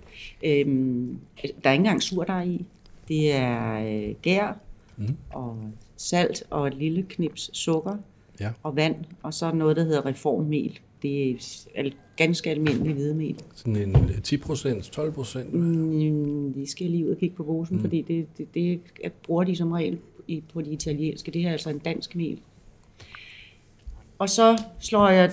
Øhm, 0.44 1.18
der 1.42 1.68
er 1.68 1.72
ikke 1.72 1.80
engang 1.80 2.02
surdej 2.02 2.42
i. 2.44 2.64
Det 3.08 3.32
er 3.32 3.72
øh, 4.08 4.14
gær, 4.22 4.58
mm. 4.96 5.16
og 5.30 5.58
salt 5.96 6.42
og 6.50 6.66
et 6.66 6.74
lille 6.74 7.06
knips 7.08 7.50
sukker 7.58 7.96
Ja. 8.40 8.50
og 8.62 8.76
vand, 8.76 8.94
og 9.22 9.34
så 9.34 9.52
noget, 9.52 9.76
der 9.76 9.84
hedder 9.84 10.06
reformmel. 10.06 10.78
Det 11.02 11.30
er 11.74 11.90
ganske 12.16 12.50
almindelig 12.50 12.92
hvidemel. 12.94 13.36
Sådan 13.54 13.76
en 13.76 13.96
øh, 13.96 14.22
10 14.22 14.36
procent, 14.36 14.84
12 14.84 15.12
procent. 15.12 15.54
Mm, 15.54 16.52
det 16.54 16.68
skal 16.68 16.84
jeg 16.84 16.90
lige 16.90 17.06
ud 17.06 17.10
og 17.10 17.18
kigge 17.18 17.36
på 17.36 17.42
posen, 17.44 17.76
mm. 17.76 17.82
fordi 17.82 18.02
det, 18.02 18.26
det, 18.38 18.54
det 18.54 18.80
er- 19.04 19.08
bruger 19.22 19.44
de 19.44 19.56
som 19.56 19.72
regel 19.72 19.98
på 20.52 20.60
de 20.60 20.70
italienske. 20.70 21.30
Det 21.30 21.40
her 21.42 21.48
er 21.48 21.52
altså 21.52 21.70
en 21.70 21.78
dansk 21.78 22.16
mel. 22.16 22.40
Og 24.20 24.28
så 24.30 24.62
slår 24.78 25.08
jeg 25.08 25.30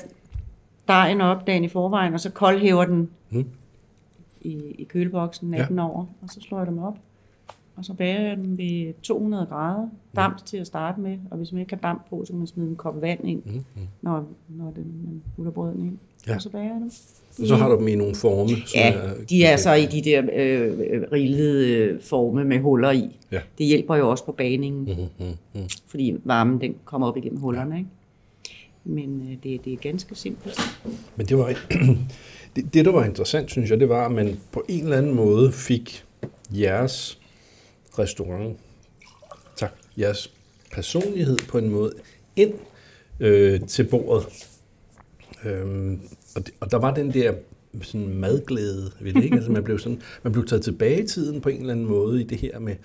dejen 0.88 1.22
op 1.22 1.48
dagen 1.48 1.64
i 1.64 1.68
forvejen, 1.68 2.14
og 2.14 2.20
så 2.20 2.30
koldhæver 2.32 2.86
den 2.86 3.10
Mm. 3.30 3.46
i, 4.42 4.52
i 4.78 4.84
køleboksen 4.84 5.50
natten 5.50 5.78
ja. 5.78 5.84
over, 5.90 6.06
og 6.22 6.30
så 6.30 6.42
slår 6.42 6.58
jeg 6.58 6.68
dem 6.68 6.80
op. 6.80 6.98
Og 7.76 7.86
så 7.86 7.94
bager 7.94 8.22
jeg 8.22 8.38
dem 8.38 8.58
ved 8.58 8.94
200 9.04 9.46
grader, 9.46 9.88
damp 10.16 10.46
til 10.46 10.58
at 10.58 10.68
starte 10.68 11.02
med, 11.02 11.18
og 11.32 11.38
hvis 11.38 11.52
man 11.52 11.60
ikke 11.62 11.74
har 11.76 11.82
damp 11.82 12.02
på, 12.10 12.26
så 12.26 12.34
kan 12.34 12.38
man 12.38 12.48
smide 12.48 12.70
en 12.70 12.76
kop 12.76 13.02
vand 13.02 13.20
ind, 13.28 13.42
mm. 13.46 13.64
når, 14.02 14.26
når 14.50 14.72
den, 14.76 14.86
man 15.06 15.22
putter 15.36 15.52
brøden 15.52 15.86
ind. 15.86 15.98
Ja. 16.28 16.36
Og 16.36 16.42
så 16.42 16.50
bager 16.50 16.66
jeg 16.66 16.76
dem. 16.76 16.92
Og 17.42 17.48
så 17.48 17.56
har 17.56 17.70
du 17.70 17.78
dem 17.80 17.88
i 17.88 17.96
nogle 17.96 18.16
forme. 18.16 18.50
som 18.50 18.58
Ja, 18.76 18.94
de 19.30 19.44
er 19.46 19.58
så 19.58 19.74
i 19.74 19.86
de 19.86 20.02
der 20.02 20.22
øh, 20.34 21.02
rillede 21.12 21.68
øh, 21.78 22.02
forme 22.02 22.44
med 22.46 22.60
huller 22.60 22.92
i. 22.92 23.20
Ja. 23.32 23.40
Det 23.58 23.66
hjælper 23.66 23.96
jo 23.96 24.10
også 24.10 24.26
på 24.26 24.32
bagningen, 24.32 24.84
Mm, 25.20 25.26
mm, 25.26 25.34
mm. 25.54 25.62
fordi 25.88 26.16
varmen 26.24 26.62
den 26.62 26.76
kommer 26.86 27.08
op 27.08 27.18
igennem 27.18 27.40
hullerne. 27.40 27.78
Ikke? 27.78 27.90
Men 28.90 29.22
øh, 29.22 29.38
det, 29.44 29.66
det 29.66 29.74
er 29.74 29.78
ganske 29.78 30.16
simpelt. 30.16 30.60
Men 31.16 31.26
det 31.26 31.38
var 31.38 31.46
det, 32.56 32.74
det, 32.74 32.86
der 32.86 32.92
var 32.92 33.04
interessant, 33.06 33.52
synes 33.52 33.70
jeg, 33.70 33.80
det 33.80 33.90
var, 33.90 34.06
at 34.06 34.12
man 34.12 34.40
på 34.52 34.66
en 34.68 34.84
eller 34.84 34.98
anden 34.98 35.14
måde 35.16 35.52
fik 35.52 36.06
jeres 36.52 37.20
restaurant, 38.00 38.58
tak, 39.58 39.72
jeres 39.98 40.32
personlighed 40.72 41.38
på 41.48 41.58
en 41.58 41.70
måde 41.70 41.94
ind 42.36 42.54
øh, 43.20 43.62
til 43.68 43.84
bordet. 43.84 44.48
Øhm, 45.46 46.00
og, 46.36 46.46
det, 46.46 46.54
og 46.60 46.72
der 46.72 46.78
var 46.78 46.94
den 46.94 47.14
der 47.14 47.34
sådan 47.82 48.08
madglæde 48.08 48.92
ved 49.00 49.14
det, 49.14 49.24
ikke? 49.24 49.36
Altså, 49.36 49.52
man, 49.52 49.64
blev 49.64 49.80
sådan, 49.80 50.02
man 50.24 50.34
blev 50.34 50.48
taget 50.48 50.64
tilbage 50.64 51.04
i 51.04 51.08
tiden 51.08 51.42
på 51.42 51.50
en 51.50 51.60
eller 51.60 51.72
anden 51.74 51.86
måde 51.86 52.22
i 52.22 52.24
det 52.24 52.38
her 52.38 52.60
med, 52.60 52.76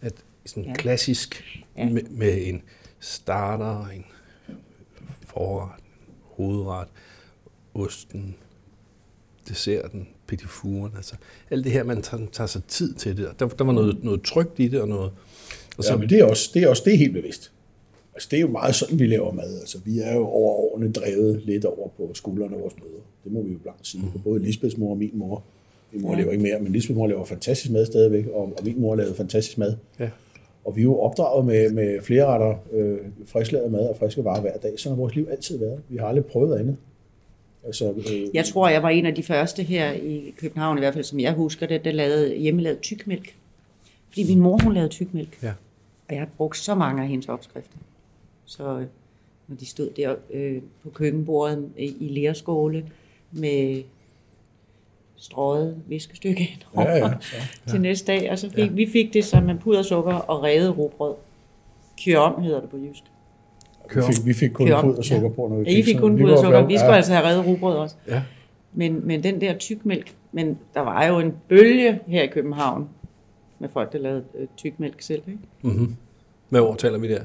at 0.00 0.12
sådan 0.46 0.64
Ja. 0.64 0.74
klassisk 0.74 1.44
Ja. 1.76 1.88
med, 1.88 2.02
med 2.10 2.38
en 2.48 2.62
starter, 3.00 3.86
en 3.86 4.04
forret, 5.32 5.70
hovedret, 6.22 6.88
osten, 7.74 8.36
desserten, 9.48 10.08
petit 10.26 10.48
fours, 10.48 10.90
altså 10.96 11.14
alt 11.50 11.64
det 11.64 11.72
her, 11.72 11.84
man 11.84 12.02
tager, 12.02 12.26
tager 12.32 12.48
sig 12.48 12.64
tid 12.64 12.94
til 12.94 13.16
det. 13.16 13.26
og 13.26 13.40
Der, 13.40 13.48
der 13.48 13.64
var 13.64 13.72
noget, 13.72 14.04
noget 14.04 14.22
trygt 14.22 14.58
i 14.58 14.68
det, 14.68 14.80
og 14.80 14.88
noget... 14.88 15.12
Og 15.78 15.84
Så, 15.84 15.92
ja, 15.92 15.98
men 15.98 16.08
det 16.08 16.18
er 16.20 16.24
også, 16.24 16.50
det 16.54 16.62
er 16.62 16.68
også 16.68 16.82
det 16.84 16.94
er 16.94 16.98
helt 16.98 17.12
bevidst. 17.12 17.52
Altså, 18.14 18.28
det 18.30 18.36
er 18.36 18.40
jo 18.40 18.48
meget 18.48 18.74
sådan, 18.74 18.98
vi 18.98 19.06
laver 19.06 19.32
mad. 19.32 19.60
Altså, 19.60 19.78
vi 19.84 19.98
er 19.98 20.14
jo 20.14 20.26
over 20.26 20.52
årene 20.52 20.92
drevet 20.92 21.42
lidt 21.44 21.64
over 21.64 21.88
på 21.88 22.10
skuldrene 22.14 22.56
af 22.56 22.60
vores 22.62 22.74
møder. 22.82 23.02
Det 23.24 23.32
må 23.32 23.42
vi 23.42 23.52
jo 23.52 23.58
blankt 23.58 23.86
sige. 23.86 24.02
Mm. 24.14 24.20
Både 24.24 24.42
Lisbeths 24.42 24.76
mor 24.76 24.90
og 24.90 24.98
min 24.98 25.10
mor. 25.14 25.44
Min 25.92 26.02
mor 26.02 26.12
ja. 26.12 26.20
lever 26.20 26.32
ikke 26.32 26.42
mere, 26.42 26.60
men 26.60 26.72
Lisbeths 26.72 26.96
mor 26.96 27.06
laver 27.06 27.24
fantastisk 27.24 27.72
mad 27.72 27.86
stadigvæk, 27.86 28.26
og, 28.26 28.42
og 28.58 28.64
min 28.64 28.80
mor 28.80 28.96
lavede 28.96 29.14
fantastisk 29.14 29.58
mad. 29.58 29.76
Ja. 29.98 30.10
Og 30.64 30.76
vi 30.76 30.80
er 30.80 30.84
jo 30.84 31.00
opdraget 31.00 31.46
med, 31.46 31.72
med 31.72 32.02
flere 32.02 32.26
retter 32.26 32.54
øh, 32.72 32.98
frisklavet 33.26 33.72
mad 33.72 33.88
og 33.88 33.96
friske 33.96 34.24
varer 34.24 34.40
hver 34.40 34.56
dag. 34.56 34.78
Sådan 34.78 34.96
har 34.96 35.00
vores 35.02 35.14
liv 35.14 35.28
altid 35.30 35.58
været. 35.58 35.80
Vi 35.88 35.96
har 35.96 36.06
aldrig 36.06 36.24
prøvet 36.24 36.58
andet. 36.58 36.76
Altså, 37.64 37.90
øh, 37.90 38.34
Jeg 38.34 38.44
tror, 38.44 38.68
jeg 38.68 38.82
var 38.82 38.88
en 38.88 39.06
af 39.06 39.14
de 39.14 39.22
første 39.22 39.62
her 39.62 39.92
i 39.92 40.34
København, 40.36 40.78
i 40.78 40.80
hvert 40.80 40.94
fald 40.94 41.04
som 41.04 41.20
jeg 41.20 41.32
husker 41.32 41.66
det, 41.66 41.84
der 41.84 41.92
lavede 41.92 42.36
hjemmelavet 42.36 42.80
tykmælk. 42.80 43.36
Fordi 44.08 44.24
min 44.28 44.40
mor, 44.40 44.58
hun 44.62 44.74
lavede 44.74 44.88
tykmælk. 44.88 45.42
Ja. 45.42 45.52
Og 46.08 46.14
jeg 46.14 46.18
har 46.20 46.28
brugt 46.36 46.56
så 46.56 46.74
mange 46.74 47.02
af 47.02 47.08
hendes 47.08 47.28
opskrifter. 47.28 47.78
Så 48.44 48.78
øh, 48.78 48.86
når 49.48 49.56
de 49.56 49.66
stod 49.66 49.90
der 49.96 50.14
øh, 50.30 50.62
på 50.82 50.90
køkkenbordet 50.90 51.68
i 51.76 52.08
lærskåle 52.10 52.86
med 53.32 53.82
strøget 55.20 55.82
viskestykke 55.86 56.58
ja, 56.76 56.96
ja, 56.96 57.10
så. 57.20 57.36
til 57.70 57.80
næste 57.80 58.12
dag. 58.12 58.30
Og 58.30 58.38
så 58.38 58.50
fik, 58.50 58.58
ja. 58.58 58.68
vi 58.72 58.86
fik 58.92 59.12
det 59.12 59.24
som 59.24 59.50
en 59.50 59.58
pudersukker 59.58 60.12
og 60.14 60.42
revet 60.42 60.78
rugbrød. 60.78 61.14
Kjørom 61.98 62.42
hedder 62.42 62.60
det 62.60 62.70
på 62.70 62.76
jysk. 62.76 63.02
vi, 63.94 64.00
fik, 64.02 64.26
vi 64.26 64.32
fik 64.32 64.50
kun 64.50 64.66
Kør 64.66 64.74
om. 64.74 64.84
pud 64.84 64.94
og 64.94 65.04
sukker 65.04 65.28
på, 65.28 65.48
når 65.48 65.56
vi 65.56 65.64
Ja, 65.70 65.78
I 65.78 65.82
fik 65.82 65.96
kun 65.96 66.18
pudersukker. 66.18 66.66
Vi 66.66 66.78
skulle 66.78 66.96
altså 66.96 67.12
have 67.14 67.28
revet 67.28 67.46
rugbrød 67.46 67.76
også. 67.76 67.96
Ja. 68.08 68.22
Men, 68.72 69.06
men 69.06 69.22
den 69.22 69.40
der 69.40 69.58
tykmælk, 69.58 70.14
men 70.32 70.58
der 70.74 70.80
var 70.80 71.06
jo 71.06 71.18
en 71.18 71.34
bølge 71.48 72.00
her 72.06 72.22
i 72.22 72.26
København 72.26 72.88
med 73.58 73.68
folk, 73.68 73.92
der 73.92 73.98
lavede 73.98 74.24
øh, 74.34 74.46
tykmælk 74.56 75.02
selv. 75.02 75.22
Ikke? 75.26 75.38
Mm-hmm. 75.62 75.96
Hvad 76.48 76.60
år 76.60 76.74
taler 76.74 76.98
vi 76.98 77.08
der? 77.08 77.22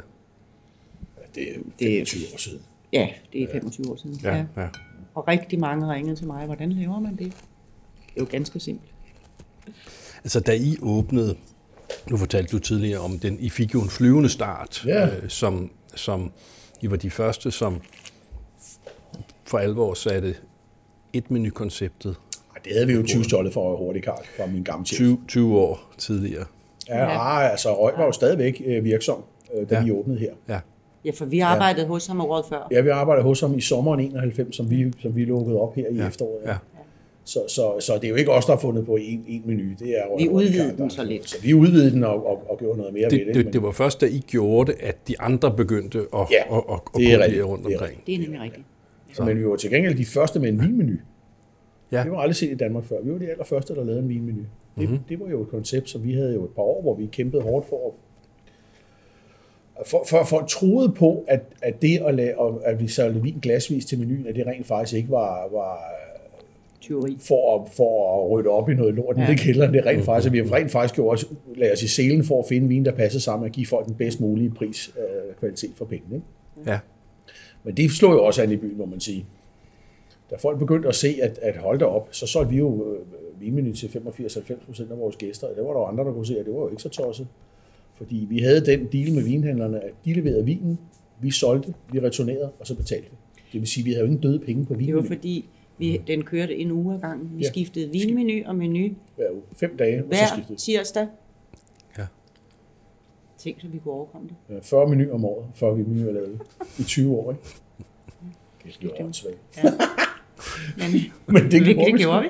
Det 1.36 1.44
er 1.44 1.54
Det- 1.80 2.08
25 2.10 2.34
år 2.34 2.38
siden. 2.38 2.60
Ja, 2.94 3.08
det 3.34 3.44
er 3.44 3.48
25 3.52 3.92
år 3.92 3.96
siden. 3.96 4.20
Ja. 4.24 4.36
ja. 4.58 4.68
Og 5.16 5.28
rigtig 5.28 5.60
mange 5.60 5.94
ringede 5.94 6.16
til 6.16 6.28
mig, 6.28 6.46
hvordan 6.46 6.72
laver 6.72 7.00
man 7.00 7.16
det? 7.16 7.34
Det 8.16 8.22
er 8.22 8.26
jo 8.26 8.28
ganske 8.32 8.60
simpelt. 8.60 8.92
Altså, 10.24 10.40
da 10.40 10.54
I 10.54 10.78
åbnede, 10.82 11.36
nu 12.10 12.18
fortalte 12.18 12.52
du 12.52 12.60
tidligere 12.60 13.00
om 13.00 13.20
den, 13.20 13.38
I 13.40 13.50
fik 13.50 13.74
jo 13.74 13.82
en 13.82 13.90
flyvende 13.90 14.30
start, 14.30 14.84
Ja. 14.88 15.06
øh, 15.08 15.30
som, 15.30 15.72
som 15.96 16.32
I 16.82 16.90
var 16.90 16.98
de 16.98 17.10
første, 17.10 17.52
som 17.52 17.82
for 19.46 19.58
alvor 19.58 19.94
satte 19.94 20.36
et 21.14 21.32
menukonceptet 21.32 22.16
Det 22.64 22.74
havde 22.74 22.88
vi 22.88 22.94
jo 22.94 23.04
20 23.04 23.24
stjålet 23.24 23.54
for 23.54 23.78
hurtigt, 23.78 24.06
Karl, 24.06 24.26
fra 24.38 24.46
min 24.46 24.64
gamle 24.64 24.86
chef. 24.86 24.98
20, 24.98 25.18
20 25.28 25.58
år 25.58 25.94
tidligere. 25.98 26.46
Ja, 26.90 26.98
ja. 27.04 27.40
altså 27.50 27.74
Røg 27.76 27.94
var 27.98 28.06
jo 28.06 28.12
stadigvæk 28.12 28.62
øh, 28.66 28.84
virksom, 28.84 29.24
øh, 29.58 29.70
da 29.70 29.76
ja. 29.76 29.84
vi 29.84 29.92
åbnede 29.92 30.20
her. 30.20 30.32
Ja. 30.48 30.60
Ja, 31.06 31.12
for 31.12 31.26
vi 31.26 31.40
arbejdede 31.40 31.82
ja. 31.86 31.88
hos 31.88 32.08
ham 32.08 32.22
året 32.22 32.46
før. 32.50 32.68
Ja, 32.72 32.82
vi 32.82 32.90
arbejdede 32.90 33.24
hos 33.24 33.42
ham 33.42 33.58
i 33.58 33.62
sommeren 33.62 34.00
91, 34.00 34.56
som 34.56 34.70
vi, 34.70 34.94
som 35.02 35.16
vi 35.16 35.26
lukkede 35.26 35.58
op 35.60 35.76
her 35.76 35.88
i 35.92 35.96
Ja. 35.96 36.08
efteråret. 36.08 36.42
Ja. 36.46 36.58
Så, 37.28 37.40
så, 37.48 37.76
så 37.80 37.94
det 37.96 38.04
er 38.04 38.10
jo 38.10 38.16
ikke 38.16 38.32
os, 38.32 38.46
der 38.46 38.54
har 38.54 38.60
fundet 38.60 38.86
på 38.86 38.96
en, 38.96 39.24
en 39.28 39.42
menu. 39.46 39.64
Det 39.80 39.90
er 40.00 40.02
Røg 40.10 40.20
Vi 40.24 40.30
udvidede 40.30 40.78
den 40.78 40.90
så 40.90 41.04
lidt. 41.04 41.30
Så 41.30 41.42
vi 41.42 41.54
udvidede 41.54 41.92
den 41.92 42.04
og, 42.04 42.28
og, 42.28 42.44
og 42.50 42.58
gjorde 42.60 42.78
noget 42.78 42.94
mere 42.94 43.10
Det, 43.10 43.20
ved 43.20 43.26
det. 43.26 43.36
det, 43.36 43.46
men- 43.46 43.54
det 43.54 43.62
var 43.64 43.72
først, 43.72 44.02
da 44.02 44.06
I 44.06 44.20
gjorde 44.28 44.72
det, 44.72 44.78
at 44.82 45.08
de 45.08 45.20
andre 45.20 45.56
begyndte 45.58 46.00
at, 46.00 46.06
Ja, 46.32 46.58
at, 46.58 46.64
at, 46.70 46.76
at 46.76 46.82
det 46.96 47.14
er 47.14 47.20
rigtigt. 47.20 47.44
rundt 47.46 47.66
Det 47.66 47.74
er 47.74 47.78
omkring. 47.80 48.02
Det 48.08 48.16
er 48.16 48.20
nemlig 48.20 48.42
rigtigt. 48.42 48.66
Men 49.26 49.38
vi 49.40 49.46
var 49.48 49.56
til 49.56 49.70
gengæld 49.70 49.98
de 49.98 50.06
første 50.06 50.40
med 50.40 50.50
en 50.50 50.62
vinmenu. 50.62 50.94
Ja. 51.92 52.04
Det 52.04 52.12
var 52.12 52.18
aldrig 52.18 52.36
set 52.36 52.52
i 52.52 52.56
Danmark 52.56 52.84
før. 52.86 52.96
Vi 53.04 53.12
var 53.12 53.18
de 53.18 53.30
allerførste, 53.32 53.76
der 53.76 53.84
lavede 53.84 54.02
en 54.02 54.10
vinmenu. 54.10 54.38
Det, 54.40 54.48
Mhm. 54.76 54.84
mm-hmm. 54.84 55.00
det 55.10 55.20
var 55.20 55.30
jo 55.30 55.42
et 55.42 55.50
koncept, 55.50 55.90
som 55.90 56.04
vi 56.04 56.14
havde 56.14 56.34
jo 56.34 56.44
et 56.44 56.50
par 56.56 56.62
år, 56.62 56.82
hvor 56.82 56.96
vi 56.96 57.06
kæmpede 57.12 57.42
hårdt 57.44 57.70
for 57.70 57.88
at 57.88 57.94
for, 59.86 60.04
for, 60.10 60.24
folk 60.24 60.48
troede 60.48 60.92
på, 60.92 61.26
at, 61.28 61.42
at 61.62 61.82
det 61.82 62.02
at, 62.08 62.16
lave, 62.16 62.66
at 62.66 62.80
vi 62.80 62.88
solgte 62.88 63.22
vin 63.22 63.40
glasvis 63.42 63.86
til 63.86 64.00
menuen, 64.00 64.28
at 64.28 64.36
det 64.36 64.48
rent 64.48 64.68
faktisk 64.68 64.98
ikke 64.98 65.10
var, 65.10 65.48
var 65.52 65.80
Tyveri. 66.86 67.18
for 67.20 67.56
at, 67.62 67.70
for 67.78 68.24
at 68.24 68.32
rydde 68.32 68.50
op 68.50 68.70
i 68.70 68.74
noget 68.74 68.94
lort 68.94 69.16
nede 69.18 69.28
Ja. 69.28 69.34
i 69.34 69.38
kælderen. 69.38 69.74
Det 69.74 69.80
er 69.80 69.86
rent 69.86 70.06
faktisk, 70.06 70.28
at 70.28 70.34
vi 70.34 70.38
har 70.38 70.54
rent 70.54 70.72
faktisk 70.72 70.96
gjort 70.96 71.14
os, 71.18 71.26
lagde 71.56 71.74
os 71.74 71.84
i 71.84 71.88
selen 71.88 72.24
for 72.24 72.40
at 72.40 72.46
finde 72.50 72.68
vin, 72.68 72.86
der 72.86 72.92
passer 72.92 73.20
sammen 73.20 73.46
og 73.46 73.52
give 73.52 73.66
folk 73.66 73.86
den 73.88 73.96
bedst 73.96 74.22
mulige 74.22 74.50
pris, 74.50 74.92
øh, 75.00 75.36
kvalitet 75.40 75.72
for 75.76 75.86
pengene. 75.86 76.16
Ikke? 76.16 76.72
Ja. 76.72 76.80
Men 77.64 77.78
det 77.78 77.92
slog 77.92 78.14
jo 78.14 78.26
også 78.26 78.42
an 78.44 78.52
i 78.52 78.56
byen, 78.58 78.78
må 78.78 78.86
man 78.86 79.00
sige. 79.00 79.26
Da 80.32 80.36
folk 80.36 80.60
begyndte 80.60 80.88
at 80.88 80.96
se, 80.96 81.16
at, 81.22 81.40
at 81.42 81.56
holde 81.58 81.86
op, 81.86 82.08
så 82.12 82.28
solgte 82.28 82.52
vi 82.52 82.58
jo 82.58 82.86
øh, 82.94 83.42
vinmenu 83.42 83.74
til 83.74 83.88
85-90 83.88 84.66
procent 84.66 84.92
af 84.92 84.98
vores 85.00 85.16
gæster. 85.16 85.48
Og 85.48 85.56
det 85.56 85.64
var 85.64 85.70
der 85.74 85.80
jo 85.80 85.86
andre, 85.86 86.04
der 86.04 86.14
kunne 86.14 86.26
se, 86.26 86.40
at 86.40 86.46
det 86.46 86.54
var 86.54 86.60
jo 86.60 86.70
ikke 86.70 86.82
så 86.84 86.90
tosset. 86.90 87.28
Fordi 87.98 88.28
vi 88.30 88.40
havde 88.40 88.66
den 88.66 88.88
deal 88.92 89.14
med 89.14 89.24
vinhandlerne, 89.24 89.84
at 89.84 89.92
de 90.06 90.14
leverede 90.14 90.46
vinen, 90.46 90.80
vi 91.22 91.32
solgte, 91.32 91.74
vi 91.92 92.00
returnerede, 92.00 92.50
og 92.60 92.68
så 92.68 92.76
betalte 92.76 93.08
vi. 93.12 93.16
Det 93.54 93.62
vil 93.62 93.68
sige, 93.70 93.82
at 93.82 93.86
vi 93.86 93.92
havde 93.92 94.00
jo 94.02 94.06
ingen 94.06 94.22
døde 94.22 94.40
penge 94.40 94.66
på 94.66 94.74
Det 94.74 94.96
var 94.96 95.02
fordi, 95.02 95.50
vi, 95.78 96.02
den 96.08 96.24
kørte 96.24 96.56
en 96.56 96.72
uge 96.72 96.96
ad 96.96 97.00
gangen. 97.00 97.32
Vi 97.38 97.44
Ja. 97.44 97.50
skiftede 97.50 97.90
vinmenu 97.92 98.48
og 98.48 98.56
menu 98.56 98.90
hver 99.16 99.32
uge. 99.32 99.42
Fem 99.60 99.78
dage, 99.78 99.98
og 99.98 100.04
så 100.04 100.08
hver 100.08 100.28
skiftede 100.36 100.58
tirsdag. 100.60 101.08
Ja. 101.98 102.06
Tænk, 103.38 103.62
så 103.62 103.68
vi 103.68 103.78
kunne 103.80 103.94
overkomme 103.94 104.28
det. 104.28 104.56
Ja, 104.56 104.60
40 104.64 104.88
menuer 104.90 105.14
om 105.14 105.26
året, 105.26 105.46
40 105.56 105.76
menuer 105.78 106.12
lavet 106.14 106.42
i 106.80 106.84
20 106.84 107.16
år, 107.16 107.32
ikke? 107.32 107.42
Det 108.82 108.92
er 108.92 108.96
jo 109.00 109.06
åndssvagt. 109.06 109.38
Men, 110.78 110.86
Men 111.34 111.44
det, 111.44 111.52
det, 111.52 111.66
det, 111.66 111.76
gjorde 111.76 111.92
det 111.92 112.24
vi 112.24 112.30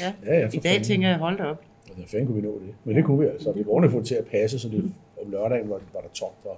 Ja. 0.00 0.12
Ja, 0.26 0.38
ja, 0.40 0.46
I 0.46 0.50
dag 0.50 0.62
fanden. 0.62 0.82
tænker 0.84 1.08
jeg, 1.08 1.18
hold 1.18 1.38
da 1.38 1.44
op. 1.44 1.62
Hvordan 1.86 2.06
fanden 2.08 2.26
kunne 2.26 2.36
vi 2.42 2.46
nå 2.48 2.58
det? 2.66 2.74
Men 2.84 2.96
det 2.96 3.04
kunne 3.04 3.18
vi 3.20 3.26
altså. 3.26 3.52
Vi 3.52 3.62
kunne 3.62 3.90
få 3.90 3.98
det 3.98 4.06
til 4.06 4.14
at 4.14 4.26
passe, 4.26 4.58
så 4.58 4.68
det, 4.68 4.92
om 5.24 5.30
lørdagen 5.30 5.68
var, 5.70 5.80
var 5.92 6.00
der 6.00 6.08
tomt, 6.14 6.34
og 6.44 6.56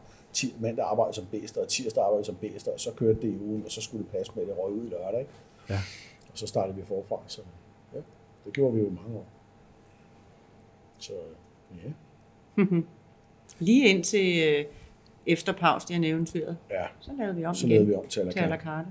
mandag 0.60 0.84
arbejdede 0.84 1.14
som 1.16 1.24
bedste, 1.30 1.58
og 1.58 1.68
tirsdag 1.68 2.04
arbejdede 2.04 2.24
som 2.26 2.34
bedste, 2.40 2.68
og 2.72 2.80
så 2.80 2.90
kørte 2.96 3.20
det 3.22 3.28
i 3.28 3.36
ugen, 3.40 3.62
og 3.64 3.70
så 3.70 3.80
skulle 3.80 4.04
det 4.04 4.12
passe 4.18 4.32
med, 4.34 4.42
at 4.42 4.48
det 4.48 4.56
røg 4.58 4.72
ud 4.72 4.86
i 4.86 4.88
lørdag. 4.88 5.20
Ikke? 5.20 5.30
Ja. 5.70 5.78
Og 6.36 6.40
så 6.40 6.46
startede 6.46 6.76
vi 6.76 6.82
forfra. 6.84 7.20
Så 7.26 7.40
ja, 7.94 7.98
det 8.44 8.52
gjorde 8.52 8.74
vi 8.74 8.80
jo 8.80 8.86
i 8.86 8.90
mange 8.90 9.16
år. 9.16 9.26
Så 10.98 11.12
ja, 11.84 11.92
Lige 13.66 13.88
indtil 13.88 14.42
øh, 14.48 14.64
efter 15.26 15.52
pausen, 15.52 16.04
jeg 16.04 16.10
eventyret, 16.10 16.56
ja 16.70 16.84
så 17.00 17.10
lavede 17.18 17.36
vi 17.36 17.44
om 17.44 17.54
så 17.54 17.66
igen 17.66 17.74
lavede 17.74 17.86
vi 17.88 17.94
om 17.94 18.06
til 18.06 18.20
à 18.20 18.24
la 18.24 18.30
til 18.32 18.38
à 18.38 18.42
la 18.42 18.48
carte. 18.48 18.64
carte. 18.64 18.88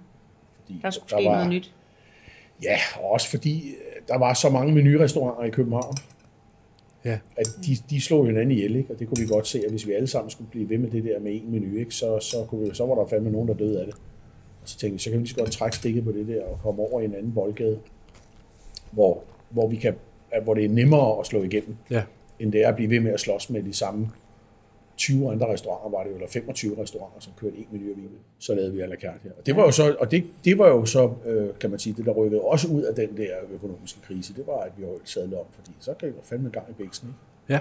Fordi 0.59 0.79
Der 0.81 0.89
skulle 0.89 1.09
ske 1.09 1.23
noget 1.23 1.49
nyt. 1.49 1.73
Ja, 2.63 2.77
og 2.99 3.11
også 3.11 3.29
fordi 3.29 3.69
øh, 3.69 4.07
der 4.07 4.17
var 4.17 4.33
så 4.33 4.49
mange 4.49 4.73
menurestauranter 4.73 5.43
i 5.43 5.49
København. 5.49 5.95
Ja. 7.05 7.19
At 7.37 7.47
de, 7.65 7.75
de 7.89 8.01
slog 8.01 8.25
hinanden 8.25 8.51
ihjel, 8.51 8.75
ikke? 8.75 8.93
og 8.93 8.99
det 8.99 9.07
kunne 9.07 9.21
vi 9.21 9.27
godt 9.27 9.47
se, 9.47 9.61
at 9.65 9.71
hvis 9.71 9.87
vi 9.87 9.91
alle 9.91 10.07
sammen 10.07 10.29
skulle 10.29 10.49
blive 10.49 10.69
ved 10.69 10.77
med 10.77 10.91
det 10.91 11.03
der 11.03 11.19
med 11.19 11.35
en 11.35 11.51
menu, 11.51 11.77
ikke? 11.77 11.95
Så, 11.95 12.19
så, 12.19 12.45
kunne 12.47 12.67
vi, 12.69 12.75
så 12.75 12.85
var 12.85 12.95
der 12.95 13.07
fandme 13.07 13.31
nogen, 13.31 13.47
der 13.47 13.53
døde 13.53 13.79
af 13.79 13.85
det. 13.85 13.95
Så 14.65 14.77
tænkte 14.77 14.93
vi, 14.93 14.99
så 14.99 15.09
kan 15.09 15.19
vi 15.19 15.23
lige 15.23 15.29
så 15.29 15.35
godt 15.35 15.51
trække 15.51 15.75
stikket 15.77 16.03
på 16.03 16.11
det 16.11 16.27
der 16.27 16.43
og 16.43 16.59
komme 16.63 16.81
over 16.81 17.01
i 17.01 17.05
en 17.05 17.15
anden 17.15 17.33
boldgade, 17.33 17.79
hvor, 18.91 19.23
hvor, 19.49 19.67
vi 19.67 19.75
kan, 19.75 19.95
hvor 20.43 20.53
det 20.53 20.65
er 20.65 20.69
nemmere 20.69 21.19
at 21.19 21.25
slå 21.25 21.43
igennem, 21.43 21.75
Ja. 21.89 22.03
end 22.39 22.51
det 22.51 22.63
er 22.63 22.69
at 22.69 22.75
blive 22.75 22.89
ved 22.89 22.99
med 22.99 23.11
at 23.13 23.19
slås 23.19 23.49
med 23.49 23.63
de 23.63 23.73
samme 23.73 24.11
20 24.97 25.31
andre 25.31 25.53
restauranter, 25.53 25.97
var 25.97 26.03
det 26.03 26.09
jo, 26.09 26.15
eller 26.15 26.27
25 26.29 26.81
restauranter, 26.81 27.19
som 27.19 27.33
kørte 27.39 27.57
en 27.57 27.65
menu 27.71 27.89
af 27.89 27.95
vinen. 27.97 28.17
Så 28.39 28.55
lavede 28.55 28.73
vi 28.73 28.79
à 28.81 28.85
la 28.85 28.95
carte 28.95 29.19
her. 29.23 29.31
Og 29.39 29.45
det 29.45 29.55
var 29.55 29.61
jo 29.63 29.71
så, 29.71 29.95
og 29.99 30.11
det, 30.11 30.23
det 30.45 30.57
var 30.57 30.67
jo 30.67 30.85
så 30.85 31.13
øh, 31.25 31.49
kan 31.59 31.69
man 31.69 31.79
sige, 31.79 31.93
det 31.97 32.05
der 32.05 32.11
rykkede 32.11 32.41
også 32.41 32.67
ud 32.67 32.81
af 32.81 32.95
den 32.95 33.17
der 33.17 33.27
økonomiske 33.53 33.99
krise, 34.01 34.33
det 34.33 34.47
var, 34.47 34.57
at 34.59 34.71
vi 34.77 34.83
holdt 34.83 35.09
sadlet 35.09 35.39
om, 35.39 35.45
fordi 35.51 35.71
så 35.79 35.93
kan 35.99 36.09
der 36.09 36.13
fandme 36.23 36.49
gang 36.49 36.65
i 36.69 36.73
bæksen. 36.73 37.07
Ikke? 37.07 37.53
Ja. 37.53 37.59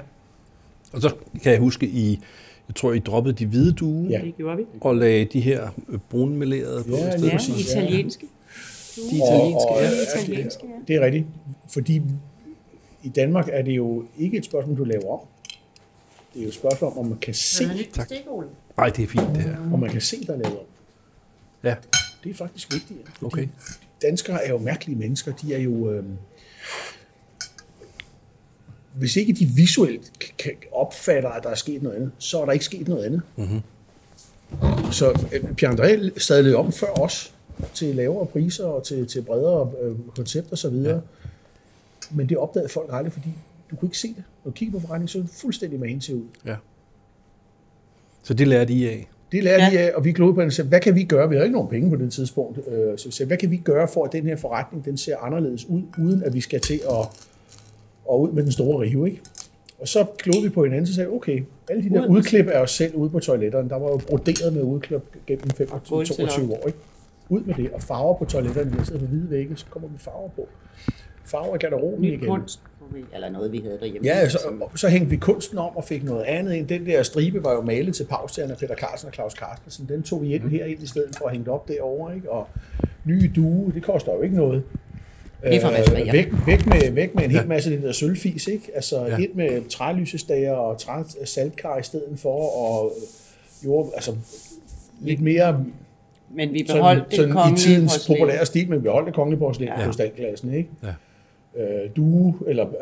Og 0.92 1.00
så 1.02 1.14
kan 1.42 1.52
jeg 1.52 1.60
huske, 1.60 1.86
I, 1.86 2.20
jeg 2.68 2.74
tror, 2.74 2.92
I 2.92 2.98
droppede 2.98 3.34
de 3.34 3.46
hvide 3.46 3.72
due 3.72 4.06
Ja. 4.10 4.20
Det 4.24 4.36
gjorde 4.36 4.56
vi. 4.56 4.64
og 4.80 4.96
lagde 4.96 5.24
de 5.24 5.40
her 5.40 5.68
øh, 5.88 5.98
brunmelerede 6.10 6.84
på 6.84 6.90
Ja, 6.96 7.04
Ja, 7.06 7.36
italienske. 7.60 8.26
De 8.96 9.00
italienske, 9.16 9.68
og, 9.68 9.76
ja. 9.82 9.88
ja, 9.90 10.20
italienske, 10.20 10.62
det, 10.62 10.68
ja. 10.68 10.74
det 10.94 10.96
er 11.02 11.06
rigtigt, 11.06 11.26
fordi 11.68 12.02
i 13.02 13.08
Danmark 13.08 13.48
er 13.52 13.62
det 13.62 13.72
jo 13.76 14.04
ikke 14.18 14.36
et 14.38 14.44
spørgsmål, 14.44 14.78
du 14.78 14.84
laver 14.84 15.12
om. 15.12 15.20
Det 16.34 16.38
er 16.40 16.42
jo 16.42 16.48
et 16.48 16.54
spørgsmål 16.54 16.90
om, 16.92 16.98
om 16.98 17.06
man 17.06 17.18
kan 17.18 17.34
se, 17.34 17.64
Tak. 17.92 18.10
Nej, 18.76 18.88
det 18.88 19.02
er 19.02 19.06
fint, 19.06 19.28
det 19.34 19.42
her. 19.42 19.56
om 19.72 19.80
man 19.80 19.90
kan 19.90 20.00
se, 20.00 20.24
der 20.26 20.32
er 20.32 20.36
lavet 20.38 20.58
om. 20.58 20.64
Ja, 21.64 21.74
Det 22.24 22.30
er 22.30 22.34
faktisk 22.34 22.74
vigtigt. 22.74 22.98
okay. 23.22 23.48
danskere 24.02 24.44
er 24.44 24.50
jo 24.50 24.58
mærkelige 24.58 24.98
mennesker. 24.98 25.32
De 25.32 25.54
er 25.54 25.58
jo... 25.58 25.90
Øh, 25.90 26.04
hvis 28.94 29.16
ikke 29.16 29.32
de 29.32 29.46
visuelt 29.46 30.12
kan 30.38 30.52
opfatter, 30.72 31.28
at 31.30 31.42
der 31.42 31.48
er 31.50 31.54
sket 31.54 31.82
noget 31.82 31.96
andet, 31.96 32.10
så 32.18 32.40
er 32.40 32.44
der 32.44 32.52
ikke 32.52 32.64
sket 32.64 32.88
noget 32.88 33.04
andet. 33.04 33.22
Mm-hmm. 33.36 33.60
Så 34.92 35.24
Pierre 35.56 35.72
André 35.74 36.18
sadlede 36.18 36.56
om 36.56 36.72
før 36.72 36.86
os 37.00 37.34
til 37.74 37.94
lavere 37.94 38.26
priser 38.26 38.64
og 38.64 38.84
til, 38.84 39.06
til 39.06 39.22
bredere 39.22 39.70
øh, 39.82 39.94
koncept 40.16 40.52
og 40.52 40.58
så 40.58 40.68
videre. 40.68 40.94
Ja. 40.94 41.00
Men 42.10 42.28
det 42.28 42.36
opdagede 42.36 42.68
folk 42.68 42.90
aldrig, 42.92 43.12
fordi 43.12 43.28
du 43.70 43.76
kunne 43.76 43.86
ikke 43.86 43.98
se 43.98 44.08
det. 44.08 44.22
Når 44.44 44.50
du 44.50 44.54
kigger 44.54 44.72
på 44.72 44.86
forretningen, 44.86 45.08
så 45.08 45.18
er 45.18 45.22
det 45.22 45.30
fuldstændig 45.30 45.80
magen 45.80 46.00
til 46.00 46.14
ud. 46.14 46.24
Ja. 46.46 46.54
Så 48.22 48.34
det 48.34 48.48
lærte 48.48 48.72
I 48.72 48.86
af. 48.88 49.08
Det 49.32 49.44
lærer 49.44 49.64
Ja. 49.64 49.70
de 49.70 49.78
af, 49.78 49.92
og 49.94 50.04
vi 50.04 50.12
glodede 50.12 50.34
på 50.34 50.40
og 50.42 50.52
sagde, 50.52 50.68
hvad 50.68 50.80
kan 50.80 50.94
vi 50.94 51.04
gøre? 51.04 51.28
Vi 51.28 51.36
har 51.36 51.42
ikke 51.42 51.52
nogen 51.52 51.68
penge 51.68 51.90
på 51.90 51.96
det 51.96 52.12
tidspunkt. 52.12 52.58
Øh, 52.68 52.98
Så 52.98 53.08
vi 53.08 53.12
sagde, 53.12 53.26
hvad 53.26 53.36
kan 53.36 53.50
vi 53.50 53.56
gøre 53.56 53.88
for, 53.88 54.04
at 54.04 54.12
den 54.12 54.24
her 54.26 54.36
forretning 54.36 54.84
den 54.84 54.96
ser 54.96 55.16
anderledes 55.16 55.64
ud, 55.64 55.82
uden 55.98 56.22
at 56.22 56.34
vi 56.34 56.40
skal 56.40 56.60
til 56.60 56.80
at, 56.90 57.06
at 58.12 58.16
ud 58.16 58.32
med 58.32 58.42
den 58.42 58.52
store 58.52 58.80
rive, 58.86 59.06
ikke? 59.08 59.20
Og 59.78 59.88
så 59.88 60.06
glodede 60.18 60.42
vi 60.42 60.48
på 60.48 60.64
hinanden, 60.64 60.86
så 60.86 60.94
sagde 60.94 61.10
okay, 61.10 61.42
alle 61.70 61.82
de 61.82 61.90
der 61.94 62.06
Ud- 62.08 62.16
udklip 62.16 62.46
af 62.48 62.60
os 62.60 62.70
selv 62.70 62.94
ude 62.94 63.10
på 63.10 63.18
toiletterne, 63.20 63.68
der 63.68 63.76
var 63.78 63.88
jo 63.88 64.00
broderet 64.08 64.52
med 64.52 64.62
udklip 64.62 65.02
gennem 65.26 65.50
25, 65.50 65.96
gulvtæller. 65.96 66.30
22 66.32 66.52
år, 66.52 66.66
ikke? 66.66 66.78
Ud 67.28 67.40
med 67.40 67.54
det, 67.54 67.70
og 67.72 67.82
farver 67.82 68.14
på 68.18 68.24
toiletterne, 68.24 68.70
vi 68.70 68.76
har 68.78 68.84
siddet 68.84 69.08
hvide 69.08 69.30
vægge, 69.30 69.56
så 69.56 69.66
kommer 69.70 69.88
vi 69.88 69.98
farver 69.98 70.28
på. 70.36 70.48
Farver 71.24 71.54
i 71.54 71.58
garderoben 71.58 72.04
igen. 72.04 72.20
kunst. 72.28 72.60
Eller 73.14 73.30
noget, 73.30 73.52
vi 73.52 73.58
havde 73.58 73.78
derhjemme. 73.80 74.08
Ja, 74.08 74.28
så, 74.28 74.38
så 74.76 74.88
hængte 74.88 75.10
vi 75.10 75.16
kunsten 75.16 75.58
om 75.58 75.76
og 75.76 75.84
fik 75.84 76.04
noget 76.04 76.22
andet 76.24 76.54
ind. 76.54 76.66
Den 76.68 76.86
der 76.86 77.02
stribe 77.02 77.44
var 77.44 77.52
jo 77.52 77.60
malet 77.60 77.94
til 77.94 78.04
Paustjern 78.04 78.50
af 78.50 78.56
Peter 78.56 78.74
Carlsen 78.74 79.08
og 79.08 79.14
Claus 79.14 79.32
Carstensen. 79.32 79.88
Den 79.88 80.02
tog 80.02 80.22
vi 80.22 80.34
ind 80.34 80.42
her 80.48 80.64
ind 80.64 80.82
i 80.82 80.86
stedet 80.86 81.16
for 81.18 81.24
at 81.26 81.30
hænge 81.32 81.44
det 81.44 81.52
op 81.52 81.68
derovre. 81.68 82.14
Ikke? 82.14 82.30
Og 82.30 82.46
nye 83.04 83.30
due, 83.36 83.72
det 83.74 83.82
koster 83.82 84.12
jo 84.12 84.22
ikke 84.22 84.36
noget. 84.36 84.62
Det 85.44 85.56
er 85.56 85.60
for 85.60 85.70
vaskerier. 85.70 86.12
væk, 86.12 86.26
væk, 86.46 86.66
med, 86.66 86.92
væk 86.92 87.14
med 87.14 87.24
en 87.24 87.30
hel 87.30 87.48
masse 87.48 87.70
af 87.70 87.76
det 87.76 87.86
der 87.86 87.92
sølvfis. 87.92 88.46
Ikke? 88.46 88.70
Altså 88.74 89.00
Ja. 89.00 89.06
ja. 89.10 89.16
ind 89.16 89.34
med 89.34 89.68
trælysestager 89.68 90.52
og 90.52 90.78
træ, 90.78 91.02
saltkar 91.24 91.78
i 91.78 91.82
stedet 91.82 92.18
for. 92.18 92.58
Og 92.58 92.92
jo, 93.64 93.92
altså 93.94 94.14
lidt 95.00 95.20
mere 95.20 95.64
Men 96.34 96.52
vi 96.52 96.66
sådan, 96.66 96.78
beholdt 96.80 97.04
det 97.10 97.16
sådan 97.16 97.30
i 97.30 97.32
kongelige 97.32 97.58
tidens 97.58 97.92
porcelæn. 97.98 98.18
populære 98.18 98.46
stil, 98.46 98.68
men 98.70 98.82
vi 98.84 98.88
holdt 98.88 99.06
det 99.06 99.14
kongelige 99.14 99.38
porcelæn 99.38 99.68
Ja. 99.68 99.74
ja. 99.74 99.80
på 99.80 99.84
krystalklassen, 99.86 100.54
ikke? 100.54 100.68
Ja. 101.56 101.62
Øh, 101.62 101.90
due, 101.96 102.34
eller 102.46 102.66
øh, 102.68 102.74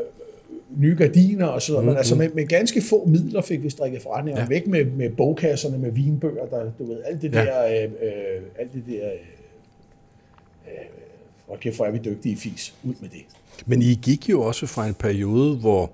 nye 0.76 0.96
gardiner 0.98 1.46
og 1.46 1.62
sådan 1.62 1.74
noget, 1.74 1.86
men 1.86 1.96
altså 1.96 2.14
med, 2.14 2.28
med 2.34 2.46
ganske 2.46 2.82
få 2.90 3.04
midler 3.06 3.42
fik 3.42 3.62
vi 3.62 3.70
strikket 3.70 4.02
forretninger 4.02 4.40
Ja. 4.40 4.44
ja. 4.44 4.48
væk 4.48 4.66
med, 4.66 4.84
med 4.84 5.10
bogkasserne, 5.10 5.78
med 5.78 5.90
vinbøger, 5.90 6.46
der, 6.46 6.70
du 6.78 6.84
ved, 6.84 6.96
alt 7.04 7.22
det 7.22 7.34
Ja. 7.34 7.44
der, 7.44 7.66
øh, 7.66 7.90
øh, 8.02 8.42
alt 8.58 8.72
det 8.72 8.82
der, 8.88 9.06
øh, 9.06 10.72
øh, 11.42 11.46
hvor 11.46 11.56
kæft, 11.56 11.76
hvor 11.76 11.86
er 11.86 11.90
vi 11.90 11.98
dygtige 12.04 12.36
fis, 12.36 12.74
ud 12.84 12.94
med 13.00 13.08
det. 13.08 13.22
Men 13.66 13.82
I 13.82 13.94
gik 14.02 14.28
jo 14.28 14.42
også 14.42 14.66
fra 14.66 14.86
en 14.86 14.94
periode, 14.94 15.56
hvor, 15.56 15.90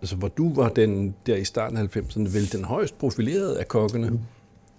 altså, 0.00 0.16
hvor 0.16 0.28
du 0.28 0.54
var 0.54 0.68
den 0.68 1.14
der 1.26 1.36
i 1.36 1.44
starten 1.44 1.78
af 1.78 1.96
90'erne, 1.96 2.18
vel 2.34 2.52
den 2.52 2.64
højst 2.64 2.98
profilerede 2.98 3.58
af 3.60 3.68
kokkene. 3.68 4.10
Mm. 4.10 4.18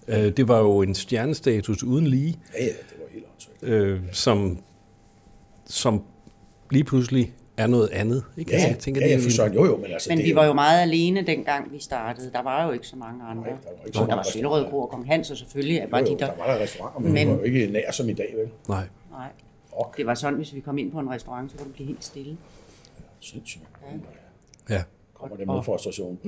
Det 0.07 0.47
var 0.47 0.59
jo 0.59 0.81
en 0.81 0.95
stjernestatus 0.95 1.83
uden 1.83 2.07
lige, 2.07 2.39
Ja, 2.59 2.63
ja, 2.63 2.69
det 2.69 2.75
var 2.99 3.05
helt 3.13 3.25
åndssvagt. 3.33 3.63
øh, 3.73 3.99
som, 4.11 4.57
som 5.65 6.03
lige 6.71 6.83
pludselig 6.83 7.33
er 7.57 7.67
noget 7.67 7.89
andet. 7.89 8.23
Ikke? 8.37 8.51
Ja, 8.51 8.55
Altså, 8.55 8.67
jeg 8.69 8.79
tænker, 8.79 9.01
ja, 9.01 9.05
det 9.07 9.11
ja, 9.13 9.17
er 9.17 9.23
for 9.23 9.29
sådan, 9.31 9.53
jo, 9.53 9.65
jo, 9.65 9.77
men 9.77 9.91
altså, 9.91 10.09
Men 10.09 10.17
det 10.17 10.25
vi 10.27 10.35
var 10.35 10.45
jo 10.45 10.53
meget 10.53 10.81
alene 10.81 11.21
dengang 11.21 11.71
vi 11.73 11.79
startede. 11.79 12.31
Der 12.33 12.43
var 12.43 12.65
jo 12.65 12.71
ikke 12.71 12.87
så 12.87 12.95
mange 12.95 13.23
andre. 13.23 13.43
Nej, 13.43 13.49
der 13.51 13.69
var 13.79 13.85
ikke 13.85 13.97
så 13.97 14.05
der 14.05 14.15
var 14.15 14.23
Søllerød 14.33 14.65
Kro 14.69 14.79
og 14.81 14.89
Kong 14.89 15.07
Hans, 15.07 15.31
og 15.31 15.37
selvfølgelig 15.37 15.87
var 15.91 15.99
jo, 15.99 16.05
de 16.05 16.11
jo, 16.11 16.17
der. 16.17 16.25
der 16.25 16.37
var 16.37 16.53
der 16.53 16.59
restauranter, 16.63 16.99
men, 16.99 17.13
Men- 17.13 17.27
det 17.27 17.35
var 17.35 17.39
jo 17.39 17.43
ikke 17.43 17.67
nær 17.73 17.91
som 17.91 18.09
i 18.09 18.13
dag, 18.13 18.33
vel? 18.37 18.47
Nej. 18.69 18.83
Nej. 19.11 19.27
Fuck, 19.85 19.97
Det 19.97 20.05
var 20.05 20.13
sådan, 20.15 20.35
hvis 20.35 20.55
vi 20.55 20.59
kom 20.59 20.77
ind 20.77 20.91
på 20.91 20.99
en 20.99 21.09
restaurant, 21.09 21.51
så 21.51 21.57
kunne 21.57 21.65
det 21.67 21.73
blive 21.73 21.87
helt 21.87 22.03
stille. 22.03 22.37
sindssygt. 23.19 23.63
Ja. 24.69 24.83
Kommer 25.13 25.37
det 25.37 25.47
med 25.47 25.63
frustration. 25.63 26.19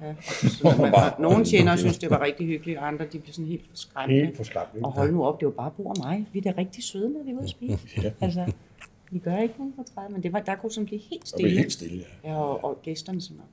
Ja. 0.00 0.14
Så 0.58 0.90
og 0.94 1.20
nogle 1.22 1.44
tjenere 1.44 1.78
synes, 1.78 1.98
det 1.98 2.10
var 2.10 2.20
rigtig 2.20 2.46
hyggeligt, 2.46 2.78
og 2.78 2.88
andre 2.88 3.06
de 3.06 3.18
blev 3.18 3.32
sådan 3.32 3.48
helt 3.48 3.64
skræmte. 3.74 4.14
Helt 4.14 4.36
for 4.36 4.44
skræmt, 4.44 4.68
ikke? 4.74 4.86
Og 4.86 4.92
hold 4.92 5.12
nu 5.12 5.24
op, 5.24 5.40
det 5.40 5.46
var 5.46 5.52
bare 5.52 5.70
Bo 5.76 5.86
og 5.86 5.96
mig. 6.04 6.26
Vi 6.32 6.38
er 6.38 6.42
da 6.42 6.54
rigtig 6.58 6.84
søde, 6.84 7.12
når 7.12 7.22
vi 7.22 7.30
er 7.30 7.34
ude 7.34 7.42
at 7.42 7.48
spise. 7.50 7.78
Ja. 8.02 8.12
Altså, 8.20 8.52
vi 9.10 9.18
gør 9.18 9.36
ikke 9.38 9.54
nogen 9.58 9.72
fortræd, 9.76 10.08
men 10.08 10.22
det 10.22 10.32
var, 10.32 10.40
der 10.40 10.54
kunne 10.56 10.72
sådan 10.72 10.86
blive 10.86 11.00
helt 11.00 11.22
Og 11.22 11.28
stille. 11.28 11.50
helt 11.58 11.72
stille, 11.72 12.04
ja. 12.24 12.30
Ja, 12.30 12.36
og, 12.42 12.64
og 12.64 12.78
gæsterne 12.82 13.20
sådan 13.20 13.36
noget. 13.36 13.50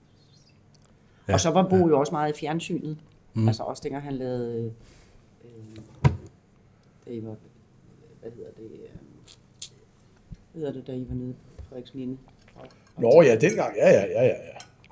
Ja, 1.28 1.34
Og 1.34 1.40
så 1.40 1.50
var 1.50 1.68
Bo 1.70 1.76
jo 1.76 2.00
også 2.00 2.12
meget 2.12 2.36
i 2.36 2.40
fjernsynet. 2.40 2.98
Mm. 3.34 3.48
Altså 3.48 3.64
også 3.64 3.82
dengang 3.84 4.04
han 4.04 4.14
lavede... 4.14 4.74
Øh, 5.46 5.82
da 7.06 7.12
I 7.12 7.24
var, 7.26 7.36
hvad 8.22 8.32
hedder 8.32 8.52
det? 8.58 8.70
Hedder 10.60 10.74
det, 10.74 10.88
da 10.88 10.92
I 10.92 11.06
var 11.10 11.16
nede 11.16 11.34
på 11.58 11.64
Frederiksminde? 11.70 12.18
Nå 12.98 13.22
ja, 13.22 13.36
dengang, 13.36 13.74
ja, 13.78 13.90
ja, 13.92 14.02
ja, 14.06 14.22
ja. 14.22 14.28
ja. 14.28 14.34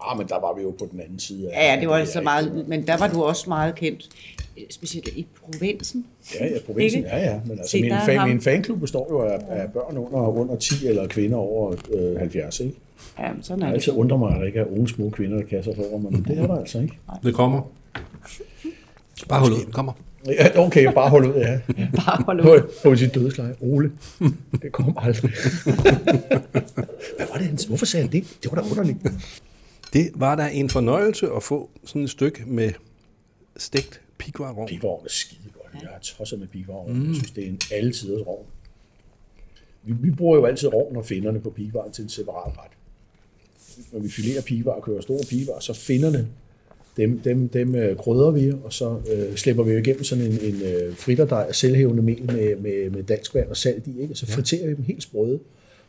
Ah, 0.02 0.18
men 0.18 0.28
der 0.28 0.40
var 0.40 0.54
vi 0.56 0.62
jo 0.62 0.72
på 0.80 0.88
den 0.92 1.00
anden 1.00 1.20
side. 1.20 1.52
af- 1.54 1.58
Ja, 1.64 1.74
ja, 1.74 1.80
det 1.80 1.90
var 1.90 1.98
er 1.98 2.06
så 2.06 2.20
ikke- 2.20 2.24
meget, 2.24 2.66
men 2.68 2.88
der 2.88 2.98
var 2.98 3.08
du 3.08 3.24
også 3.24 3.50
meget 3.50 3.76
kendt, 3.76 4.10
øh, 4.58 4.64
specielt 4.70 5.08
i 5.08 5.28
provinsen. 5.44 6.06
Ja, 6.40 6.46
ja, 6.46 6.58
provinsen, 6.66 6.98
Ikke? 7.00 7.10
ja, 7.10 7.18
ja. 7.34 7.40
Men 7.46 7.52
altså, 7.52 7.72
Se, 7.72 7.82
min, 7.82 7.92
fan, 8.06 8.18
ham. 8.18 8.30
min 8.30 8.42
fanklub 8.42 8.80
består 8.80 9.08
jo 9.10 9.22
af, 9.22 9.40
af 9.50 9.72
børn 9.74 9.98
under, 9.98 10.28
under 10.28 10.56
10 10.56 10.88
eller 10.88 11.08
kvinder 11.08 11.38
over 11.38 11.76
øh, 11.94 12.18
70, 12.18 12.60
ikke? 12.60 12.74
Ja, 13.20 13.34
men 13.34 13.44
sådan 13.44 13.62
er 13.64 13.66
Jeg 13.68 13.74
det. 13.74 13.78
altid 13.78 13.94
undrer 13.94 14.18
mig, 14.18 14.34
at 14.34 14.40
der 14.40 14.46
ikke 14.46 14.60
er 14.60 14.66
unge 14.66 14.88
små 14.88 15.10
kvinder, 15.10 15.38
der 15.38 15.46
kaster 15.46 15.76
sig 15.76 15.86
over 15.90 15.98
mig, 16.00 16.12
men 16.12 16.24
det 16.24 16.38
er 16.38 16.48
der 16.48 16.56
altså 16.60 16.80
ikke. 16.82 16.98
Det 17.24 17.34
kommer. 17.36 17.62
Bare 19.30 19.40
hold 19.40 19.52
ud. 19.54 19.64
Den 19.64 19.72
kommer. 19.72 19.94
Ja, 20.28 20.60
okay, 20.60 20.94
bare 20.94 21.10
hold 21.10 21.26
ud, 21.26 21.34
ja. 21.42 21.60
Bare 21.96 22.24
hold 22.26 22.42
På, 22.42 22.54
ud. 22.54 22.72
på 22.84 22.96
sit 22.96 23.14
dødsleje. 23.16 23.56
Ole. 23.60 23.92
Det 24.62 24.72
kom 24.72 24.98
aldrig. 24.98 25.32
Hvad 27.18 27.28
var 27.32 27.38
det, 27.38 27.46
han 27.48 27.58
Hvorfor 27.68 27.86
sagde 27.86 28.04
han 28.04 28.12
det? 28.12 28.38
Det 28.44 28.52
var 28.52 28.62
da 28.62 28.70
underligt. 28.70 28.98
Det 29.94 30.12
var 30.16 30.36
da 30.36 30.50
en 30.54 30.70
fornøjelse 30.70 31.28
at 31.36 31.44
få 31.44 31.70
sådan 31.86 32.02
et 32.02 32.10
stykke 32.10 32.44
med 32.48 32.72
stegt 33.58 34.02
pigvarrov. 34.18 34.68
Pigvogn 34.68 35.06
er 35.06 35.10
skide 35.10 35.50
godt. 35.54 35.82
Jeg 35.84 35.90
har 35.92 36.00
tosset 36.00 36.40
med 36.40 36.48
pigvogn. 36.48 36.94
Mm. 36.94 37.08
Jeg 37.08 37.16
synes, 37.16 37.32
det 37.32 37.44
er 37.44 37.48
en 37.48 37.60
alle 37.72 37.92
tiders 37.94 38.28
rov. 38.28 38.46
Vi, 39.84 39.94
vi 40.02 40.12
bruger 40.12 40.38
jo 40.38 40.46
altid 40.46 40.74
rovn 40.74 40.98
og 40.98 41.06
finderne 41.06 41.40
på 41.40 41.50
pigvaren 41.50 41.92
til 41.92 42.04
en 42.04 42.10
separat 42.10 42.54
ret. 42.58 42.72
Når 43.92 44.00
vi 44.00 44.10
filerer 44.10 44.42
pigvar 44.42 44.72
og 44.72 44.84
kører 44.84 45.02
store 45.02 45.20
pigvar, 45.30 45.60
så 45.60 45.74
finderne, 45.74 46.28
dem, 46.98 47.20
dem, 47.20 47.50
dem 47.50 47.76
øh, 47.76 47.98
krydder 47.98 48.32
vi, 48.32 48.52
og 48.64 48.74
så 48.74 48.96
øh, 49.14 49.36
slipper 49.36 49.64
vi 49.64 49.72
jo 49.72 49.78
igennem 49.78 50.04
sådan 50.04 50.24
en, 50.24 50.40
en 50.42 50.62
øh, 50.62 50.96
fritterdej 50.96 51.46
af 51.50 51.56
selvhævende 51.56 52.04
mel 52.04 52.22
med, 52.26 52.56
med, 52.56 52.90
med 52.90 53.04
dansk 53.04 53.36
vand 53.36 53.50
og 53.50 53.58
salt 53.58 53.88
i, 53.88 54.02
ikke? 54.02 54.14
og 54.14 54.18
så 54.18 54.26
friterer 54.26 54.68
vi 54.68 54.74
dem 54.74 54.84
helt 54.84 55.04
sprøde, 55.04 55.40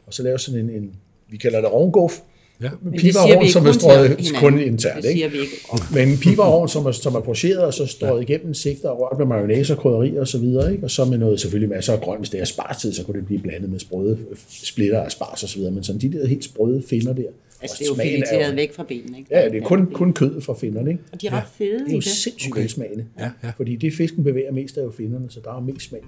og 0.07 0.15
så 0.15 0.23
laver 0.23 0.37
sådan 0.37 0.61
en, 0.61 0.71
en 0.71 0.93
vi 1.31 1.37
kalder 1.37 1.61
det 1.61 1.73
rovnguf, 1.73 2.21
Ja. 2.63 2.71
Ikke 2.95 3.13
som 3.53 3.67
er 3.67 3.73
strøget 3.73 4.33
kun 4.37 4.61
internt. 4.61 5.03
Det 5.03 5.11
ikke? 5.11 5.31
vi 5.31 5.39
ikke. 5.39 5.53
Og 5.69 5.79
Men 5.95 6.09
en 6.09 6.19
piberovn, 6.19 6.69
som 6.69 6.87
er, 6.87 6.93
som 6.93 7.15
er 7.15 7.21
pocheret 7.21 7.59
og 7.59 7.75
så 7.75 7.87
strøget 7.87 8.23
igennem 8.23 8.55
sigter 8.55 8.89
og 8.89 9.01
rørt 9.01 9.19
med 9.19 9.27
mayonnaise 9.27 9.73
og 9.73 9.79
krydderier 9.79 10.21
og 10.21 10.29
så 10.29 10.39
videre, 10.39 10.73
ikke? 10.73 10.85
og 10.85 10.91
så 10.91 11.05
med 11.05 11.19
noget 11.19 11.41
selvfølgelig 11.41 11.69
masser 11.69 11.93
af 11.93 12.01
grønt, 12.01 12.21
hvis 12.21 12.31
det 12.31 12.41
er 12.41 12.45
sparstid, 12.45 12.93
så 12.93 13.05
kunne 13.05 13.19
det 13.19 13.27
blive 13.27 13.41
blandet 13.41 13.71
med 13.71 13.79
sprøde 13.79 14.19
splitter 14.49 15.01
af 15.01 15.11
spars 15.11 15.43
og 15.43 15.49
så 15.49 15.57
videre, 15.59 15.73
men 15.73 15.85
sådan 15.85 16.01
de 16.01 16.13
der 16.13 16.27
helt 16.27 16.45
sprøde 16.45 16.83
finder 16.89 17.13
der, 17.13 17.29
altså, 17.63 17.77
og 17.91 17.97
det 17.97 18.03
er 18.03 18.07
jo 18.07 18.11
fileteret 18.11 18.57
væk 18.57 18.75
fra 18.75 18.83
benene, 18.83 19.19
ikke? 19.19 19.37
Ja, 19.37 19.49
det 19.49 19.63
er 19.63 19.67
kun, 19.67 19.87
kun 19.93 20.13
kød 20.13 20.41
fra 20.41 20.55
finderne, 20.55 20.91
ikke? 20.91 21.03
Og 21.13 21.21
de 21.21 21.27
er 21.27 21.31
ret 21.33 21.49
fede 21.53 21.79
Det 21.85 21.91
er 21.91 21.95
jo 21.95 22.01
sindssygt 22.01 22.53
okay. 22.53 22.61
velsmagende, 22.61 23.07
Ja, 23.19 23.31
ja. 23.43 23.51
fordi 23.57 23.77
det 23.77 23.93
fisken 23.95 24.25
bevæger 24.25 24.53
mest 24.53 24.77
er 24.77 24.83
jo 24.83 24.91
finderne, 24.91 25.31
så 25.31 25.41
der 25.45 25.57
er 25.57 25.61
mest 25.61 25.89
smag. 25.89 26.03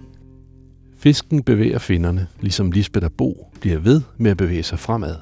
Fisken 0.96 1.42
bevæger 1.42 1.78
finderne, 1.78 2.26
ligesom 2.40 2.72
Lisbeth 2.72 3.04
og 3.04 3.12
Bo 3.12 3.46
bliver 3.60 3.78
ved 3.78 4.00
med 4.18 4.30
at 4.30 4.36
bevæge 4.36 4.62
sig 4.62 4.78
fremad. 4.78 5.14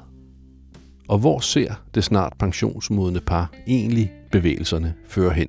Og 1.07 1.19
hvor 1.19 1.39
ser 1.39 1.83
det 1.95 2.03
snart 2.03 2.33
pensionsmodne 2.39 3.19
par 3.19 3.53
egentlig 3.67 4.11
bevægelserne 4.31 4.93
føre 5.07 5.33
hen? 5.33 5.47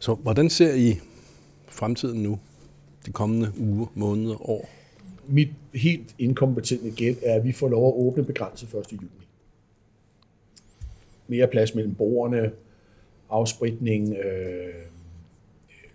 Så 0.00 0.14
hvordan 0.14 0.50
ser 0.50 0.74
I 0.74 0.98
fremtiden 1.68 2.22
nu? 2.22 2.38
De 3.06 3.12
kommende 3.12 3.52
uger, 3.58 3.86
måneder, 3.94 4.50
år? 4.50 4.68
Mit 5.28 5.48
helt 5.74 6.14
inkompetente 6.18 6.90
gæt 6.90 7.16
er, 7.22 7.34
at 7.34 7.44
vi 7.44 7.52
får 7.52 7.68
lov 7.68 7.88
at 7.88 8.06
åbne 8.06 8.24
begrænset 8.24 8.68
1. 8.68 8.92
juni. 8.92 9.08
Mere 11.32 11.46
plads 11.46 11.74
mellem 11.74 11.94
bordene, 11.94 12.50
afspritning, 13.30 14.16
øh, 14.16 14.74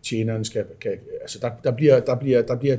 tjeneren 0.03 0.45
skal, 0.45 0.65
kan, 0.81 0.91
altså 1.21 1.39
der, 1.41 1.49
der, 1.63 1.71
bliver, 1.71 1.99
der, 1.99 2.15
bliver, 2.15 2.41
der 2.41 2.55
bliver 2.55 2.77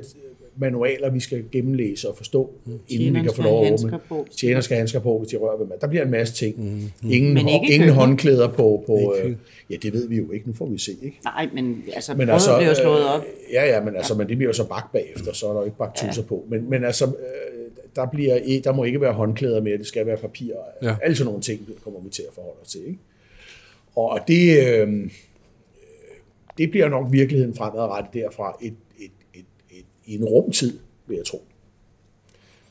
manualer, 0.57 1.11
vi 1.11 1.21
skal 1.21 1.45
gennemlæse 1.53 2.09
og 2.09 2.17
forstå, 2.17 2.51
mm. 2.65 2.79
inden 2.89 3.15
vi 3.15 3.21
kan 3.21 3.33
få 3.35 3.43
lov 3.43 3.65
at 3.65 3.73
åbne. 3.73 4.01
Tjener 4.37 4.61
skal 4.61 4.75
have 4.75 4.81
handsker 4.81 5.01
på, 5.01 5.19
hvis 5.19 5.29
de 5.29 5.37
rører 5.37 5.59
ved 5.59 5.67
mad. 5.67 5.79
Der 5.81 5.87
bliver 5.87 6.05
en 6.05 6.11
masse 6.11 6.35
ting. 6.35 6.55
Mm. 6.59 7.11
Ingen, 7.11 7.35
Men 7.35 7.49
ikke 7.49 7.75
ingen 7.75 7.91
håndklæder 7.91 8.49
på. 8.49 8.85
på 8.87 9.15
øh, 9.23 9.37
ja, 9.71 9.77
det 9.83 9.93
ved 9.93 10.09
vi 10.09 10.17
jo 10.17 10.31
ikke. 10.33 10.47
Nu 10.47 10.53
får 10.53 10.67
vi 10.67 10.79
se. 10.79 10.93
Ikke? 11.03 11.21
Nej, 11.25 11.49
men 11.55 11.85
altså, 11.95 12.15
Men 12.15 12.29
altså, 12.29 12.57
bliver 12.59 12.75
slået 12.75 13.05
op. 13.05 13.21
Øh, 13.21 13.55
ja, 13.55 13.67
ja, 13.67 13.85
men, 13.85 13.97
altså, 13.97 14.15
men 14.15 14.29
det 14.29 14.37
bliver 14.37 14.49
jo 14.49 14.53
så 14.53 14.69
bagt 14.69 14.93
bagefter, 14.93 15.33
så 15.33 15.47
er 15.49 15.53
der 15.53 15.61
jo 15.61 15.65
ikke 15.65 15.79
bagt 15.79 15.97
tusser 15.97 16.23
på. 16.23 16.45
Men, 16.49 16.71
men 16.71 16.85
altså, 16.85 17.05
øh, 17.05 17.13
der, 17.99 18.07
bliver, 18.07 18.37
i- 18.37 18.61
der 18.65 18.73
må 18.73 18.85
ikke 18.85 19.01
være 19.01 19.13
håndklæder 19.13 19.61
mere, 19.63 19.79
det 19.79 19.87
skal 19.87 20.07
være 20.07 20.17
papir. 20.17 20.53
Ja. 20.83 20.97
Alle 21.03 21.17
sådan 21.17 21.27
nogle 21.29 21.43
ting 21.43 21.67
det 21.67 21.75
kommer 21.85 22.01
vi 22.01 22.11
til 22.11 22.23
at 22.29 22.35
forholde 22.35 22.61
os 22.63 22.69
til. 22.69 22.87
Ikke? 22.87 22.99
Og 23.97 24.21
det, 24.29 24.69
øh, 24.69 25.11
det 26.59 26.71
bliver 26.71 26.89
nok 26.89 27.07
virkeligheden 27.13 27.55
fremadrettet 27.55 28.15
derfra 28.15 28.57
et, 28.63 28.75
et, 28.99 29.11
et, 29.35 29.45
et, 29.71 29.85
i 30.07 30.15
en 30.17 30.25
rumtid, 30.25 30.79
vil 31.07 31.17
jeg 31.17 31.25
tro. 31.27 31.43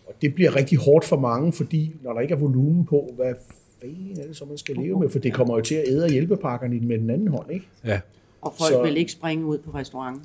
Og 0.08 0.13
det 0.22 0.36
bliver 0.36 0.56
rigtig 0.56 0.78
hårdt 0.78 1.06
for 1.06 1.20
mange, 1.20 1.54
fordi 1.54 1.96
når 2.04 2.13
der 2.13 2.20
ikke 2.22 2.34
er 2.34 2.38
volumen 2.38 2.86
på, 2.86 3.13
hvad 3.16 3.34
fanden 3.82 4.20
er 4.20 4.28
det 4.28 4.38
så, 4.38 4.46
man 4.46 4.58
skal 4.58 4.76
leve 4.76 5.00
med? 5.00 5.10
For 5.10 5.20
det 5.20 5.34
kommer 5.34 5.56
jo 5.58 5.62
til 5.63 5.76
at 5.76 5.88
æde 5.88 6.10
hjælpepakkerne 6.12 6.76
i 6.76 6.80
den- 6.80 6.88
med 6.88 6.98
den 7.00 7.10
anden 7.10 7.28
hånd, 7.28 7.52
ikke? 7.52 7.66
Ja. 7.86 8.00
Og 8.42 8.54
folk 8.58 8.74
Så- 8.74 8.84
vil 8.84 8.98
ikke 8.98 9.12
springe 9.12 9.46
ud 9.46 9.58
på 9.58 9.72
restaurant. 9.72 10.22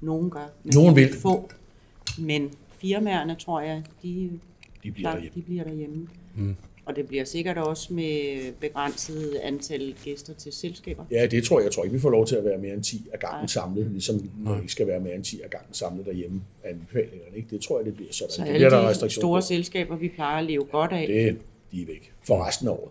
Nogen 0.00 0.30
gør. 0.30 0.50
Men 0.64 0.72
Nogen 0.74 0.96
vil. 0.96 1.12
Få. 1.12 1.50
Men 2.18 2.50
firmaerne, 2.80 3.34
tror 3.34 3.60
jeg, 3.60 3.82
de, 4.02 4.30
De 4.82 4.90
bliver 4.92 5.08
der, 5.08 5.14
derhjemme. 5.16 5.34
de 5.36 5.42
bliver 5.42 5.64
derhjemme. 5.64 6.08
Mm. 6.36 6.56
Og 6.84 6.96
det 6.96 7.08
bliver 7.08 7.24
sikkert 7.24 7.58
også 7.58 7.92
med 7.94 8.52
begrænset 8.60 9.34
antal 9.42 9.94
gæster 10.04 10.34
til 10.34 10.52
selskaber. 10.52 11.04
Ja, 11.10 11.26
det 11.26 11.44
tror 11.44 11.58
jeg. 11.58 11.64
Jeg 11.64 11.72
tror 11.72 11.84
ikke, 11.84 11.94
vi 11.94 12.00
får 12.00 12.10
lov 12.10 12.26
til 12.26 12.36
at 12.36 12.44
være 12.44 12.58
mere 12.58 12.74
end 12.74 12.82
10 12.84 13.08
af 13.12 13.18
gangen 13.18 13.48
samlet, 13.48 13.86
ligesom 13.90 14.16
ikke 14.62 14.72
skal 14.72 14.86
være 14.86 15.00
mere 15.00 15.14
end 15.14 15.24
10 15.24 15.40
af 15.40 15.50
gangen 15.50 15.74
samlet 15.74 16.06
derhjemme 16.06 16.42
af 16.64 16.70
anbefalingerne. 16.70 17.36
Ikke? 17.36 17.48
Det 17.50 17.60
tror 17.60 17.78
jeg, 17.78 17.86
det 17.86 17.94
bliver 17.94 18.12
sådan. 18.12 18.30
Så 18.30 18.42
det 18.42 18.48
alle 18.48 18.58
bliver 18.58 18.70
der 18.70 18.80
de 18.80 18.88
restriktioner 18.88 19.22
store 19.22 19.40
på. 19.40 19.46
selskaber, 19.46 19.96
vi 19.96 20.08
plejer 20.08 20.38
at 20.38 20.44
leve 20.44 20.64
godt 20.64 20.92
af, 20.92 21.06
Det, 21.08 21.38
de 21.72 21.82
er 21.82 21.86
væk 21.86 22.12
for 22.22 22.46
resten 22.46 22.68
af 22.68 22.72
året. 22.72 22.90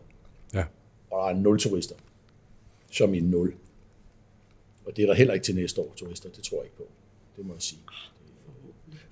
Ja. 0.53 0.63
Og 1.11 1.29
der 1.33 1.37
er 1.37 1.41
nul 1.41 1.59
turister. 1.59 1.95
Som 2.91 3.13
i 3.13 3.19
nul. 3.19 3.53
Og 4.85 4.95
det 4.97 5.03
er 5.03 5.07
der 5.07 5.13
heller 5.15 5.33
ikke 5.33 5.43
til 5.43 5.55
næste 5.55 5.81
år, 5.81 5.93
turister. 5.95 6.29
Det 6.29 6.43
tror 6.43 6.57
jeg 6.57 6.65
ikke 6.65 6.77
på. 6.77 6.87
Det 7.37 7.45
må 7.45 7.53
jeg 7.53 7.61
sige. 7.61 7.79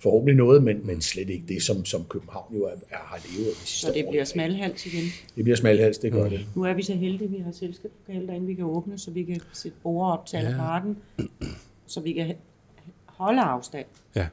Forhåbentlig 0.06 0.36
noget, 0.36 0.64
men, 0.64 0.88
men 0.88 1.02
slet 1.02 1.30
ikke 1.30 1.46
det, 1.48 1.64
som, 1.64 1.86
som 1.86 2.06
København 2.10 2.56
jo 2.56 2.64
er, 2.66 2.70
er, 2.92 2.96
har 2.98 3.20
levet 3.34 3.48
af 3.50 3.54
de 3.54 3.60
sidste 3.68 3.88
så 3.88 3.94
det 3.94 4.06
år. 4.06 4.12
bliver 4.12 4.24
smalhals 4.24 4.86
igen. 4.86 5.04
Det 5.36 5.44
bliver 5.44 5.56
smalhals, 5.56 5.98
det 5.98 6.12
gør 6.12 6.30
det. 6.30 6.46
Nu 6.56 6.64
er 6.64 6.74
vi 6.74 6.84
så 6.84 6.94
heldige, 6.94 7.24
at 7.26 7.32
vi 7.32 7.38
har 7.38 7.52
selskabslokale 7.52 8.28
derinde, 8.28 8.48
vi 8.48 8.54
kan 8.54 8.66
åbne, 8.66 9.00
så 9.00 9.12
vi 9.12 9.24
kan 9.24 9.42
sætte 9.54 9.78
bord 9.84 10.12
op 10.20 10.26
til 10.26 10.38
alparten, 10.38 10.98
så 11.86 12.00
vi 12.00 12.14
kan 12.14 12.36
holde 13.06 13.42
afstand. 13.42 13.86
Ja. 14.16 14.28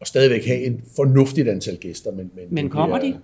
Og 0.00 0.06
stadigvæk 0.06 0.46
have 0.46 0.64
en 0.64 0.84
fornuftigt 0.96 1.48
antal 1.48 1.76
gæster. 1.76 2.10
Men, 2.12 2.30
men, 2.34 2.44
Men 2.50 2.64
det 2.64 2.72
kommer 2.72 2.98
bliver- 3.00 3.18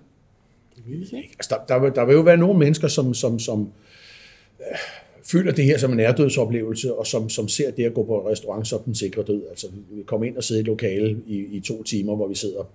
de? 0.86 1.16
Altså, 1.38 1.56
der, 1.68 1.74
der, 1.74 1.78
vil, 1.82 1.92
der 1.94 2.04
vil 2.04 2.12
jo 2.14 2.20
være 2.20 2.36
nogle 2.36 2.58
mennesker, 2.58 2.88
som, 2.88 3.14
som, 3.14 3.38
som 3.38 3.60
øh, 4.60 4.66
føler 5.32 5.52
det 5.52 5.64
her 5.64 5.78
som 5.78 5.92
en 5.92 6.00
ærdødsoplevelse, 6.00 6.94
og 6.94 7.06
som, 7.06 7.28
som 7.28 7.48
ser 7.48 7.70
det 7.70 7.84
at 7.84 7.94
gå 7.94 8.04
på 8.04 8.28
restaurant 8.30 8.68
som 8.68 8.82
den 8.82 8.94
sikre 8.94 9.22
død. 9.22 9.42
Altså, 9.50 9.66
vi 9.90 10.02
kommer 10.02 10.26
ind 10.26 10.36
og 10.36 10.44
sidder 10.44 10.58
i 10.58 10.62
et 10.62 10.66
lokale 10.66 11.16
i, 11.26 11.36
i 11.36 11.60
to 11.60 11.82
timer, 11.82 12.16
hvor 12.16 12.28
vi 12.28 12.34
sidder 12.34 12.70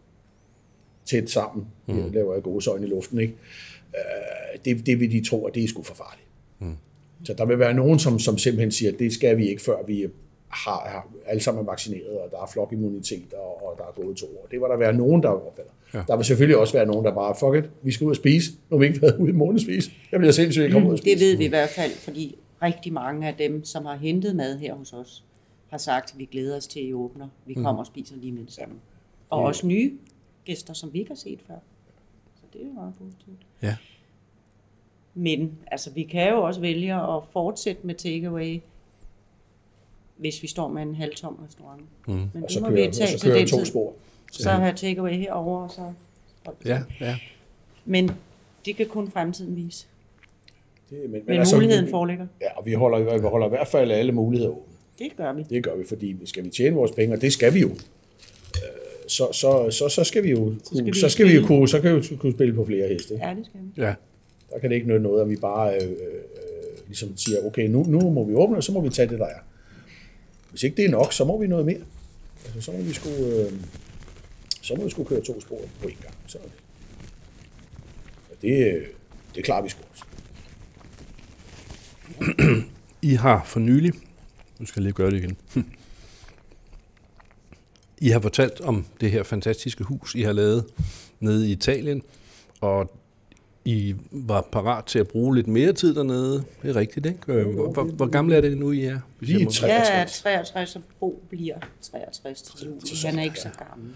tæt 1.06 1.30
sammen, 1.30 1.65
mm. 1.88 2.12
laver 2.13 2.34
jeg 2.34 2.43
gode 2.43 2.70
øjne 2.70 2.88
i 2.88 2.89
luften, 2.89 3.20
ikke? 3.20 3.34
Øh, 3.96 4.60
det, 4.65 4.86
det 4.86 5.00
vil 5.00 5.12
de 5.12 5.30
tro, 5.30 5.46
at 5.46 5.56
det 5.56 5.63
er 5.63 5.67
sgu 5.67 5.84
for 5.84 5.96
farligt. 5.96 6.28
Mm. 6.60 6.76
Så 7.24 7.34
der 7.34 7.46
vil 7.46 7.60
være 7.60 7.74
nogen, 7.74 8.00
som, 8.00 8.20
som 8.20 8.38
simpelthen 8.38 8.72
siger, 8.72 8.91
at 8.91 9.00
det 9.00 9.13
skal 9.13 9.38
vi 9.38 9.50
ikke, 9.50 9.62
før 9.62 9.76
vi 9.88 10.08
har, 10.50 10.89
har 10.89 11.08
alle 11.26 11.43
sammen 11.43 11.62
er 11.62 11.65
vaccineret, 11.65 12.17
og 12.24 12.32
der 12.32 12.38
er 12.38 12.50
flokimmunitet, 12.54 13.34
og, 13.34 13.67
og 13.67 13.76
der 13.78 13.84
er 13.84 14.04
gået 14.06 14.17
to 14.17 14.26
år. 14.26 14.48
Det 14.52 14.62
var 14.62 14.67
der 14.67 14.78
være 14.78 14.93
nogen, 14.93 15.24
der 15.24 15.30
opfatter. 15.30 15.74
Ja. 15.93 16.04
Der 16.08 16.15
vil 16.15 16.26
selvfølgelig 16.26 16.58
også 16.58 16.74
være 16.74 16.86
nogen, 16.86 17.06
der 17.06 17.13
bare, 17.13 17.36
fuck 17.39 17.65
it, 17.65 17.72
vi 17.84 17.91
skal 17.91 18.06
ud 18.06 18.10
og 18.10 18.15
spise. 18.15 18.52
Nu 18.70 18.78
har 18.78 18.80
vi 18.80 18.86
ikke 18.86 19.02
været 19.02 19.17
ude 19.17 19.30
i 19.30 19.34
månedsvis. 19.34 19.91
Jeg 20.12 20.20
bliver 20.20 20.32
sindssygt 20.32 20.63
ikke 20.63 20.74
komme 20.74 20.88
ud 20.88 20.93
og 20.93 21.00
spise. 21.00 21.15
Det 21.15 21.26
ved 21.26 21.38
vi 21.38 21.46
i 21.46 21.50
hvert 21.50 21.70
fald, 21.70 21.91
fordi 21.91 22.36
rigtig 22.62 22.93
mange 22.93 23.28
af 23.28 23.36
dem, 23.36 23.63
som 23.65 23.86
har 23.86 23.96
hentet 23.96 24.36
mad 24.36 24.60
her 24.60 24.74
hos 24.76 24.93
os, 24.93 25.24
har 25.70 25.78
sagt, 25.78 26.12
at 26.13 26.20
vi 26.20 26.26
glæder 26.26 26.58
os 26.58 26.67
til, 26.67 26.80
at 26.80 26.86
I 26.86 26.93
åbner. 26.93 27.28
Vi 27.46 27.54
kommer 27.54 27.80
og 27.80 27.88
spiser 27.88 28.15
lige 28.15 28.32
med 28.32 28.43
det 28.43 28.54
samme. 28.54 28.76
Og 29.30 29.39
også 29.43 29.67
nye 29.67 29.98
gæster, 30.46 30.74
som 30.74 30.93
vi 30.93 31.00
ikke 31.00 31.10
har 31.12 31.15
set 31.15 31.39
før. 31.48 31.56
Så 32.36 32.41
det 32.54 32.62
er 32.62 32.65
jo 32.65 32.72
meget 32.74 32.93
positivt. 32.98 33.46
Ja. 33.62 33.78
Men 35.13 35.58
altså, 35.67 35.91
vi 35.91 36.04
kan 36.04 36.30
jo 36.30 36.43
også 36.43 36.62
vælge 36.62 36.93
at 36.96 37.24
fortsætte 37.32 37.88
med 37.88 37.96
takeaway, 37.96 38.62
hvis 40.17 40.41
vi 40.43 40.48
står 40.48 40.67
med 40.67 40.82
en 40.82 40.96
halvtom 40.96 41.39
restaurant. 41.48 41.82
Mm. 42.08 42.30
Men 42.34 42.43
Og 42.43 42.52
så 42.52 42.60
må 42.60 42.70
kører, 42.70 42.88
vi 42.88 42.93
tage 42.93 43.08
så 43.08 43.20
til 43.20 43.30
kører 43.30 43.39
jeg 43.39 43.48
to 43.48 43.58
tid. 43.58 43.65
spor. 43.65 43.93
Så 44.32 44.50
have 44.50 44.74
takeaway 44.74 45.13
herover 45.13 45.60
og 45.62 45.72
så... 45.72 45.93
Ja, 46.65 46.84
ja. 47.00 47.20
Men 47.86 48.12
det 48.65 48.76
kan 48.76 48.88
kun 48.88 49.12
fremtiden 49.12 49.56
vise. 49.56 49.88
Det, 50.89 50.97
men, 51.10 51.12
men 51.12 51.38
Men 51.38 51.47
muligheden 51.54 51.89
foreligger. 51.89 52.28
Ja, 52.41 52.58
og 52.58 52.65
vi 52.65 52.73
holder, 52.73 53.17
vi 53.17 53.28
holder 53.28 53.47
i 53.47 53.50
hvert 53.50 53.67
fald 53.67 53.91
alle 53.91 54.12
muligheder 54.12 54.52
åbne. 54.52 54.73
Det 55.00 55.12
gør 55.17 55.34
vi. 55.34 55.43
Det 55.50 55.63
gør 55.63 55.76
vi, 55.76 55.84
fordi 55.88 56.17
skal 56.26 56.43
vi 56.43 56.50
tjene 56.50 56.76
vores 56.76 56.91
penge, 56.91 57.15
og 57.15 57.21
det 57.21 57.34
skal 57.34 57.54
vi 57.54 57.60
jo, 57.60 57.67
øh, 57.67 57.73
så, 59.08 59.28
så, 59.32 59.67
så, 59.71 59.89
så 59.89 60.04
skal 60.04 60.23
vi 60.23 60.30
jo 60.32 60.54
skal 60.63 60.78
kunne, 60.78 60.86
vi 60.86 61.00
så 61.00 61.10
skal 61.10 61.26
vi 61.26 61.36
jo 61.36 61.45
kunne, 61.45 61.69
så 61.69 61.82
kan 61.82 61.95
vi 61.95 62.06
jo 62.12 62.17
kunne 62.17 62.34
spille 62.34 62.54
på 62.54 62.65
flere 62.65 62.88
heste. 62.88 63.19
Ja, 63.23 63.34
det 63.38 63.45
skal 63.45 63.60
vi. 63.63 63.82
Ja. 63.82 63.93
Der 64.54 64.60
kan 64.60 64.69
det 64.69 64.76
ikke 64.76 64.88
nytte 64.88 65.04
noget, 65.04 65.21
at 65.21 65.30
vi 65.30 65.36
bare 65.36 65.76
øh, 65.76 65.89
øh, 65.89 65.95
ligesom 66.88 67.17
siger, 67.17 67.38
okay, 67.45 67.67
nu, 67.67 67.84
nu 67.84 68.10
må 68.10 68.26
vi 68.26 68.34
åbne, 68.34 68.58
og 68.58 68.63
så 68.63 68.71
må 68.71 68.82
vi 68.82 68.89
tage 68.89 69.10
det, 69.10 69.19
der 69.19 69.26
er. 69.26 69.39
Hvis 70.50 70.63
ikke 70.63 70.78
det 70.78 70.86
er 70.86 70.89
nok, 70.89 71.13
så 71.13 71.26
må 71.26 71.38
vi 71.38 71.47
noget 71.47 71.65
mere. 71.65 71.80
Altså, 72.45 72.62
så 72.62 72.71
må 72.71 72.78
vi 72.78 72.93
sgu, 72.93 73.10
øh, 73.10 73.52
så 74.62 74.76
må 74.76 74.84
vi 74.84 74.89
sgu 74.89 75.04
køre 75.04 75.21
to 75.21 75.41
spor 75.41 75.60
på 75.82 75.88
en 75.88 75.97
gang. 76.02 76.15
Så 76.28 76.38
det. 76.43 76.52
Og 78.30 78.36
det, 78.41 78.76
øh, 78.76 78.86
det 79.36 79.43
klarer 79.43 79.63
vi 79.63 79.69
sgu. 79.69 79.82
I 83.01 83.13
har 83.13 83.43
for 83.45 83.60
nylig, 83.60 83.93
nu 84.60 84.65
skal 84.65 84.80
jeg 84.82 84.84
lige 84.84 84.93
gøre 84.93 85.12
det 85.12 85.17
igen, 85.17 85.38
I 88.01 88.10
har 88.10 88.19
fortalt 88.19 88.62
om 88.62 88.86
det 89.01 89.12
her 89.12 89.23
fantastiske 89.23 89.84
hus, 89.84 90.15
I 90.15 90.21
har 90.21 90.32
lavet 90.34 90.65
nede 91.19 91.49
i 91.49 91.51
Italien, 91.51 92.01
og 92.62 92.91
I 93.65 93.95
var 94.12 94.41
parat 94.51 94.86
til 94.86 94.99
at 94.99 95.08
bruge 95.08 95.36
lidt 95.36 95.47
mere 95.47 95.73
tid 95.73 95.95
dernede. 95.95 96.43
Det 96.62 96.69
er 96.69 96.75
rigtigt, 96.75 97.06
ikke? 97.06 97.19
Øh, 97.34 97.53
Hvor, 97.56 97.71
hvor, 97.71 97.84
hvor 97.84 98.06
gamle 98.06 98.36
er 98.36 98.41
det 98.41 98.58
nu, 98.58 98.71
I 98.71 98.84
er? 98.86 98.99
Lige 99.19 99.38
jeg 99.39 99.45
må- 99.45 99.51
tre. 99.51 99.67
Jeg 99.67 99.77
er 99.77 99.84
63. 100.06 100.19
63, 100.21 100.75
og 100.75 100.82
Bo 100.99 101.23
bliver 101.30 101.56
63 101.82 102.41
til 102.41 102.65
juli. 102.67 102.80
Han 103.06 103.19
er 103.19 103.23
ikke 103.23 103.39
så 103.39 103.49
gammel. 103.69 103.91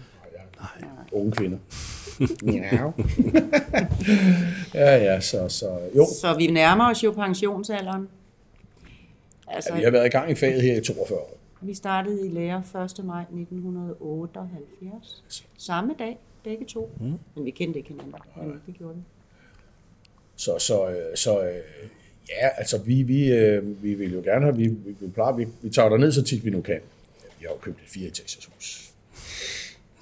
Unge 1.12 1.32
kvinder. 1.32 1.58
ja. 2.46 2.90
ja, 4.80 4.96
ja, 4.96 5.20
så, 5.20 5.48
så 5.48 5.78
jo. 5.96 6.06
Så 6.20 6.34
vi 6.38 6.46
nærmer 6.46 6.90
os 6.90 7.04
jo 7.04 7.12
pensionsalderen. 7.12 8.08
Altså, 9.48 9.70
Ja, 9.72 9.78
vi 9.78 9.84
har 9.84 9.90
været 9.90 10.06
i 10.06 10.08
gang 10.08 10.30
i 10.30 10.34
faget 10.34 10.62
her 10.62 10.76
i 10.76 10.80
42 10.80 11.18
år. 11.18 11.36
vi 11.60 11.74
startede 11.74 12.26
i 12.26 12.30
lære 12.30 12.62
1. 12.84 13.04
maj 13.04 13.22
1978. 13.22 15.44
Samme 15.58 15.94
dag, 15.98 16.18
begge 16.44 16.64
to. 16.64 16.90
Mm. 17.00 17.18
Men 17.34 17.44
vi 17.44 17.50
kendte 17.50 17.78
ikke 17.78 17.88
hinanden. 17.90 18.14
Men 18.36 18.60
det 18.66 18.74
gjorde 18.78 18.94
vi. 18.94 19.00
Så, 20.36 20.58
så, 20.58 20.88
øh, 20.90 21.16
så 21.16 21.42
øh, 21.42 21.54
ja, 22.28 22.48
altså 22.56 22.78
vi, 22.78 23.02
vi, 23.02 23.32
øh, 23.32 23.82
vi 23.82 23.94
vil 23.94 24.12
jo 24.12 24.20
gerne 24.20 24.44
have, 24.44 24.56
vi, 24.56 24.66
vi, 24.66 24.94
vi, 25.00 25.08
plejer, 25.08 25.32
vi, 25.32 25.46
vi 25.62 25.70
tager 25.70 25.96
ned 25.96 26.12
så 26.12 26.22
tit 26.22 26.44
vi 26.44 26.50
nu 26.50 26.60
kan. 26.60 26.80
Vi 27.38 27.44
har 27.46 27.54
jo 27.54 27.58
købt 27.60 27.78
et 27.82 27.88
fireetagers 27.88 28.48
hus 28.54 28.91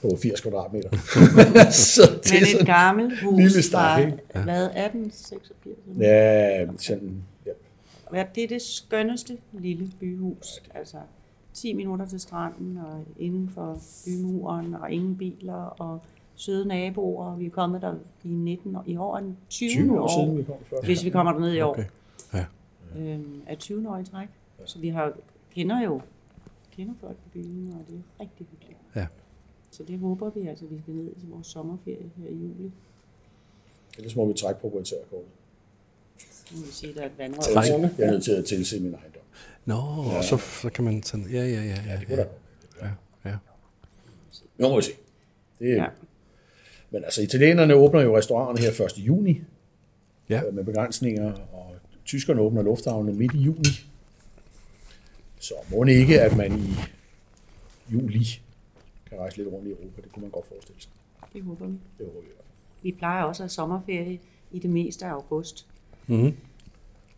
på 0.03 0.17
80 0.23 0.41
kvadratmeter. 0.41 0.91
så 1.71 2.03
det 2.03 2.33
Men 2.33 2.37
er 2.37 2.43
et 2.43 2.49
sådan, 2.49 2.67
gammelt 2.67 3.23
hus 3.23 3.37
lille 3.39 3.63
stak, 3.63 3.81
fra, 3.81 4.07
ikke? 4.07 4.19
hvad, 4.33 4.65
1886? 4.65 5.79
ja, 6.01 6.67
sådan, 6.79 7.23
ja, 7.47 7.51
Ja, 8.15 8.25
det 8.35 8.45
er 8.45 8.49
det 8.49 8.63
skønneste 8.63 9.39
lille 9.53 9.91
byhus. 10.01 10.63
Altså 10.75 10.97
10 11.55 11.73
minutter 11.73 12.07
til 12.07 12.21
stranden 12.21 12.79
og 12.79 13.05
inden 13.19 13.51
for 13.55 13.79
bymuren 14.07 14.75
og 14.75 14.91
ingen 14.91 15.17
biler 15.17 15.55
og 15.55 16.01
søde 16.35 16.69
naboer. 16.69 17.37
Vi 17.37 17.47
er 17.47 17.51
kommet 17.51 17.83
der 17.83 17.95
i 18.25 18.29
19 18.29 18.77
år, 18.77 18.85
i 18.87 18.97
år 18.97 19.17
er 19.17 19.21
den 19.21 19.37
20, 19.49 19.69
20 19.69 20.01
år 20.01 20.09
siden 20.25 20.39
vi 20.39 20.43
kom 20.43 20.55
først. 20.71 20.85
hvis 20.85 21.05
vi 21.05 21.11
kommer 21.11 21.33
derned 21.33 21.53
i 21.53 21.61
år. 21.61 21.71
Okay. 21.71 21.85
Ja. 22.35 22.45
Øhm, 22.99 23.43
er 23.47 23.55
20 23.55 23.91
år 23.91 23.99
i 23.99 24.05
træk. 24.05 24.29
Så 24.65 24.79
vi 24.79 24.89
har, 24.89 25.13
kender 25.55 25.83
jo 25.83 26.01
kender 26.77 26.95
folk 27.01 27.17
på 27.17 27.29
byen, 27.33 27.73
og 27.81 27.87
det 27.89 27.95
er 27.97 28.21
rigtig 28.23 28.47
hyggeligt. 28.51 28.79
Ja. 28.97 29.07
Så 29.81 29.87
det 29.89 29.99
håber 29.99 30.31
vi, 30.31 30.49
altså 30.49 30.65
vi 30.67 30.81
skal 30.83 30.95
ned 30.95 31.15
til 31.21 31.29
vores 31.29 31.47
sommerferie 31.47 32.11
her 32.17 32.29
i 32.29 32.35
juli. 32.35 32.71
Ellers 33.99 34.17
må 34.17 34.27
vi 34.27 34.35
trække 34.35 34.61
proprietærkortet. 34.61 35.29
Nu 36.53 36.59
vil 36.61 36.73
sige, 36.73 36.95
der 36.95 37.01
er 37.01 37.07
et 37.07 37.13
vandrør. 37.19 37.63
Jeg 37.99 38.07
er 38.07 38.11
nødt 38.11 38.25
til 38.25 38.33
at 38.33 38.45
tilse 38.45 38.81
min 38.81 38.95
ejendom. 38.95 39.23
Nå, 39.65 39.75
og 40.17 40.25
så, 40.25 40.37
så 40.63 40.71
kan 40.71 40.85
man 40.85 41.03
sådan... 41.03 41.27
Ja, 41.33 41.45
ja, 41.45 41.63
ja. 41.63 41.77
ja, 41.87 41.97
Det 42.01 42.07
kunne 42.07 42.17
ja, 42.19 42.25
da. 42.81 42.87
ja, 43.25 43.31
ja. 43.31 43.37
Nu 44.59 44.69
må 44.69 44.77
vi 44.77 44.83
se. 44.83 44.91
Det, 45.59 45.69
Ja. 45.69 45.75
ja. 45.83 45.87
Men 46.91 47.05
altså, 47.05 47.23
italienerne 47.23 47.75
åbner 47.75 48.01
jo 48.01 48.17
restauranterne 48.17 48.61
her 48.61 48.85
1. 48.85 48.93
juni 48.99 49.41
Ja. 50.29 50.43
øh, 50.47 50.55
med 50.55 50.65
begrænsninger, 50.65 51.33
og 51.33 51.75
tyskerne 52.05 52.41
åbner 52.41 52.63
lufthavnene 52.63 53.19
midt 53.19 53.35
i 53.35 53.39
juni. 53.39 53.69
Så 55.41 55.55
må 55.71 55.85
det 55.85 55.93
ikke, 55.93 56.21
at 56.21 56.37
man 56.37 56.59
i 56.59 56.75
juli 57.93 58.41
kan 59.11 59.19
rejse 59.19 59.37
lidt 59.37 59.49
rundt 59.49 59.67
i 59.69 59.71
Europa. 59.71 60.03
Det 60.03 60.13
kunne 60.13 60.23
man 60.23 60.31
godt 60.31 60.47
forestille 60.47 60.81
sig. 60.83 60.91
Det 61.33 61.43
håber 61.43 61.67
vi. 61.67 61.73
Det 61.99 62.07
håber 62.07 62.21
vi 62.21 62.27
i 62.27 62.29
hvert 62.35 62.37
fald. 62.37 62.83
Vi 62.83 62.93
plejer 62.93 63.23
også 63.25 63.43
at 63.43 63.45
have 63.45 63.51
sommerferie 63.51 64.19
i 64.53 64.59
det 64.59 64.71
meste 64.71 65.05
af 65.07 65.11
august. 65.11 65.67
Mhm. 66.07 66.35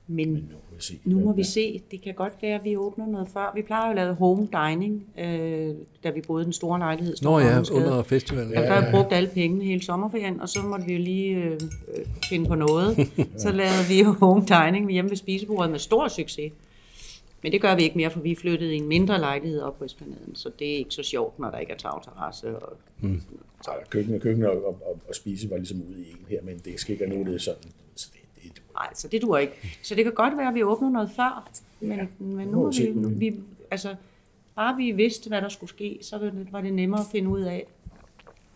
Men 0.07 0.29
Nu 0.29 0.35
må 0.41 0.77
vi 0.77 0.83
se. 0.83 0.99
nu 1.05 1.21
må 1.21 1.33
vi 1.33 1.45
se. 1.45 1.83
Det 1.91 2.03
kan 2.03 2.15
godt 2.15 2.33
være, 2.43 2.55
at 2.55 2.65
vi 2.65 2.77
åbner 2.77 3.07
noget 3.07 3.29
før. 3.29 3.53
Vi 3.55 3.63
plejer 3.63 3.85
jo 3.87 3.91
at 3.91 3.97
lave 3.97 4.15
home 4.15 4.49
dining, 4.53 5.07
øh, 5.19 5.75
da 6.05 6.11
vi 6.11 6.21
boede 6.27 6.45
den 6.45 6.53
store 6.53 6.79
lejlighed. 6.79 7.17
Nå 7.23 7.39
ja, 7.39 7.59
under 7.73 8.03
festivalen. 8.03 8.53
Der 8.53 8.61
Ja. 8.61 8.67
har 8.73 8.83
jeg 8.83 8.93
brugt 8.95 9.13
alle 9.13 9.31
pengene 9.35 9.65
hele 9.65 9.83
sommerferien, 9.83 10.41
og 10.41 10.49
så 10.49 10.63
måtte 10.63 10.87
vi 10.87 10.93
jo 10.93 10.99
lige 10.99 11.35
øh, 11.37 11.53
øh, 11.53 12.07
finde 12.29 12.47
på 12.49 12.55
noget. 12.55 12.97
Så 13.43 13.53
lavede 13.53 13.85
vi 13.89 14.03
jo 14.03 14.13
home 14.13 14.45
dining 14.47 14.91
hjemme 14.93 15.11
ved 15.11 15.17
spisebordet 15.17 15.71
med 15.71 15.79
stor 15.79 16.09
succes. 16.09 16.53
Men 17.43 17.53
det 17.53 17.61
gør 17.61 17.75
vi 17.75 17.83
ikke 17.83 17.97
mere, 17.97 18.11
for 18.11 18.21
vi 18.21 18.33
er 18.33 18.37
flyttet 18.37 18.71
i 18.71 18.77
en 18.77 18.89
mindre 18.89 19.19
lejlighed 19.19 19.61
op 19.61 19.79
på 19.79 19.85
Esplanaden, 19.85 20.35
så 20.35 20.51
det 20.59 20.73
er 20.73 20.77
ikke 20.77 20.91
så 20.91 21.03
sjovt, 21.03 21.39
når 21.39 21.51
der 21.51 21.59
ikke 21.59 21.73
er 21.73 21.77
tagterrasse. 21.77 22.59
Og... 22.59 22.77
Så 23.65 23.71
er 23.71 23.75
der 23.75 23.85
køkken, 23.91 24.21
køkken 24.21 24.45
og, 24.45 24.67
og, 24.67 25.01
og, 25.09 25.15
spise 25.15 25.51
var 25.51 25.57
ligesom 25.57 25.83
ude 25.91 26.01
i 26.01 26.11
en 26.11 26.27
her, 26.29 26.43
men 26.43 26.59
det 26.59 26.81
skal 26.81 26.93
ikke 26.93 27.07
noget 27.07 27.27
det 27.27 27.35
er 27.35 27.39
sådan. 27.39 27.63
Så 27.95 28.11
det, 28.13 28.43
det, 28.55 28.63
Nej, 28.75 28.95
så 28.95 29.09
det 29.09 29.23
duer 29.23 29.39
ikke. 29.39 29.79
Så 29.83 29.95
det 29.95 30.05
kan 30.05 30.13
godt 30.13 30.37
være, 30.37 30.49
at 30.49 30.55
vi 30.55 30.63
åbner 30.63 30.91
noget 30.91 31.11
før, 31.17 31.51
men, 31.81 31.99
ja, 31.99 32.07
men 32.19 32.49
nu 32.49 32.63
må 32.63 32.71
vi 32.71 32.93
vi, 33.11 33.31
nu, 33.31 33.43
altså, 33.71 33.95
bare 34.57 34.77
vi 34.77 34.91
vidste, 34.91 35.29
hvad 35.29 35.43
der 35.43 35.49
skulle 35.49 35.71
ske, 35.71 35.99
så 36.03 36.33
var 36.51 36.61
det, 36.61 36.75
nemmere 36.75 37.01
at 37.01 37.07
finde 37.13 37.31
ud 37.31 37.41
af, 37.41 37.67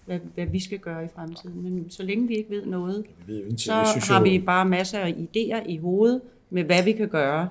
hvad, 0.05 0.19
hvad 0.35 0.47
vi 0.47 0.61
skal 0.61 0.79
gøre 0.79 1.05
i 1.05 1.09
fremtiden. 1.15 1.63
Men 1.63 1.91
så 1.91 2.03
længe 2.03 2.29
vi 2.29 2.35
ikke 2.35 2.51
ved 2.51 2.67
noget, 2.67 3.07
vi 3.27 3.33
ved 3.33 3.45
ikke, 3.45 3.59
så 3.59 3.73
har 4.09 4.23
vi 4.23 4.39
bare 4.39 4.65
masser 4.65 4.99
af 4.99 5.11
idéer 5.11 5.69
i 5.69 5.77
hovedet 5.77 6.21
med, 6.51 6.65
hvad 6.65 6.85
vi 6.85 6.93
kan 6.93 7.09
gøre 7.09 7.49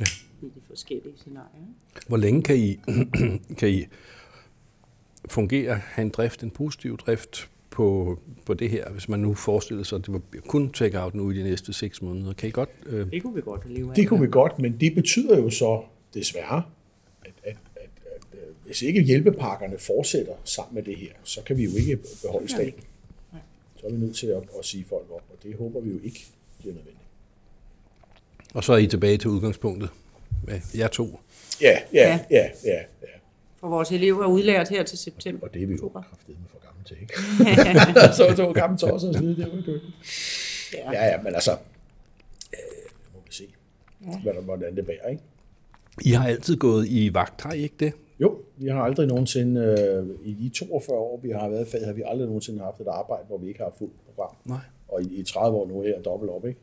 Ja. 0.00 0.04
I 0.46 0.48
de 0.54 0.60
forskellige 0.68 1.14
scenarier. 1.16 1.66
Hvor 2.08 2.16
længe 2.16 2.42
kan 2.42 2.56
I, 2.56 2.76
kan 3.58 3.68
I 3.70 3.84
fungere, 5.28 5.74
have 5.74 6.02
en 6.04 6.10
drift, 6.10 6.42
en 6.42 6.50
positiv 6.50 6.96
drift 6.96 7.50
på, 7.70 8.18
på 8.46 8.54
det 8.54 8.70
her, 8.70 8.90
hvis 8.90 9.08
man 9.08 9.20
nu 9.20 9.34
forestiller 9.34 9.84
sig, 9.84 9.96
at 9.96 10.06
det 10.06 10.12
var 10.14 10.20
kun 10.48 10.70
take-out 10.72 11.14
nu 11.14 11.30
i 11.30 11.38
de 11.38 11.42
næste 11.42 11.72
seks 11.72 12.02
måneder? 12.02 12.32
Kan 12.32 12.48
I 12.48 12.52
godt... 12.52 12.68
Øh, 12.86 13.10
Det 13.10 13.22
kunne 13.22 13.34
vi 13.34 13.40
godt 13.40 13.70
leve 13.70 13.88
af. 13.90 13.94
Det 13.94 14.08
kunne 14.08 14.20
vi 14.20 14.28
godt, 14.30 14.58
men 14.58 14.76
det 14.80 14.94
betyder 14.94 15.38
jo 15.38 15.50
så 15.50 15.82
desværre, 16.14 16.62
at, 17.24 17.32
at, 17.42 17.56
at, 17.76 17.88
at 18.06 18.20
øh, 18.32 18.66
hvis 18.66 18.82
ikke 18.82 19.02
hjælpepakkerne 19.02 19.78
fortsætter 19.78 20.32
sammen 20.44 20.74
med 20.74 20.82
det 20.82 20.96
her, 20.96 21.12
så 21.24 21.40
kan 21.46 21.56
vi 21.56 21.64
jo 21.64 21.70
ikke 21.78 21.98
beholde 22.22 22.48
staten. 22.48 22.80
Så 23.76 23.86
er 23.86 23.90
vi 23.92 23.96
nødt 23.98 24.16
til 24.16 24.26
at, 24.26 24.42
at 24.58 24.64
sige 24.64 24.84
folk 24.88 25.06
op, 25.10 25.22
og 25.30 25.36
det 25.42 25.56
håber 25.58 25.80
vi 25.80 25.90
jo 25.90 25.98
ikke 26.04 26.26
bliver 26.58 26.74
nødvendigt. 26.74 26.98
og 28.54 28.64
så 28.64 28.72
er 28.72 28.76
I 28.78 28.86
tilbage 28.86 29.18
til 29.18 29.30
udgangspunktet 29.30 29.90
med 30.46 30.60
jer 30.78 30.88
to. 30.88 31.20
Ja, 31.60 31.78
ja, 31.92 32.20
ja, 32.30 32.48
ja, 32.64 32.78
ja. 33.02 33.08
For 33.56 33.68
vores 33.68 33.92
elever 33.92 34.22
er 34.22 34.28
udlært 34.28 34.68
her 34.68 34.82
til 34.82 34.98
september. 34.98 35.46
Og 35.46 35.54
det 35.54 35.62
er 35.62 35.66
vi 35.66 35.72
jo 35.72 35.76
Oktober. 35.78 36.02
kraftedeme 36.02 36.44
for 36.48 36.58
gamle 36.66 36.84
til, 36.84 36.96
ikke? 37.00 37.14
så 38.16 38.34
to 38.36 38.52
gamle 38.52 38.78
tosser 38.78 39.08
og 39.08 39.14
slide 39.14 39.36
det 39.36 39.48
ud. 39.48 39.80
Ja. 40.74 40.92
Ja, 40.92 41.06
ja, 41.06 41.22
men 41.22 41.34
altså, 41.34 41.52
øh, 41.52 42.58
må 43.14 43.20
vi 43.26 43.32
se, 43.32 43.44
ja. 44.24 44.32
hvordan 44.32 44.76
det 44.76 44.86
bærer, 44.86 45.08
ikke? 45.08 45.22
I 46.04 46.10
har 46.10 46.28
altid 46.28 46.56
gået 46.56 46.86
i 46.88 47.14
vagt, 47.14 47.42
har 47.42 47.52
I 47.52 47.62
ikke 47.62 47.76
det? 47.80 47.92
Jo, 48.20 48.38
vi 48.56 48.68
har 48.68 48.82
aldrig 48.82 49.06
nogensinde, 49.06 49.60
øh, 49.60 50.28
i 50.28 50.32
de 50.34 50.48
42 50.48 50.98
år, 50.98 51.20
vi 51.22 51.30
har 51.30 51.48
været 51.48 51.66
i 51.66 51.70
faget, 51.70 51.86
har 51.86 51.92
vi 51.92 52.02
aldrig 52.06 52.26
nogensinde 52.26 52.60
haft 52.64 52.80
et 52.80 52.86
arbejde, 52.88 53.24
hvor 53.26 53.38
vi 53.38 53.48
ikke 53.48 53.60
har 53.60 53.72
fuldt 53.78 53.92
program. 54.06 54.36
Nej. 54.44 54.58
Og 54.88 55.02
i, 55.02 55.14
i 55.14 55.22
30 55.22 55.56
år 55.56 55.66
nu 55.66 55.82
her, 55.82 56.02
dobbelt 56.02 56.32
op, 56.32 56.46
ikke? 56.46 56.60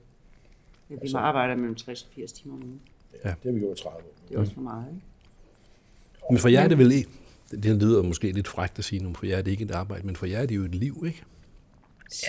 Ja, 0.89 0.95
vi 1.01 1.09
må 1.13 1.19
arbejde 1.19 1.55
mellem 1.55 1.75
60 1.75 2.03
og 2.03 2.09
80 2.15 2.31
timer 2.31 2.53
om 2.53 2.63
ugen. 2.63 2.81
Ja. 3.25 3.29
Det 3.29 3.35
har 3.45 3.51
vi 3.51 3.59
gjort 3.59 3.79
i 3.79 3.83
30 3.83 3.97
år. 3.97 4.11
Det 4.29 4.35
er 4.35 4.39
også 4.39 4.53
for 4.53 4.61
meget, 4.61 4.85
ikke? 4.89 5.01
Men 6.29 6.37
for 6.39 6.49
jer 6.49 6.61
er 6.61 6.67
det 6.67 6.77
vel 6.77 6.91
ikke... 6.91 7.09
Det 7.51 7.65
lyder 7.81 8.03
måske 8.03 8.31
lidt 8.31 8.47
frækt 8.47 8.79
at 8.79 8.85
sige 8.85 9.03
nu, 9.03 9.13
for 9.13 9.25
jer 9.25 9.37
er 9.37 9.41
det 9.41 9.51
ikke 9.51 9.63
et 9.63 9.71
arbejde, 9.71 10.05
men 10.05 10.15
for 10.15 10.25
jer 10.25 10.39
er 10.39 10.45
det 10.45 10.55
jo 10.55 10.63
et 10.63 10.75
liv, 10.75 11.03
ikke? 11.07 11.21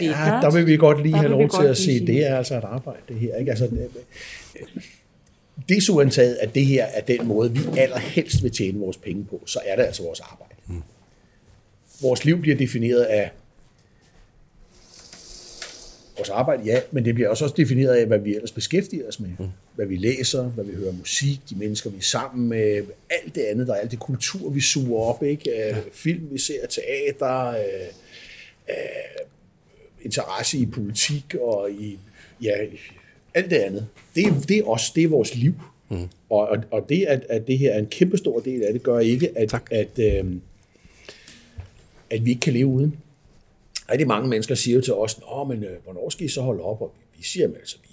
Ja, 0.00 0.08
der 0.42 0.50
vil 0.54 0.66
vi 0.66 0.76
godt 0.76 1.02
lige 1.02 1.12
Der 1.12 1.18
have 1.18 1.30
lov 1.30 1.48
til 1.48 1.66
at 1.66 1.76
sige. 1.76 2.06
det 2.06 2.26
er 2.26 2.36
altså 2.36 2.58
et 2.58 2.64
arbejde, 2.64 3.00
det 3.08 3.16
her. 3.16 3.36
Ikke? 3.36 3.50
Altså, 3.50 3.66
det- 3.66 3.90
desuantaget, 5.68 6.34
at 6.34 6.54
det 6.54 6.66
her 6.66 6.84
er 6.84 7.00
den 7.00 7.26
måde, 7.28 7.52
vi 7.52 7.60
allerhelst 7.78 8.42
vil 8.42 8.50
tjene 8.50 8.78
vores 8.78 8.96
penge 8.96 9.24
på, 9.24 9.42
så 9.46 9.60
er 9.64 9.76
det 9.76 9.82
altså 9.82 10.02
vores 10.02 10.20
arbejde. 10.20 10.54
Mm. 10.66 10.82
Vores 12.02 12.24
liv 12.24 12.40
bliver 12.40 12.56
defineret 12.56 13.02
af 13.02 13.30
vores 16.16 16.28
arbejde, 16.28 16.62
ja, 16.64 16.80
men 16.90 17.04
det 17.04 17.14
bliver 17.14 17.28
også 17.28 17.44
også 17.44 17.54
defineret 17.56 17.94
af, 17.94 18.06
hvad 18.06 18.18
vi 18.18 18.34
ellers 18.34 18.52
beskæftiger 18.52 19.08
os 19.08 19.20
med. 19.20 19.28
Mm. 19.38 19.46
Hvad 19.74 19.86
vi 19.86 19.96
læser, 19.96 20.42
hvad 20.42 20.64
vi 20.64 20.74
hører 20.74 20.92
musik, 20.92 21.40
de 21.50 21.54
mennesker, 21.56 21.90
vi 21.90 21.96
er 21.96 22.00
sammen 22.02 22.48
med, 22.48 22.84
alt 23.10 23.34
det 23.34 23.40
andet, 23.42 23.66
der 23.66 23.74
er 23.74 23.78
alt 23.78 23.90
det 23.90 23.98
kultur, 23.98 24.50
vi 24.50 24.60
suger 24.60 25.00
op, 25.02 25.22
ikke? 25.22 25.50
Ja. 25.50 25.76
Film, 25.92 26.28
vi 26.32 26.38
ser, 26.38 26.66
teater, 26.66 27.48
øh, 27.48 28.74
interesse 30.02 30.58
i 30.58 30.66
politik 30.66 31.34
og 31.40 31.70
i 31.70 31.98
ja, 32.42 32.52
alt 33.34 33.50
det 33.50 33.56
andet. 33.56 33.86
Det, 34.14 34.24
er- 34.26 34.40
det 34.48 34.58
er 34.58 34.62
os, 34.64 34.90
det 34.90 35.04
er 35.04 35.08
vores 35.08 35.34
liv. 35.34 35.54
Mm. 35.90 36.08
Og, 36.30 36.48
og, 36.48 36.56
og 36.70 36.88
det, 36.88 37.04
at, 37.04 37.26
at 37.28 37.46
det 37.46 37.58
her 37.58 37.72
er 37.72 37.78
en 37.78 37.86
kæmpe 37.86 38.16
stor 38.16 38.40
del 38.40 38.62
af 38.62 38.72
det, 38.72 38.82
gør 38.82 38.98
ikke, 38.98 39.38
at, 39.38 39.48
Tak. 39.48 39.68
at, 39.70 39.98
øh, 39.98 40.24
at 42.10 42.24
vi 42.24 42.30
ikke 42.30 42.40
kan 42.40 42.52
leve 42.52 42.66
uden. 42.66 42.96
Rigtig 43.90 44.08
mange 44.08 44.28
mennesker 44.28 44.54
siger 44.54 44.74
jo 44.74 44.80
til 44.82 44.94
os, 44.94 45.20
Nå, 45.20 45.44
men 45.44 45.64
øh, 45.64 45.82
hvornår 45.84 46.10
skal 46.10 46.26
I 46.26 46.28
så 46.28 46.42
holde 46.42 46.62
op? 46.62 46.82
Og 46.82 46.94
vi 47.16 47.22
siger, 47.22 47.46
men 47.48 47.56
altså, 47.56 47.76
vi, 47.82 47.91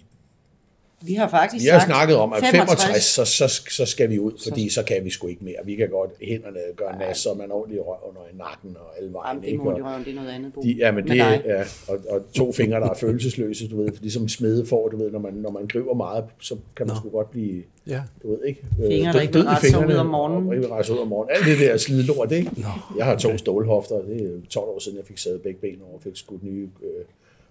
vi 1.02 1.14
har 1.14 1.28
faktisk 1.30 1.64
vi 1.66 1.70
har 1.70 1.80
sagt 1.80 1.90
snakket 1.90 2.16
om, 2.18 2.34
at 2.34 2.44
65, 2.52 3.04
så, 3.04 3.26
så, 3.26 3.48
så 3.70 3.86
skal 3.86 4.10
vi 4.10 4.20
ud, 4.20 4.32
fordi 4.48 4.70
så 4.70 4.84
kan 4.84 5.06
vi 5.06 5.10
sgu 5.10 5.28
ikke 5.28 5.44
mere. 5.46 5.56
Vi 5.66 5.76
kan 5.76 5.90
godt 5.90 6.12
hænderne 6.22 6.60
gøre 6.76 7.00
nas, 7.00 7.18
så 7.18 7.34
man 7.34 7.52
ordentligt 7.52 7.82
røv 7.86 7.98
under 8.10 8.22
i 8.34 8.38
nakken 8.38 8.78
og 8.80 8.98
alle 8.98 9.14
vejen. 9.14 9.28
Jamen, 9.38 9.44
det 9.44 9.50
ikke? 9.52 9.64
Og- 9.64 9.78
de 9.80 9.84
røve, 9.84 10.04
det 10.06 10.12
er 10.12 10.16
noget 10.16 10.30
andet. 10.30 10.54
Bo. 10.54 10.62
de, 10.62 10.72
ja, 10.72 10.92
men 10.92 11.08
det 11.08 11.16
ja, 11.18 11.64
og, 11.88 11.98
og 12.10 12.22
to 12.34 12.52
fingre, 12.52 12.80
der 12.80 12.90
er 12.90 12.94
følelsesløse, 12.94 13.68
du 13.70 13.82
ved, 13.82 13.92
ligesom 14.02 14.28
smede 14.28 14.66
får, 14.66 14.88
du 14.90 14.98
ved, 14.98 15.12
når 15.12 15.20
man, 15.20 15.34
når 15.34 15.52
man 15.52 15.68
griber 15.68 15.94
meget, 15.94 16.24
så 16.42 16.56
kan 16.76 16.88
man 16.88 16.96
sgu 16.96 17.10
godt 17.10 17.32
blive, 17.32 17.64
Ja. 17.88 18.02
du 18.24 18.30
ved, 18.32 18.40
ikke? 18.48 18.62
Fingre, 18.78 19.08
Øh, 19.10 19.14
der 19.14 19.22
ikke 19.22 19.34
vil 19.34 19.46
sig 19.72 19.88
ud 19.88 19.94
om 19.94 20.06
morgenen. 20.06 20.48
Og 20.50 20.56
ikke 20.56 20.68
vil 20.76 20.86
sig 20.86 20.96
ud 20.96 21.00
om 21.00 21.08
morgenen. 21.08 21.36
Alt 21.36 21.46
det 21.60 21.68
der 21.70 21.78
slide 21.78 22.04
lort, 22.04 22.32
ikke? 22.32 22.52
Jeg 22.98 23.06
har 23.06 23.16
to 23.16 23.38
stålhofter, 23.38 23.96
det 24.02 24.22
er 24.22 24.48
12 24.50 24.68
år 24.70 24.80
siden, 24.80 24.98
jeg 24.98 25.06
fik 25.06 25.18
savet 25.18 25.42
begge 25.42 25.60
ben 25.62 25.80
over 25.86 25.96
og 25.96 26.02
fik 26.04 26.16
skudt 26.16 26.44
nye 26.44 26.70
øh, 26.84 26.90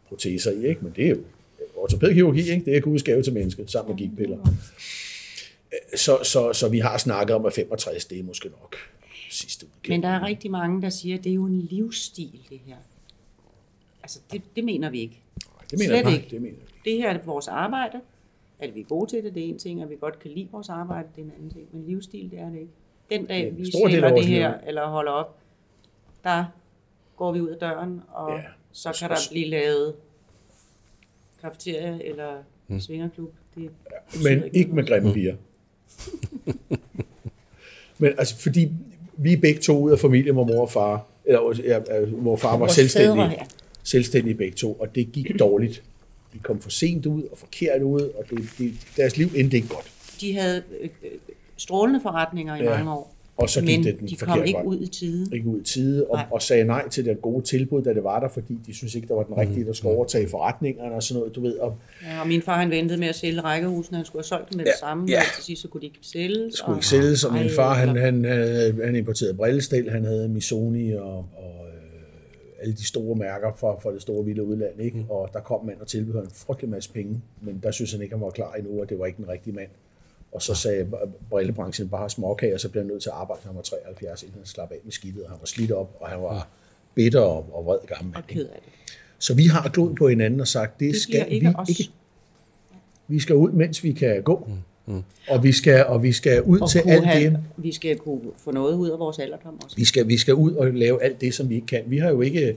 proteser 0.08 0.50
i, 0.50 0.66
ikke? 0.66 0.80
Men 0.84 0.92
det 0.96 1.04
er 1.04 1.10
jo 1.10 1.16
ortopædkirurgi, 1.76 2.50
ikke? 2.50 2.64
Det 2.64 2.76
er 2.76 2.80
Guds 2.80 3.02
gave 3.02 3.22
til 3.22 3.32
mennesket, 3.32 3.70
sammen 3.70 3.90
med 3.90 3.98
gigpiller. 3.98 4.38
Så, 5.96 6.18
så, 6.22 6.52
så 6.52 6.68
vi 6.68 6.78
har 6.78 6.98
snakket 6.98 7.36
om, 7.36 7.46
at 7.46 7.52
65, 7.52 8.04
det 8.04 8.18
er 8.18 8.22
måske 8.22 8.48
nok 8.48 8.76
sidste 9.30 9.66
udkald. 9.66 9.94
Men 9.94 10.02
der 10.02 10.08
er 10.08 10.22
rigtig 10.26 10.50
mange, 10.50 10.82
der 10.82 10.90
siger, 10.90 11.18
at 11.18 11.24
det 11.24 11.30
er 11.30 11.34
jo 11.34 11.46
en 11.46 11.60
livsstil, 11.60 12.40
det 12.50 12.60
her. 12.66 12.76
Altså, 14.02 14.20
det, 14.32 14.42
det 14.56 14.64
mener 14.64 14.90
vi 14.90 15.00
ikke. 15.00 15.20
det 15.70 15.78
mener 15.78 15.84
slet 15.84 16.04
jeg, 16.04 16.12
ikke. 16.12 16.28
Det 16.30 16.42
mener 16.42 16.56
jeg. 16.58 16.68
Det 16.84 16.96
her 16.96 17.10
er 17.10 17.18
vores 17.24 17.48
arbejde. 17.48 18.00
At 18.58 18.74
vi 18.74 18.80
er 18.80 18.84
gode 18.84 19.10
til 19.10 19.24
det, 19.24 19.34
det 19.34 19.44
er 19.44 19.48
en 19.48 19.58
ting. 19.58 19.82
At 19.82 19.90
vi 19.90 19.94
godt 20.00 20.18
kan 20.18 20.30
lide 20.30 20.48
vores 20.52 20.68
arbejde, 20.68 21.08
det 21.16 21.20
er 21.22 21.24
en 21.24 21.32
anden 21.36 21.50
ting. 21.50 21.68
Men 21.72 21.84
livsstil, 21.86 22.30
det 22.30 22.38
er 22.38 22.48
det 22.50 22.58
ikke. 22.58 22.72
Den 23.10 23.26
dag, 23.26 23.48
en 23.48 23.58
vi 23.58 23.70
sælger 23.72 24.14
det 24.14 24.26
her, 24.26 24.48
liv. 24.50 24.68
eller 24.68 24.86
holder 24.86 25.12
op, 25.12 25.38
der 26.24 26.44
går 27.16 27.32
vi 27.32 27.40
ud 27.40 27.48
af 27.48 27.58
døren, 27.58 28.02
og 28.08 28.30
Ja. 28.30 28.36
ja. 28.36 28.42
så 28.72 28.96
kan 29.00 29.10
der 29.10 29.16
blive 29.30 29.46
lavet 29.48 29.94
kafeteria 31.40 31.98
eller 32.04 32.32
mm. 32.68 32.80
svingerklub. 32.80 33.34
Det 33.54 33.70
Men 34.24 34.42
ikke 34.52 34.72
med 34.72 34.86
grimme 34.86 35.12
piger. 35.12 35.34
Men 37.98 38.12
altså, 38.18 38.38
fordi 38.38 38.72
vi 39.16 39.32
er 39.32 39.36
begge 39.36 39.60
to 39.60 39.78
ud 39.78 39.92
af 39.92 39.98
familien, 39.98 40.34
hvor 40.34 40.44
mor 40.44 40.60
og 40.60 40.70
far, 40.70 41.06
eller 41.24 41.60
ja, 41.64 42.00
øh, 42.00 42.12
hvor 42.12 42.36
far 42.36 42.50
var 42.50 42.58
Vores 42.58 42.72
selvstændig, 42.72 43.14
fædre, 43.14 43.30
ja. 43.30 43.42
selvstændige 43.82 44.34
begge 44.34 44.56
to, 44.56 44.72
og 44.72 44.94
det 44.94 45.12
gik 45.12 45.38
dårligt. 45.38 45.82
De 46.32 46.38
kom 46.38 46.60
for 46.60 46.70
sent 46.70 47.06
ud 47.06 47.22
og 47.22 47.38
forkert 47.38 47.82
ud, 47.82 48.00
og 48.00 48.24
det, 48.30 48.38
det, 48.58 48.72
deres 48.96 49.16
liv 49.16 49.28
endte 49.34 49.56
ikke 49.56 49.68
godt. 49.68 49.92
De 50.20 50.38
havde 50.38 50.62
øh, 50.80 50.88
øh, 51.02 51.10
strålende 51.56 52.00
forretninger 52.00 52.56
i 52.56 52.62
Ja. 52.62 52.76
mange 52.76 52.92
år, 52.92 53.14
Og 53.38 53.48
så 53.50 53.60
gik 53.60 53.78
men 53.78 53.86
det 53.86 54.00
den 54.00 54.08
de 54.08 54.16
kom 54.16 54.28
forkerte 54.28 54.46
ikke 54.48 54.56
vej. 54.58 54.66
ud 54.66 54.80
i 54.80 54.86
tide. 54.86 55.26
Ikke 55.36 55.48
ud 55.48 55.60
i 55.60 55.64
tide, 55.64 56.06
og, 56.06 56.16
Nej. 56.16 56.26
og 56.30 56.42
sagde 56.42 56.64
nej 56.64 56.88
til 56.88 57.04
det 57.04 57.22
gode 57.22 57.44
tilbud, 57.44 57.82
da 57.82 57.94
det 57.94 58.04
var 58.04 58.20
der, 58.20 58.28
fordi 58.28 58.58
de 58.66 58.74
synes 58.74 58.94
ikke, 58.94 59.08
der 59.08 59.14
var 59.14 59.22
den 59.22 59.36
rigtige, 59.36 59.66
der 59.66 59.72
skulle 59.72 59.96
overtage 59.96 60.28
forretningerne 60.28 60.94
og 60.94 61.02
sådan 61.02 61.18
noget, 61.20 61.34
du 61.34 61.40
ved. 61.40 61.58
Og 61.58 61.76
Ja, 62.02 62.20
og 62.20 62.28
min 62.28 62.42
far 62.42 62.60
han 62.60 62.70
ventede 62.70 63.00
med 63.00 63.08
at 63.08 63.14
sælge 63.14 63.40
rækkehusene, 63.40 63.96
han 63.96 64.04
skulle 64.06 64.20
have 64.20 64.24
solgt 64.24 64.50
dem 64.50 64.56
med 64.56 64.64
det 64.64 64.70
Ja, 64.70 64.86
samme, 64.86 65.06
ja. 65.08 65.18
og 65.20 65.24
til 65.36 65.44
sidst 65.44 65.62
så 65.62 65.68
kunne 65.68 65.80
de 65.80 65.86
ikke 65.86 65.98
sælges. 66.02 66.54
skulle 66.54 66.76
ikke 66.76 66.86
sælges, 66.86 67.24
og 67.24 67.32
min 67.34 67.50
far, 67.56 67.74
han, 67.74 67.96
han, 67.96 68.24
øh, 68.24 68.78
han 68.84 68.96
importerede 68.96 69.34
brillestel, 69.34 69.90
han 69.90 70.04
havde 70.04 70.28
Missoni 70.28 70.92
og, 70.92 71.16
og 71.16 71.66
øh, 71.68 72.62
alle 72.62 72.74
de 72.74 72.86
store 72.86 73.16
mærker 73.16 73.52
fra, 73.56 73.78
fra 73.82 73.92
det 73.92 74.02
store 74.02 74.24
vilde 74.24 74.44
udland, 74.44 74.80
ikke? 74.80 74.96
Mm. 74.98 75.04
og 75.10 75.28
der 75.32 75.40
kom 75.40 75.66
mand 75.66 75.80
og 75.80 75.86
tilbød 75.86 76.14
en 76.14 76.30
frygtelig 76.34 76.70
masse 76.70 76.92
penge, 76.92 77.20
men 77.42 77.60
der 77.62 77.70
synes 77.70 77.92
han 77.92 78.02
ikke, 78.02 78.14
han 78.14 78.22
var 78.24 78.30
klar 78.30 78.52
endnu, 78.54 78.80
og 78.80 78.88
det 78.90 78.98
var 78.98 79.06
ikke 79.06 79.16
den 79.16 79.28
rigtige 79.28 79.54
mand. 79.54 79.68
Og 80.32 80.42
så 80.42 80.54
sagde 80.54 80.86
brillebranchen 81.30 81.88
bare 81.88 82.10
småkage, 82.10 82.54
og 82.54 82.60
så 82.60 82.68
blev 82.68 82.82
han 82.82 82.90
nødt 82.92 83.02
til 83.02 83.08
at 83.10 83.14
arbejde. 83.16 83.42
Han 83.46 83.56
var 83.56 83.62
73, 83.62 84.22
inden 84.22 84.36
han 84.38 84.46
slap 84.46 84.72
af 84.72 84.76
med 84.84 84.92
skidtet, 84.92 85.22
og 85.24 85.30
han 85.30 85.38
var 85.40 85.46
slidt 85.46 85.72
op, 85.72 85.96
og 86.00 86.08
han 86.08 86.22
var 86.22 86.48
bitter 86.94 87.20
og, 87.20 87.46
og 87.52 87.64
vred 87.64 87.78
gammel 87.86 88.12
mand. 88.12 88.24
Og 88.24 88.28
ked 88.28 88.46
af 88.46 88.60
det. 88.64 88.72
Så 89.18 89.34
vi 89.34 89.44
har 89.44 89.68
glod 89.68 89.94
på 89.94 90.08
hinanden 90.08 90.40
og 90.40 90.48
sagt, 90.48 90.80
det, 90.80 90.92
Det 90.94 91.00
skal 91.00 91.12
bliver 91.12 91.28
vi 91.28 91.34
ikke 91.34 91.52
os. 91.58 91.68
ikke. 91.68 91.90
Vi 93.08 93.20
skal 93.20 93.36
ud, 93.36 93.50
mens 93.50 93.84
vi 93.84 93.92
kan 93.92 94.22
gå. 94.22 94.48
Mm. 94.86 95.02
Og, 95.28 95.42
vi 95.42 95.52
skal, 95.52 95.86
og 95.86 96.02
vi 96.02 96.12
skal 96.12 96.42
ud 96.42 96.60
Og 96.60 96.70
til 96.70 96.82
alt 96.86 97.06
have, 97.06 97.30
det. 97.30 97.40
vi 97.56 97.72
skal 97.72 97.98
kunne 97.98 98.20
få 98.36 98.50
noget 98.50 98.74
ud 98.74 98.90
af 98.90 98.98
vores 98.98 99.18
alderdom 99.18 99.60
også. 99.64 99.76
Vi 99.76 99.84
skal, 99.84 100.08
vi 100.08 100.16
skal 100.18 100.34
ud 100.34 100.52
og 100.52 100.66
lave 100.66 101.02
alt 101.02 101.20
det, 101.20 101.34
som 101.34 101.48
vi 101.48 101.54
ikke 101.54 101.66
kan. 101.66 101.82
Vi 101.86 101.98
har 101.98 102.08
jo 102.10 102.20
ikke, 102.20 102.56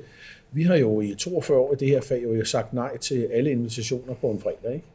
vi 0.51 0.63
har 0.63 0.75
jo 0.75 1.01
i 1.01 1.15
42 1.17 1.57
år 1.57 1.73
i 1.73 1.75
det 1.75 1.87
her 1.87 2.01
fag 2.01 2.23
jo 2.23 2.45
sagt 2.45 2.73
nej 2.73 2.97
til 2.97 3.27
alle 3.31 3.51
invitationer 3.51 4.13
på 4.13 4.31
en 4.31 4.39
fredag. 4.39 4.73
Ikke? 4.73 4.85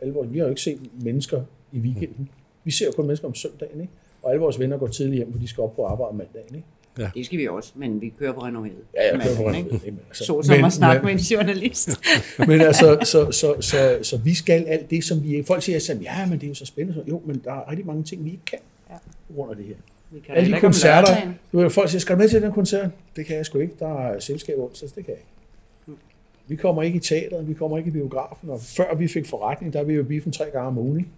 Alle 0.00 0.14
vores, 0.14 0.32
vi 0.32 0.38
har 0.38 0.44
jo 0.44 0.50
ikke 0.50 0.62
set 0.62 0.80
mennesker 1.02 1.42
i 1.74 1.78
weekenden. 1.78 2.28
Vi 2.64 2.70
ser 2.70 2.86
jo 2.86 2.92
kun 2.96 3.06
mennesker 3.06 3.28
om 3.28 3.34
søndagen. 3.34 3.80
Ikke? 3.80 3.92
Og 4.22 4.30
alle 4.30 4.40
vores 4.40 4.58
venner 4.58 4.76
går 4.78 4.86
tidligt 4.86 5.16
hjem, 5.16 5.32
for 5.32 5.38
de 5.38 5.48
skal 5.48 5.62
op 5.62 5.76
på 5.76 5.84
arbejde 5.86 6.16
mandagen. 6.16 6.54
Ikke? 6.54 6.66
Det 7.14 7.26
skal 7.26 7.38
vi 7.38 7.48
også, 7.48 7.72
men 7.76 8.00
vi 8.00 8.12
kører 8.18 8.32
på 8.32 8.40
renommeret. 8.42 8.74
Ja, 8.94 9.12
jeg 9.12 9.22
kører 9.22 9.36
på? 9.36 9.42
Men 9.42 9.98
altså- 10.08 10.24
Så 10.24 10.42
som 10.42 10.56
men- 10.56 10.64
at 10.64 10.72
snakke 10.72 11.02
men- 11.02 11.14
med 11.14 11.20
en 11.20 11.26
journalist. 11.26 11.88
Men 12.48 12.60
altså, 12.60 12.98
så, 13.04 13.30
så, 13.30 13.56
så, 13.60 13.98
så, 14.02 14.16
vi 14.16 14.34
skal 14.34 14.64
alt 14.64 14.90
det, 14.90 15.04
som 15.04 15.22
vi... 15.24 15.42
Folk 15.46 15.62
siger, 15.62 15.76
at 15.90 16.02
ja, 16.02 16.26
men 16.26 16.38
det 16.38 16.44
er 16.44 16.48
jo 16.48 16.54
så 16.54 16.66
spændende. 16.66 17.04
Jo, 17.08 17.22
men 17.26 17.40
der 17.44 17.52
er 17.52 17.70
rigtig 17.70 17.86
mange 17.86 18.02
ting, 18.02 18.24
vi 18.24 18.30
ikke 18.30 18.44
kan 18.44 18.58
Ja. 18.90 18.94
på 19.28 19.32
grund 19.34 19.50
af 19.50 19.56
det 19.56 19.66
her. 19.66 19.74
Vi 20.10 20.20
kan 20.20 20.34
Alle 20.34 20.54
de 20.56 20.60
koncerter, 20.60 21.16
du 21.52 21.58
ved, 21.58 21.70
folk 21.70 21.88
siger, 21.90 22.00
skal 22.00 22.16
du 22.16 22.20
med 22.20 22.28
til 22.28 22.42
den 22.42 22.52
koncert? 22.52 22.90
Det 23.16 23.26
kan 23.26 23.36
jeg 23.36 23.46
sgu 23.46 23.58
ikke. 23.58 23.74
Der 23.78 23.98
er 23.98 24.20
selskab 24.20 24.58
onsdags, 24.58 24.92
det 24.92 25.04
kan 25.04 25.14
jeg 25.14 25.20
ikke. 25.20 26.00
Vi 26.46 26.56
kommer 26.56 26.82
ikke 26.82 26.96
i 26.96 27.00
teateret, 27.00 27.48
vi 27.48 27.54
kommer 27.54 27.78
ikke 27.78 27.88
i 27.88 27.92
biografen, 27.92 28.50
og 28.50 28.60
før 28.60 28.94
vi 28.94 29.08
fik 29.08 29.26
forretning, 29.26 29.72
der 29.72 29.80
er 29.80 29.84
vi 29.84 29.94
jo 29.94 30.02
biffen 30.04 30.32
tre 30.32 30.44
gange 30.52 30.66
om 30.68 30.78
ugen. 30.78 30.98
ikke? 30.98 31.10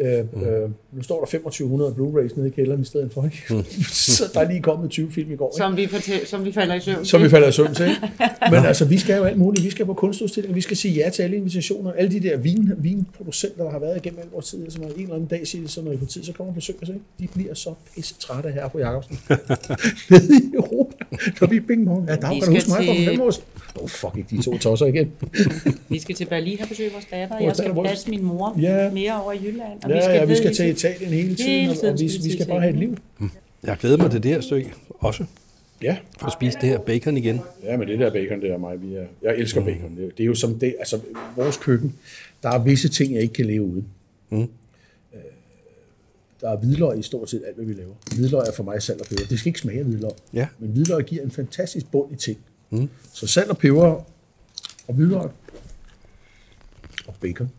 Øh, 0.00 0.24
Mm. 0.34 0.44
øh, 0.44 0.70
nu 0.92 1.02
står 1.02 1.14
der 1.18 1.26
2500 1.26 1.90
Blu-rays 1.92 2.36
nede 2.36 2.48
i 2.48 2.50
kælderen 2.50 2.80
i 2.80 2.84
stedet 2.84 3.12
for. 3.12 3.24
Ikke? 3.24 3.64
så 4.16 4.24
der 4.34 4.40
er 4.40 4.48
lige 4.50 4.62
kommet 4.62 4.90
20 4.90 5.12
film 5.12 5.32
i 5.32 5.36
går. 5.36 5.48
Ikke? 5.48 5.56
Som 5.56 5.76
vi, 5.76 5.86
fortæl, 5.86 6.26
som 6.26 6.44
vi 6.44 6.52
falder 6.52 6.74
i 6.74 6.80
søvn 6.80 7.04
Som 7.04 7.20
vi 7.20 7.24
til. 7.24 7.30
falder 7.30 7.48
i 7.48 7.52
søvn 7.52 7.74
til. 7.74 7.86
ikke? 7.86 8.00
Men 8.52 8.64
altså, 8.66 8.84
vi 8.84 8.98
skal 8.98 9.16
jo 9.16 9.24
alt 9.24 9.38
muligt. 9.38 9.64
Vi 9.64 9.70
skal 9.70 9.86
på 9.86 9.94
kunstudstillinger, 9.94 10.54
vi 10.54 10.60
skal 10.60 10.76
sige 10.76 10.94
ja 10.94 11.10
til 11.10 11.22
alle 11.22 11.36
invitationer. 11.36 11.92
Alle 11.92 12.10
de 12.10 12.20
der 12.20 12.36
vin, 12.36 12.72
vinproducenter, 12.78 13.64
der 13.64 13.70
har 13.70 13.78
været 13.78 13.96
igennem 13.96 14.20
al 14.20 14.26
vores 14.32 14.46
tid, 14.46 14.70
som 14.70 14.82
en 14.82 14.90
eller 15.02 15.14
anden 15.14 15.28
dag 15.28 15.46
siger, 15.46 15.68
så 15.68 15.82
når 15.82 15.92
I 15.92 15.98
får 15.98 16.06
tid, 16.06 16.24
så 16.24 16.32
kommer 16.32 16.50
og 16.50 16.54
besøger 16.54 16.80
os. 16.82 16.88
Ikke? 16.88 17.00
De 17.20 17.28
bliver 17.34 17.54
så 17.54 17.74
pisse 17.94 18.14
trætte 18.20 18.50
her 18.50 18.68
på 18.68 18.78
Jacobsen. 18.78 19.18
Nede 20.10 20.36
i 20.36 20.54
Europa. 20.54 20.93
Når 21.40 21.46
vi 21.48 21.56
er 21.56 21.60
bing 21.68 21.86
bong. 21.86 22.08
Ja, 22.08 22.16
der 22.16 22.34
Vi 22.34 22.38
kan 22.40 22.48
du 22.48 22.54
huske 22.54 22.60
skal 22.70 22.70
mig 22.80 22.86
for 22.88 22.94
til- 22.94 23.06
fem 23.08 23.20
år 23.20 23.30
siden. 23.30 23.46
Åh, 23.76 23.82
oh, 23.82 23.88
fuck 23.88 24.16
ikke, 24.16 24.36
de 24.36 24.42
to 24.42 24.58
tosser 24.58 24.86
igen. 24.86 25.10
Vi 25.88 25.98
skal 25.98 26.14
til 26.14 26.24
Berlin 26.24 26.58
og 26.62 26.68
besøge 26.68 26.92
vores 26.92 27.04
datter. 27.10 27.28
Vores 27.40 27.44
Jeg 27.44 27.56
skal 27.56 27.74
passe 27.84 28.10
min 28.10 28.24
mor 28.24 28.56
Ja. 28.60 28.90
mere 28.90 29.22
over 29.22 29.32
i 29.32 29.36
Jylland. 29.44 29.84
Og 29.84 29.90
Ja, 29.90 30.14
ja, 30.14 30.24
vi 30.24 30.34
skal 30.36 30.54
til 30.54 30.68
Italien 30.68 31.12
hele 31.12 31.34
tiden, 31.34 31.50
Hele 31.50 31.70
og, 31.70 31.76
tiden 31.76 31.94
og 31.94 32.00
vi, 32.00 32.08
skal 32.08 32.22
vi 32.24 32.28
vi 32.28 32.32
skal 32.32 32.46
bare 32.46 32.60
have 32.60 32.72
et 32.72 32.78
liv. 32.78 32.96
Jeg 33.64 33.76
glæder 33.80 33.96
mig 33.96 34.10
til 34.10 34.22
det 34.22 34.30
her 34.30 34.40
stykke 34.40 34.72
også, 34.98 35.24
Ja. 35.82 35.96
for 36.18 36.26
at 36.26 36.32
spise 36.32 36.58
det 36.60 36.68
her 36.68 36.78
bacon 36.78 37.16
igen. 37.16 37.40
Ja, 37.64 37.76
men 37.76 37.88
det 37.88 37.98
der 37.98 38.10
bacon, 38.12 38.40
det 38.40 38.50
er 38.50 38.58
mig. 38.58 38.82
Vi 38.82 38.94
er, 38.94 39.04
jeg 39.22 39.34
elsker 39.36 39.60
mm. 39.60 39.66
bacon. 39.66 39.96
Det, 39.96 40.18
det 40.18 40.22
er 40.22 40.26
jo 40.26 40.34
som 40.34 40.58
det, 40.58 40.74
altså 40.78 40.98
vores 41.36 41.56
køkken, 41.56 41.94
der 42.42 42.48
er 42.50 42.58
visse 42.62 42.88
ting, 42.88 43.14
jeg 43.14 43.22
ikke 43.22 43.34
kan 43.34 43.46
leve 43.46 43.62
uden. 43.62 43.84
Mm. 44.30 44.48
Der 46.40 46.50
er 46.50 46.56
hvidløg 46.56 46.98
i 46.98 47.02
stort 47.02 47.30
set 47.30 47.42
alt, 47.46 47.56
hvad 47.56 47.64
vi 47.66 47.72
laver. 47.72 47.94
Hvidløg 48.16 48.40
er 48.46 48.52
for 48.56 48.62
mig 48.62 48.82
salt 48.82 49.00
og 49.00 49.06
peber. 49.06 49.24
Det 49.26 49.38
skal 49.38 49.48
ikke 49.50 49.60
smage 49.60 49.78
af 49.78 49.84
hvidløg. 49.84 50.10
Ja. 50.32 50.48
Men 50.58 50.70
hvidløg 50.70 51.04
giver 51.04 51.22
en 51.22 51.30
fantastisk 51.30 51.86
bund 51.90 52.12
i 52.12 52.16
ting. 52.16 52.38
Mm. 52.70 52.88
Så 53.12 53.26
salt 53.26 53.50
og 53.50 53.58
peber 53.58 54.04
og 54.88 54.94
hvidløg 54.94 55.30
og 57.06 57.14
bacon. 57.20 57.50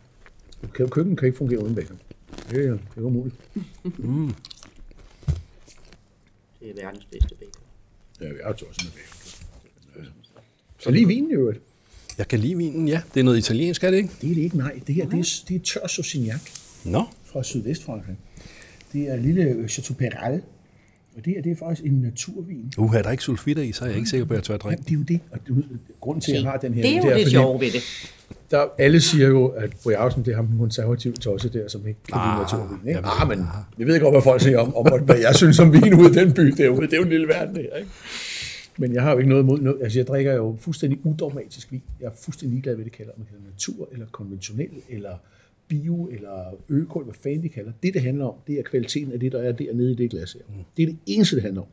Kø- 0.74 0.88
Køkken 0.88 1.16
kan 1.16 1.26
ikke 1.26 1.38
fungere 1.38 1.64
uden 1.64 1.76
bacon. 1.76 2.00
Det 2.50 2.66
er, 2.66 2.72
det 2.72 2.80
er 2.98 3.02
umuligt. 3.02 3.36
Det 6.60 6.70
er 6.70 6.84
verdens 6.84 7.06
bedste 7.12 7.36
bacon. 7.36 7.62
Ja, 8.22 8.26
jeg 8.26 8.50
er 8.50 8.54
tosset 8.54 8.84
med 8.84 8.92
bacon. 8.94 10.12
Så 10.80 10.92
lige 10.92 11.08
vinen 11.08 11.32
i 11.32 11.34
øvrigt. 11.34 11.60
Jeg 12.18 12.28
kan 12.28 12.40
lide 12.40 12.56
vinen, 12.58 12.88
ja. 12.88 13.02
Det 13.14 13.20
er 13.20 13.24
noget 13.24 13.38
italiensk, 13.38 13.84
er 13.84 13.92
det 13.92 13.98
ikke? 13.98 14.10
Det 14.22 14.30
er 14.32 14.36
det 14.36 14.42
ikke, 14.42 14.58
nej. 14.58 14.80
Det 14.88 14.96
her, 14.96 15.10
det 15.10 15.20
er, 15.20 15.44
det 15.48 15.56
er 15.56 15.60
tør 15.60 15.88
Sauvignac. 15.88 16.42
Nå, 16.86 17.04
fra 17.26 17.44
Sydvestfrankrig. 17.44 18.16
Det 18.96 19.10
er 19.12 19.16
lille 19.16 19.68
Chateau 19.68 19.96
Peral. 19.96 20.42
Og 21.18 21.26
det 21.26 21.34
her, 21.34 21.42
det 21.42 21.52
er 21.52 21.56
faktisk 21.56 21.86
en 21.86 21.92
naturvin. 22.02 22.72
uh, 22.78 22.96
er 22.96 23.02
der 23.02 23.12
ikke 23.12 23.24
sulfitter 23.24 23.64
i, 23.64 23.72
så 23.72 23.84
er 23.86 23.88
jeg 23.90 23.98
ikke 23.98 24.10
sikker 24.10 24.26
på, 24.26 24.34
at 24.34 24.38
jeg 24.38 24.44
tør 24.44 24.54
at 24.54 24.62
Ja, 24.64 24.70
drikke. 24.70 24.84
det 24.84 24.90
er 24.92 24.96
jo 24.96 25.02
det. 25.04 25.20
Og 25.32 25.40
det, 25.48 25.66
grunden 26.02 26.22
til, 26.22 26.32
at 26.32 26.42
jeg 26.44 26.52
har 26.52 26.58
den 26.58 26.74
her... 26.74 26.82
Det 26.82 26.92
er 26.92 26.96
jo 26.96 27.02
fordi- 27.02 27.24
det 27.24 27.32
sjove 27.32 27.60
ved 27.62 27.72
det. 27.72 27.82
Der, 28.52 28.66
alle 28.78 29.02
siger 29.02 29.28
jo, 29.28 29.48
at 29.48 29.74
Bo 29.84 29.90
Jacobsen, 29.90 30.26
det 30.26 30.32
er 30.32 30.36
ham 30.36 30.48
den 30.48 30.58
konservative 30.60 31.14
tosse 31.14 31.50
der, 31.50 31.68
som 31.68 31.88
ikke 31.88 32.00
kan 32.08 32.14
lide 32.18 32.22
Ah, 32.22 32.40
naturvin. 32.42 32.78
Ikke? 32.88 33.00
jamen, 33.00 33.10
Ah, 33.22 33.28
men 33.28 33.46
vi 33.78 33.84
ved 33.94 34.00
godt, 34.00 34.14
hvad 34.14 34.22
folk 34.22 34.42
siger 34.42 34.60
om, 34.60 34.76
om 34.76 35.02
hvad 35.04 35.18
jeg 35.20 35.36
synes 35.36 35.60
om 35.60 35.74
vin 35.74 35.94
ude 35.94 36.10
i 36.12 36.14
den 36.14 36.34
by 36.34 36.42
derude. 36.42 36.82
Det 36.82 36.94
er 36.94 36.98
jo 36.98 37.04
en 37.04 37.10
lille 37.10 37.28
verden, 37.28 37.56
det 37.56 37.68
her. 37.72 37.78
Ikke? 37.80 37.90
Men 38.78 38.94
jeg 38.94 39.04
har 39.04 39.12
jo 39.12 39.18
ikke 39.18 39.30
noget 39.30 39.44
imod 39.44 39.60
noget. 39.62 39.78
Altså, 39.84 40.00
jeg 40.00 40.08
drikker 40.08 40.34
jo 40.34 40.58
fuldstændig 40.60 41.00
udogmatisk 41.06 41.72
vin. 41.72 41.82
Jeg 42.02 42.06
er 42.08 42.12
fuldstændig 42.24 42.54
ligeglad, 42.54 42.76
hvad 42.76 42.86
det 42.86 42.92
kalder. 42.94 43.12
Om 43.12 43.20
det 43.20 43.28
kalder 43.30 43.44
natur, 43.52 43.90
eller 43.92 44.06
konventionel, 44.12 44.70
eller 44.90 45.10
bio, 45.68 46.08
eller 46.08 46.58
øko, 46.70 47.00
eller 47.00 47.12
hvad 47.12 47.22
fanden 47.24 47.44
de 47.44 47.50
kalder. 47.50 47.72
Det, 47.84 47.94
det 47.94 48.02
handler 48.02 48.26
om, 48.26 48.36
det 48.48 48.60
er 48.60 48.64
kvaliteten 48.64 49.12
af 49.12 49.20
det, 49.20 49.32
der 49.32 49.42
er 49.42 49.52
dernede 49.52 49.92
i 49.92 49.96
det 49.96 50.10
glas 50.10 50.34
her. 50.34 50.42
Det 50.78 50.84
er 50.84 50.88
det 50.88 50.98
eneste, 51.06 51.36
det 51.36 51.44
handler 51.44 51.62
om. 51.62 51.68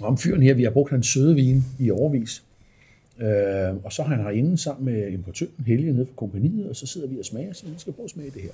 Og 0.00 0.06
om 0.06 0.18
fyren 0.18 0.42
her, 0.42 0.54
vi 0.54 0.62
har 0.62 0.70
brugt 0.70 0.90
hans 0.90 1.06
søde 1.06 1.34
vin 1.34 1.62
i 1.78 1.90
overvis. 1.90 2.44
Øh, 3.18 3.84
og 3.84 3.92
så 3.92 4.02
har 4.02 4.14
han 4.16 4.24
herinde 4.24 4.58
sammen 4.58 4.84
med 4.84 5.12
importøren, 5.12 5.52
Helge, 5.66 5.92
nede 5.92 6.06
fra 6.06 6.14
kompaniet, 6.16 6.68
og 6.68 6.76
så 6.76 6.86
sidder 6.86 7.06
vi 7.06 7.18
og 7.18 7.24
smager, 7.24 7.48
og 7.48 7.56
siger, 7.56 7.78
skal 7.78 7.92
prøve 7.92 8.04
at 8.04 8.10
smage 8.10 8.30
det 8.30 8.42
her. 8.42 8.50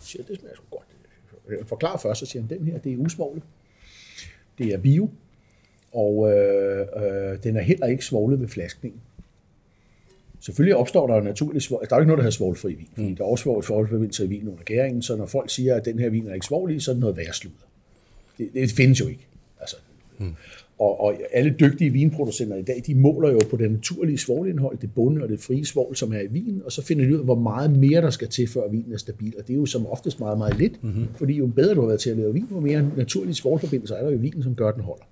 Så 0.00 0.06
siger 0.06 0.22
det 0.22 0.38
smager 0.40 0.54
sgu 0.54 0.64
godt. 0.70 0.86
Jeg 1.48 1.66
forklarer 1.66 1.98
først, 1.98 2.20
så 2.20 2.26
siger 2.26 2.42
han, 2.42 2.58
den 2.58 2.66
her, 2.66 2.78
det 2.78 2.92
er 2.92 2.96
usvoglet. 2.96 3.42
Det 4.58 4.74
er 4.74 4.78
bio, 4.78 5.10
og 5.92 6.32
øh, 6.32 6.86
øh, 6.96 7.42
den 7.42 7.56
er 7.56 7.60
heller 7.60 7.86
ikke 7.86 8.04
svoglet 8.04 8.40
ved 8.40 8.48
flaskningen. 8.48 9.00
Selvfølgelig 10.40 10.76
opstår 10.76 11.06
der 11.06 11.14
jo 11.14 11.20
naturligt 11.20 11.64
svovl. 11.64 11.86
Der 11.90 11.96
er 11.96 11.98
jo 11.98 12.00
ikke 12.00 12.08
noget, 12.08 12.18
der 12.18 12.22
hedder 12.22 12.36
svovlfri 12.36 12.74
vin, 12.74 12.88
fordi 12.94 13.14
der 13.14 13.24
er 13.24 13.28
også 13.28 13.50
svovl- 13.50 13.66
svovlforbindelse 13.66 14.24
i 14.24 14.28
vin 14.28 14.48
under 14.48 14.62
gæringen, 14.64 15.02
så 15.02 15.16
når 15.16 15.26
folk 15.26 15.50
siger, 15.50 15.74
at 15.74 15.84
den 15.84 15.98
her 15.98 16.08
vin 16.08 16.26
er 16.26 16.34
ikke 16.34 16.46
svovl 16.46 16.70
i, 16.70 16.80
så 16.80 16.90
er 16.90 16.94
det 16.94 17.00
noget 17.00 17.16
værre 17.16 17.32
sludder. 17.32 17.66
Det, 18.38 18.48
det 18.54 18.70
findes 18.70 19.00
jo 19.00 19.06
ikke. 19.06 19.26
Altså, 19.60 19.76
og, 20.78 21.00
og 21.00 21.14
alle 21.32 21.54
dygtige 21.60 21.90
vinproducenter 21.90 22.56
i 22.56 22.62
dag, 22.62 22.82
de 22.86 22.94
måler 22.94 23.30
jo 23.30 23.40
på 23.50 23.56
det 23.56 23.70
naturlige 23.70 24.18
svovlindhold, 24.18 24.78
det 24.78 24.94
bunde 24.94 25.22
og 25.22 25.28
det 25.28 25.40
frie 25.40 25.66
svovl, 25.66 25.96
som 25.96 26.12
er 26.12 26.20
i 26.20 26.26
vinen, 26.26 26.62
og 26.64 26.72
så 26.72 26.82
finder 26.82 27.04
de 27.04 27.14
ud 27.14 27.18
af, 27.18 27.24
hvor 27.24 27.34
meget 27.34 27.78
mere 27.78 28.00
der 28.00 28.10
skal 28.10 28.28
til, 28.28 28.48
før 28.48 28.68
vinen 28.68 28.92
er 28.92 28.96
stabil. 28.96 29.34
Og 29.38 29.46
det 29.46 29.52
er 29.54 29.58
jo 29.58 29.66
som 29.66 29.86
oftest 29.86 30.20
meget, 30.20 30.38
meget 30.38 30.58
lidt, 30.58 30.84
mm-hmm. 30.84 31.06
fordi 31.14 31.34
jo 31.34 31.46
bedre 31.46 31.74
du 31.74 31.80
har 31.80 31.86
været 31.86 32.00
til 32.00 32.10
at 32.10 32.16
lave 32.16 32.32
vin, 32.32 32.46
jo 32.50 32.60
mere 32.60 32.90
naturlige 32.96 33.34
svovlforbindelser 33.34 33.96
er 33.96 34.02
der 34.02 34.10
i 34.10 34.16
vinen, 34.16 34.42
som 34.42 34.54
gør, 34.54 34.72
den 34.72 34.82
holder. 34.82 35.04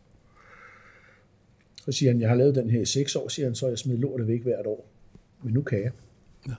Så 1.85 1.93
siger 1.93 2.13
han, 2.13 2.21
jeg 2.21 2.29
har 2.29 2.37
lavet 2.37 2.55
den 2.55 2.71
her 2.71 2.81
i 2.81 2.85
seks 2.85 3.17
år, 3.17 3.29
siger 3.29 3.47
han, 3.47 3.55
så 3.55 3.69
jeg 3.69 3.79
smidt 3.79 4.01
lortet 4.01 4.29
væk 4.29 4.43
hvert 4.43 4.67
år. 4.67 4.87
Men 5.45 5.55
nu 5.55 5.63
kan 5.63 5.79
jeg. 5.83 5.91
Ja. 6.49 6.53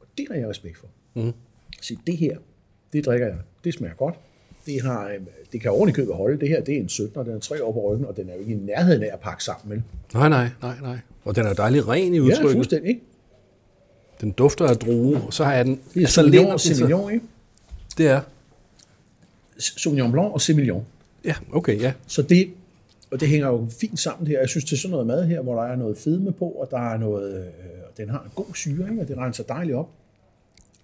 Og 0.00 0.06
det 0.18 0.26
har 0.30 0.36
jeg 0.36 0.48
respekt 0.48 0.78
for. 0.78 0.86
Mm. 1.14 1.32
Så 1.82 1.94
det 2.06 2.16
her, 2.16 2.38
det 2.92 3.04
drikker 3.06 3.26
jeg. 3.26 3.36
Det 3.64 3.74
smager 3.74 3.94
godt. 3.94 4.14
Det, 4.66 4.82
har, 4.82 5.08
øh, 5.08 5.20
det 5.52 5.60
kan 5.60 5.70
ordentligt 5.70 5.96
købet 5.96 6.14
holde. 6.14 6.40
Det 6.40 6.48
her, 6.48 6.60
det 6.64 6.74
er 6.76 6.80
en 6.80 6.88
17, 6.88 7.16
og 7.18 7.24
den 7.24 7.34
er 7.34 7.38
tre 7.38 7.64
år 7.64 7.72
på 7.72 7.92
ryggen, 7.92 8.06
og 8.06 8.16
den 8.16 8.28
er 8.28 8.34
jo 8.34 8.40
ikke 8.40 8.52
i 8.52 8.56
nærheden 8.56 9.02
af 9.02 9.10
at 9.12 9.20
pakke 9.20 9.44
sammen 9.44 9.68
med. 9.68 9.82
Nej, 10.14 10.28
nej, 10.28 10.48
nej, 10.62 10.74
nej. 10.82 10.98
Og 11.24 11.36
den 11.36 11.46
er 11.46 11.54
dejlig 11.54 11.88
ren 11.88 12.14
i 12.14 12.16
Ja, 12.16 12.22
udtrykket. 12.22 12.52
fuldstændig, 12.52 12.88
ikke? 12.88 13.00
den 14.20 14.32
dufter 14.32 14.66
af 14.66 14.76
drue, 14.76 15.16
og 15.22 15.32
så 15.34 15.44
har 15.44 15.54
jeg 15.54 15.64
den... 15.64 15.80
Det 15.94 16.02
er 16.02 16.06
så 16.06 16.14
Sauvignon 16.14 16.52
og 16.52 16.60
Semillon, 16.60 17.12
ikke? 17.12 17.26
Det 17.98 18.06
er... 18.06 18.20
Sauvignon 19.58 20.12
Blanc 20.12 20.32
og 20.32 20.40
Semillon. 20.40 20.86
Ja, 21.24 21.34
okay, 21.52 21.80
ja. 21.80 21.92
Så 22.06 22.22
det, 22.22 22.50
og 23.16 23.20
det 23.20 23.28
hænger 23.28 23.46
jo 23.48 23.68
fint 23.80 23.98
sammen 24.00 24.26
her. 24.26 24.40
Jeg 24.40 24.48
synes, 24.48 24.64
det 24.64 24.72
er 24.72 24.76
sådan 24.76 24.90
noget 24.90 25.06
mad 25.06 25.26
her, 25.26 25.40
hvor 25.40 25.54
der 25.54 25.62
er 25.62 25.76
noget 25.76 25.98
fedme 25.98 26.32
på, 26.32 26.44
og 26.44 26.68
der 26.70 26.78
er 26.78 26.98
noget, 26.98 27.38
øh, 27.38 27.44
den 27.96 28.08
har 28.10 28.22
en 28.22 28.30
god 28.34 28.54
syre, 28.54 28.90
ikke? 28.90 29.02
og 29.02 29.08
det 29.08 29.18
renser 29.18 29.44
dejligt 29.44 29.76
op. 29.76 29.88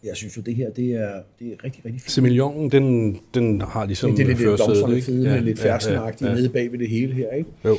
Jeg 0.04 0.16
synes 0.16 0.36
jo, 0.36 0.42
det 0.42 0.54
her, 0.54 0.70
det 0.70 0.92
er, 0.92 1.22
det 1.38 1.46
er 1.52 1.64
rigtig, 1.64 1.84
rigtig 1.84 2.02
fint. 2.02 2.10
Semillon, 2.10 2.70
den, 2.70 3.18
den 3.34 3.60
har 3.60 3.84
ligesom 3.86 4.16
det 4.16 4.22
er 4.22 4.26
lidt, 4.26 4.38
blomstrende 4.38 5.02
fede, 5.02 5.30
ja, 5.30 5.38
lidt 5.38 5.58
ferskenagtigt 5.58 6.20
ja, 6.22 6.26
ja, 6.26 6.32
ja. 6.32 6.38
nede 6.40 6.48
bag 6.48 6.72
ved 6.72 6.78
det 6.78 6.88
hele 6.88 7.14
her. 7.14 7.30
Ikke? 7.30 7.50
Jo. 7.64 7.78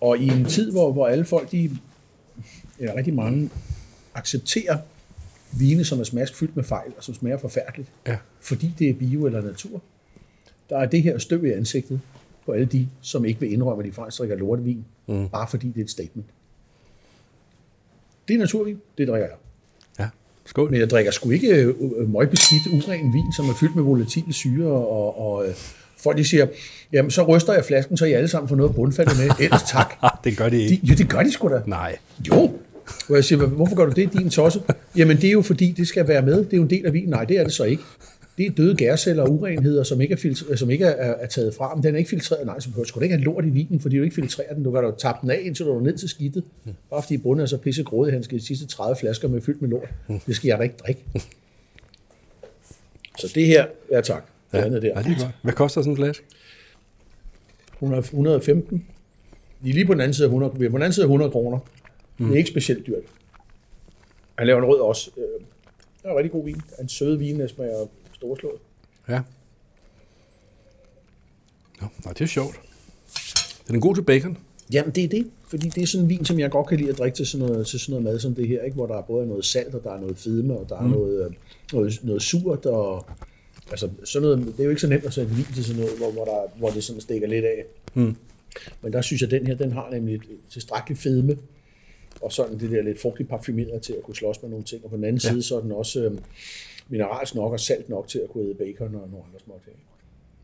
Og 0.00 0.18
i 0.18 0.28
en 0.28 0.44
tid, 0.44 0.70
hvor, 0.70 0.92
hvor 0.92 1.06
alle 1.06 1.24
folk, 1.24 1.52
de, 1.52 1.70
ja, 2.80 2.92
rigtig 2.96 3.14
mange, 3.14 3.50
accepterer 4.14 4.78
vine, 5.58 5.84
som 5.84 6.00
er 6.00 6.04
smaskfyldt 6.04 6.56
med 6.56 6.64
fejl, 6.64 6.92
og 6.96 7.04
som 7.04 7.14
smager 7.14 7.38
forfærdeligt, 7.38 7.88
Ja. 8.06 8.16
fordi 8.40 8.74
det 8.78 8.88
er 8.88 8.94
bio 8.94 9.26
eller 9.26 9.42
natur, 9.42 9.82
der 10.70 10.78
er 10.78 10.86
det 10.86 11.02
her 11.02 11.18
støv 11.18 11.44
i 11.44 11.50
ansigtet 11.50 12.00
på 12.46 12.52
alle 12.52 12.66
de, 12.66 12.88
som 13.00 13.24
ikke 13.24 13.40
vil 13.40 13.52
indrømme, 13.52 13.82
at 13.82 13.88
de 13.88 13.94
faktisk 13.94 14.18
drikker 14.18 14.36
lortevin, 14.36 14.84
mm. 15.08 15.28
bare 15.28 15.46
fordi 15.50 15.68
det 15.68 15.80
er 15.80 15.84
et 15.84 15.90
statement. 15.90 16.26
Det 18.28 18.34
er 18.34 18.38
naturvin, 18.38 18.80
det 18.98 19.08
drikker 19.08 19.28
jeg. 19.28 19.36
Ja. 19.98 20.08
Skål. 20.44 20.70
Men 20.70 20.80
jeg 20.80 20.90
drikker 20.90 21.12
sgu 21.12 21.30
ikke 21.30 21.54
øh, 21.54 22.10
møgbeskidt, 22.10 22.66
uren 22.66 23.12
vin, 23.12 23.32
som 23.36 23.48
er 23.48 23.54
fyldt 23.60 23.76
med 23.76 23.82
volatile 23.84 24.32
syre 24.32 24.70
og, 24.70 25.20
og 25.20 25.48
øh, 25.48 25.54
Folk 26.02 26.18
de 26.18 26.24
siger, 26.24 26.46
jamen 26.92 27.10
så 27.10 27.22
ryster 27.22 27.52
jeg 27.52 27.64
flasken, 27.64 27.96
så 27.96 28.04
I 28.04 28.12
alle 28.12 28.28
sammen 28.28 28.48
får 28.48 28.56
noget 28.56 28.74
bundfaldet 28.74 29.18
med. 29.18 29.30
Ellers 29.44 29.62
tak. 29.62 29.94
det 30.24 30.36
gør 30.36 30.48
det 30.48 30.52
De, 30.58 30.64
ikke. 30.64 30.86
jo, 30.86 30.94
det 30.94 31.08
gør 31.08 31.22
de 31.22 31.32
sgu 31.32 31.48
da. 31.48 31.62
Nej. 31.66 31.96
Jo. 32.28 32.50
Hvor 33.06 33.16
jeg 33.16 33.24
siger, 33.24 33.46
hvorfor 33.46 33.76
gør 33.76 33.86
du 33.86 33.92
det, 33.92 34.12
din 34.12 34.30
tosse? 34.30 34.62
Jamen 34.96 35.16
det 35.16 35.24
er 35.24 35.32
jo 35.32 35.42
fordi, 35.42 35.74
det 35.76 35.88
skal 35.88 36.08
være 36.08 36.22
med. 36.22 36.36
Det 36.44 36.52
er 36.52 36.56
jo 36.56 36.62
en 36.62 36.70
del 36.70 36.86
af 36.86 36.92
vinen. 36.92 37.08
Nej, 37.10 37.24
det 37.24 37.38
er 37.38 37.44
det 37.44 37.52
så 37.52 37.64
ikke. 37.64 37.82
Det 38.38 38.46
er 38.46 38.50
døde 38.50 38.76
gærceller 38.76 39.22
og 39.22 39.30
urenheder, 39.32 39.82
som 39.82 40.00
ikke 40.00 40.12
er, 40.12 40.16
filtre, 40.16 40.56
som 40.56 40.70
ikke 40.70 40.84
er, 40.84 40.90
er 41.14 41.26
taget 41.26 41.54
fra. 41.54 41.74
Men 41.74 41.82
den 41.84 41.94
er 41.94 41.98
ikke 41.98 42.10
filtreret. 42.10 42.46
Nej, 42.46 42.60
så 42.60 42.68
behøver 42.68 42.84
du 42.94 43.00
ikke 43.00 43.14
have 43.14 43.24
lort 43.24 43.44
i 43.44 43.48
vinen, 43.48 43.80
fordi 43.80 43.96
du 43.96 44.02
ikke 44.02 44.14
filtrerer 44.14 44.54
den. 44.54 44.64
Du 44.64 44.70
kan 44.72 44.84
da 44.84 44.90
tappe 44.98 45.18
den 45.22 45.30
af, 45.30 45.40
indtil 45.42 45.66
du 45.66 45.72
er 45.78 45.80
ned 45.80 45.98
til 45.98 46.08
skidtet. 46.08 46.44
Bare 46.90 47.02
fordi 47.02 47.16
bunden 47.16 47.42
er 47.42 47.46
så 47.46 47.56
pisse 47.56 47.82
grådig, 47.84 48.12
han 48.14 48.22
skal 48.22 48.38
de 48.38 48.44
sidste 48.46 48.66
30 48.66 48.96
flasker 48.96 49.28
med 49.28 49.40
fyldt 49.40 49.62
med 49.62 49.70
lort. 49.70 49.88
Det 50.26 50.36
skal 50.36 50.48
jeg 50.48 50.58
da 50.58 50.62
ikke 50.62 50.76
drikke. 50.76 51.00
Så 53.18 53.32
det 53.34 53.46
her, 53.46 53.66
ja 53.90 54.00
tak. 54.00 54.24
Det 54.52 54.58
Ja, 54.58 54.64
andet 54.64 54.84
ja, 54.84 54.88
der. 54.88 55.02
det 55.02 55.12
er 55.12 55.18
godt. 55.18 55.34
Hvad 55.42 55.52
koster 55.52 55.80
sådan 55.82 55.92
en 55.92 55.96
flaske? 55.96 56.24
100 57.74 58.00
115. 58.00 58.86
De 59.64 59.70
er 59.70 59.74
lige 59.74 59.86
på 59.86 59.92
den 59.92 60.00
anden 60.00 60.14
side 60.14 60.24
af 60.24 60.28
100, 60.28 60.52
vi 60.58 60.64
er 60.66 60.70
på 60.70 60.76
den 60.76 60.82
anden 60.82 60.92
side 60.92 61.04
af 61.04 61.08
100 61.08 61.30
kroner. 61.30 61.58
Mm. 62.18 62.24
Det 62.26 62.34
er 62.34 62.38
ikke 62.38 62.50
specielt 62.50 62.86
dyrt. 62.86 63.02
Han 64.38 64.46
laver 64.46 64.58
en 64.58 64.64
rød 64.68 64.80
også. 64.80 65.10
Øh, 65.16 65.22
Det 65.22 66.08
er 66.08 66.10
en 66.10 66.16
rigtig 66.16 66.32
god 66.32 66.44
vin. 66.44 66.60
En 66.80 66.88
søde 66.88 67.18
vin, 67.18 67.40
der 67.40 67.46
smager 67.46 67.86
storslået. 68.22 68.60
Ja. 69.08 69.20
Nå, 71.80 71.86
nej, 72.04 72.12
det 72.12 72.20
er 72.20 72.26
sjovt. 72.26 72.60
Den 73.68 73.76
er 73.76 73.80
god 73.80 73.94
til 73.94 74.02
bacon. 74.02 74.38
Jamen, 74.72 74.94
det 74.94 75.04
er 75.04 75.08
det. 75.08 75.30
Fordi 75.48 75.68
det 75.68 75.82
er 75.82 75.86
sådan 75.86 76.04
en 76.04 76.08
vin, 76.08 76.24
som 76.24 76.38
jeg 76.38 76.50
godt 76.50 76.66
kan 76.68 76.78
lide 76.78 76.90
at 76.90 76.98
drikke 76.98 77.16
til 77.16 77.26
sådan 77.26 77.46
noget, 77.46 77.66
til 77.66 77.80
sådan 77.80 77.90
noget 77.92 78.04
mad 78.04 78.18
som 78.18 78.34
det 78.34 78.48
her, 78.48 78.62
ikke? 78.62 78.74
hvor 78.74 78.86
der 78.86 78.96
er 78.96 79.02
både 79.02 79.26
noget 79.26 79.44
salt, 79.44 79.74
og 79.74 79.84
der 79.84 79.92
er 79.92 80.00
noget 80.00 80.18
fedme, 80.18 80.58
og 80.58 80.68
der 80.68 80.76
er 80.76 80.82
mm. 80.82 80.90
noget, 80.90 81.24
øh, 81.24 81.32
noget, 81.72 82.00
noget 82.02 82.22
surt, 82.22 82.66
og 82.66 83.06
altså, 83.70 83.88
sådan 84.04 84.28
noget, 84.28 84.46
det 84.46 84.60
er 84.60 84.64
jo 84.64 84.70
ikke 84.70 84.80
så 84.80 84.88
nemt 84.88 85.04
at 85.04 85.12
sætte 85.12 85.34
vin 85.34 85.44
til 85.54 85.64
sådan 85.64 85.80
noget, 85.82 85.98
hvor, 85.98 86.10
hvor, 86.10 86.24
der, 86.24 86.58
hvor 86.58 86.70
det 86.70 86.84
sådan 86.84 87.00
stikker 87.00 87.28
lidt 87.28 87.44
af. 87.44 87.64
Mm. 87.94 88.16
Men 88.82 88.92
der 88.92 89.02
synes 89.02 89.22
jeg, 89.22 89.32
at 89.32 89.40
den 89.40 89.46
her, 89.46 89.54
den 89.54 89.72
har 89.72 89.90
nemlig 89.90 90.14
et 90.14 90.22
tilstrækkeligt 90.50 91.00
fedme, 91.00 91.36
og 92.20 92.32
sådan 92.32 92.60
det 92.60 92.70
der 92.70 92.82
lidt 92.82 93.00
frugtigt 93.00 93.28
parfumeret 93.28 93.82
til 93.82 93.92
at 93.92 94.02
kunne 94.02 94.16
slås 94.16 94.42
med 94.42 94.50
nogle 94.50 94.64
ting. 94.64 94.84
Og 94.84 94.90
på 94.90 94.96
den 94.96 95.04
anden 95.04 95.20
ja. 95.24 95.28
side, 95.28 95.42
så 95.42 95.56
er 95.56 95.60
den 95.60 95.72
også 95.72 96.16
mineralsk 96.88 97.34
nok 97.34 97.52
og 97.52 97.60
salt 97.60 97.88
nok 97.88 98.08
til 98.08 98.18
at 98.18 98.30
kunne 98.30 98.44
æde 98.44 98.54
bacon 98.54 98.94
og 98.94 99.08
nogle 99.08 99.24
andre 99.26 99.40
små 99.44 99.60
ting. 99.64 99.76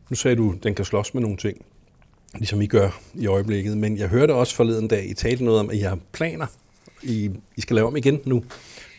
Nu 0.09 0.15
sagde 0.15 0.35
du, 0.37 0.53
at 0.57 0.63
den 0.63 0.75
kan 0.75 0.85
slås 0.85 1.13
med 1.13 1.21
nogle 1.21 1.37
ting, 1.37 1.65
ligesom 2.35 2.61
I 2.61 2.67
gør 2.67 3.01
i 3.13 3.27
øjeblikket. 3.27 3.77
Men 3.77 3.97
jeg 3.97 4.07
hørte 4.07 4.33
også 4.33 4.55
forleden 4.55 4.87
dag, 4.87 5.09
I 5.09 5.13
talte 5.13 5.43
noget 5.43 5.59
om, 5.59 5.69
at 5.69 5.75
I 5.75 5.79
har 5.79 5.99
planer. 6.11 6.45
I, 7.03 7.31
I 7.57 7.61
skal 7.61 7.75
lave 7.75 7.87
om 7.87 7.97
igen 7.97 8.21
nu 8.25 8.43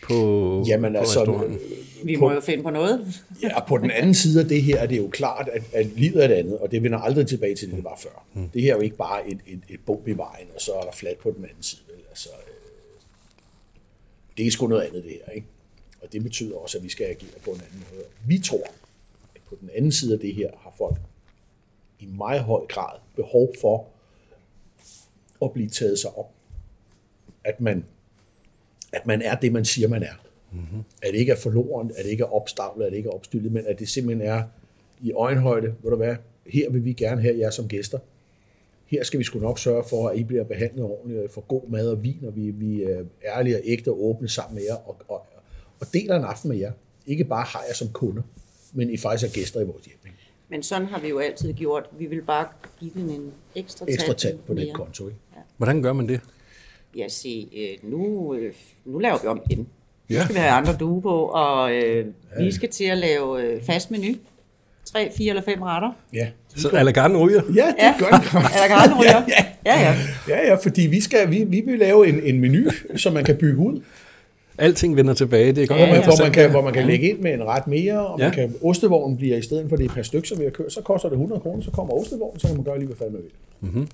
på, 0.03 0.65
Jamen 0.67 0.93
på 0.93 0.99
altså, 0.99 1.21
restauranten. 1.21 1.59
Vi 2.05 2.17
må 2.17 2.33
jo 2.33 2.41
finde 2.41 2.63
på 2.63 2.71
noget. 2.71 3.25
Ja, 3.43 3.61
og 3.61 3.67
på 3.69 3.79
den 3.79 3.91
anden 3.91 4.15
side 4.15 4.41
af 4.43 4.49
det 4.49 4.63
her 4.63 4.79
er 4.79 4.87
det 4.87 4.99
jo 4.99 5.09
klart, 5.09 5.49
at, 5.53 5.63
at 5.73 5.87
livet 5.87 6.25
er 6.25 6.29
et 6.29 6.33
andet, 6.33 6.59
og 6.59 6.71
det 6.71 6.83
vender 6.83 6.99
aldrig 6.99 7.27
tilbage 7.27 7.55
til 7.55 7.69
det, 7.69 7.77
det 7.77 7.85
var 7.85 7.99
før. 8.03 8.25
Mm. 8.35 8.49
Det 8.49 8.63
her 8.63 8.73
er 8.73 8.77
jo 8.77 8.83
ikke 8.83 8.97
bare 8.97 9.31
et, 9.31 9.39
et, 9.47 9.61
et 9.69 9.81
bump 9.87 10.09
i 10.09 10.13
vejen, 10.13 10.47
og 10.55 10.61
så 10.61 10.73
er 10.73 10.83
der 10.83 10.93
fladt 10.93 11.19
på 11.19 11.31
den 11.37 11.45
anden 11.45 11.63
side. 11.63 11.81
Altså, 12.11 12.29
øh, 12.29 12.55
det 14.37 14.47
er 14.47 14.51
sgu 14.51 14.67
noget 14.67 14.83
andet, 14.83 15.05
det 15.05 15.13
her. 15.27 15.33
Ikke? 15.33 15.47
Og 16.01 16.13
det 16.13 16.23
betyder 16.23 16.57
også, 16.57 16.79
at 16.79 16.85
vi 16.85 16.89
skal 16.89 17.05
agere 17.07 17.41
på 17.45 17.51
en 17.51 17.61
anden 17.61 17.85
måde. 17.93 18.05
Vi 18.27 18.39
tror, 18.39 18.67
at 19.35 19.41
på 19.49 19.57
den 19.61 19.71
anden 19.75 19.93
side 19.93 20.13
af 20.15 20.21
det 20.21 20.35
her 20.35 20.51
har 20.57 20.75
folk 20.79 20.97
i 21.99 22.07
meget 22.07 22.41
høj 22.41 22.67
grad 22.69 22.99
behov 23.17 23.55
for 23.61 23.87
at 25.43 25.53
blive 25.53 25.69
taget 25.69 25.99
sig 25.99 26.19
op. 26.19 26.31
At 27.45 27.61
man, 27.61 27.85
at 28.93 29.07
man 29.07 29.23
er 29.23 29.35
det, 29.35 29.53
man 29.53 29.65
siger, 29.65 29.89
man 29.89 30.03
er. 30.03 30.15
Mm-hmm. 30.53 30.83
At 31.03 31.13
det 31.13 31.19
ikke 31.19 31.33
er 31.33 31.37
forloren, 31.37 31.91
at 31.97 32.05
det 32.05 32.11
ikke 32.11 32.23
er 32.23 32.35
opstavlet, 32.35 32.87
at 32.87 32.93
det 32.93 32.99
ikke 32.99 33.09
er 33.09 33.13
opstillet, 33.13 33.53
men 33.53 33.67
at 33.67 33.79
det 33.79 33.89
simpelthen 33.89 34.29
er 34.29 34.43
i 35.01 35.13
øjenhøjde, 35.13 35.75
hvor 35.81 35.91
du 35.91 35.97
hvad, 35.97 36.17
her 36.47 36.71
vil 36.71 36.85
vi 36.85 36.93
gerne 36.93 37.23
have 37.23 37.39
jer 37.39 37.51
som 37.51 37.69
gæster. 37.69 37.99
Her 38.87 39.05
skal 39.05 39.19
vi 39.19 39.25
sgu 39.25 39.39
nok 39.39 39.59
sørge 39.59 39.85
for, 39.85 40.09
at 40.09 40.19
I 40.19 40.25
bliver 40.25 40.45
behandlet 40.45 40.85
ordentligt, 40.85 41.25
og 41.25 41.31
får 41.31 41.41
god 41.41 41.69
mad 41.69 41.89
og 41.91 42.03
vin, 42.03 42.25
og 42.27 42.37
vi, 42.37 42.51
vi 42.51 42.83
er 42.83 43.05
ærlige 43.25 43.57
og 43.57 43.63
ægte 43.65 43.89
og 43.91 44.05
åbne 44.05 44.29
sammen 44.29 44.55
med 44.55 44.65
jer, 44.69 44.75
og, 44.75 44.97
og, 45.09 45.27
og 45.81 45.87
deler 45.95 46.17
en 46.17 46.25
aften 46.25 46.49
med 46.51 46.59
jer. 46.59 46.73
Ikke 47.07 47.25
bare 47.25 47.45
har 47.49 47.63
jer 47.69 47.75
som 47.75 47.89
kunder, 47.89 48.23
men 48.73 48.91
I 48.91 48.97
faktisk 48.97 49.31
er 49.31 49.35
gæster 49.41 49.61
i 49.61 49.65
vores 49.65 49.85
hjem. 49.85 49.97
Ikke? 50.05 50.17
Men 50.51 50.63
sådan 50.63 50.87
har 50.87 51.01
vi 51.01 51.09
jo 51.09 51.19
altid 51.19 51.53
gjort. 51.53 51.85
Vi 51.99 52.07
vil 52.07 52.23
bare 52.23 52.47
give 52.81 52.91
den 52.95 53.11
en 53.11 53.33
ekstra. 53.55 53.87
Ekstra 53.89 54.13
tand 54.13 54.39
på 54.47 54.55
den 54.55 54.63
mere. 54.65 54.75
konto. 54.75 55.07
Ikke? 55.09 55.19
Hvordan 55.57 55.83
gør 55.83 55.93
man 55.93 56.09
det? 56.09 56.21
Ja, 56.97 57.09
se, 57.09 57.49
øh, 57.57 57.91
nu, 57.91 58.35
øh, 58.35 58.53
nu 58.85 58.99
laver 58.99 59.19
vi 59.23 59.27
om 59.29 59.41
igen. 59.51 59.59
Nu 59.59 59.67
Ja. 60.17 60.25
skal 60.25 60.35
vi 60.35 60.41
have 60.41 60.51
andre 60.53 60.77
duer 60.77 61.01
på, 61.01 61.25
og 61.25 61.73
øh, 61.73 62.07
vi 62.41 62.53
skal 62.53 62.69
til 62.69 62.85
at 62.85 62.99
lave 62.99 63.43
øh, 63.43 63.63
fast 63.63 63.91
menu. 63.91 64.15
Tre, 64.85 65.13
fire 65.17 65.29
eller 65.29 65.43
fem 65.43 65.63
retter. 65.63 65.93
Ja. 66.13 66.29
Så 66.57 66.69
à 66.69 66.83
la 66.83 66.91
garden 66.91 67.17
ryger? 67.17 67.43
Ja, 67.55 67.67
det 67.67 67.75
Ja. 67.79 67.95
gør. 67.99 68.07
Er 68.65 68.69
garden 68.69 69.01
ryger? 69.01 69.23
Ja, 69.29 69.45
ja. 69.67 69.81
ja. 69.81 69.97
Ja, 70.29 70.47
ja, 70.47 70.55
fordi 70.55 70.81
vi, 70.87 71.01
skal, 71.01 71.31
vi, 71.31 71.45
vi 71.45 71.61
vil 71.67 71.79
lave 71.79 72.09
en, 72.09 72.23
en 72.23 72.41
menu, 72.41 72.71
som 72.97 73.13
man 73.13 73.25
kan 73.25 73.37
bygge 73.37 73.59
ud, 73.59 73.83
Alting 74.59 74.97
vender 74.97 75.15
tilbage. 75.15 75.53
Det 75.53 75.63
er 75.63 75.67
godt. 75.67 75.81
Ja, 75.81 75.87
man, 75.87 75.95
ja. 75.95 76.05
hvor, 76.05 76.23
man 76.25 76.33
kan, 76.33 76.51
hvor 76.51 76.63
man 76.63 76.73
kan 76.73 76.87
lægge 76.87 77.11
ind 77.11 77.19
med 77.19 77.35
en 77.35 77.45
ret 77.45 77.67
mere, 77.67 78.07
og 78.07 78.19
Ja. 78.19 78.25
man 78.25 78.35
kan, 78.35 78.55
ostevognen 78.63 79.17
bliver 79.17 79.37
i 79.37 79.43
stedet 79.43 79.69
for 79.69 79.77
det 79.77 79.91
per 79.91 80.03
stykke, 80.03 80.29
som 80.29 80.39
vi 80.39 80.45
har 80.45 80.51
kørt, 80.51 80.73
så 80.73 80.83
koster 80.83 81.09
det 81.09 81.15
100 81.17 81.41
kroner, 81.41 81.63
så 81.63 81.71
kommer 81.71 81.95
ostevognen, 81.95 82.41
så 82.41 82.47
kan 82.47 82.57
man 82.57 82.65
gøre 82.65 82.79
lige, 82.79 82.87
hvad 82.87 82.97
fanden 82.97 83.13
man 83.15 83.23
vil. 83.23 83.31
Mm-hmm. 83.61 83.89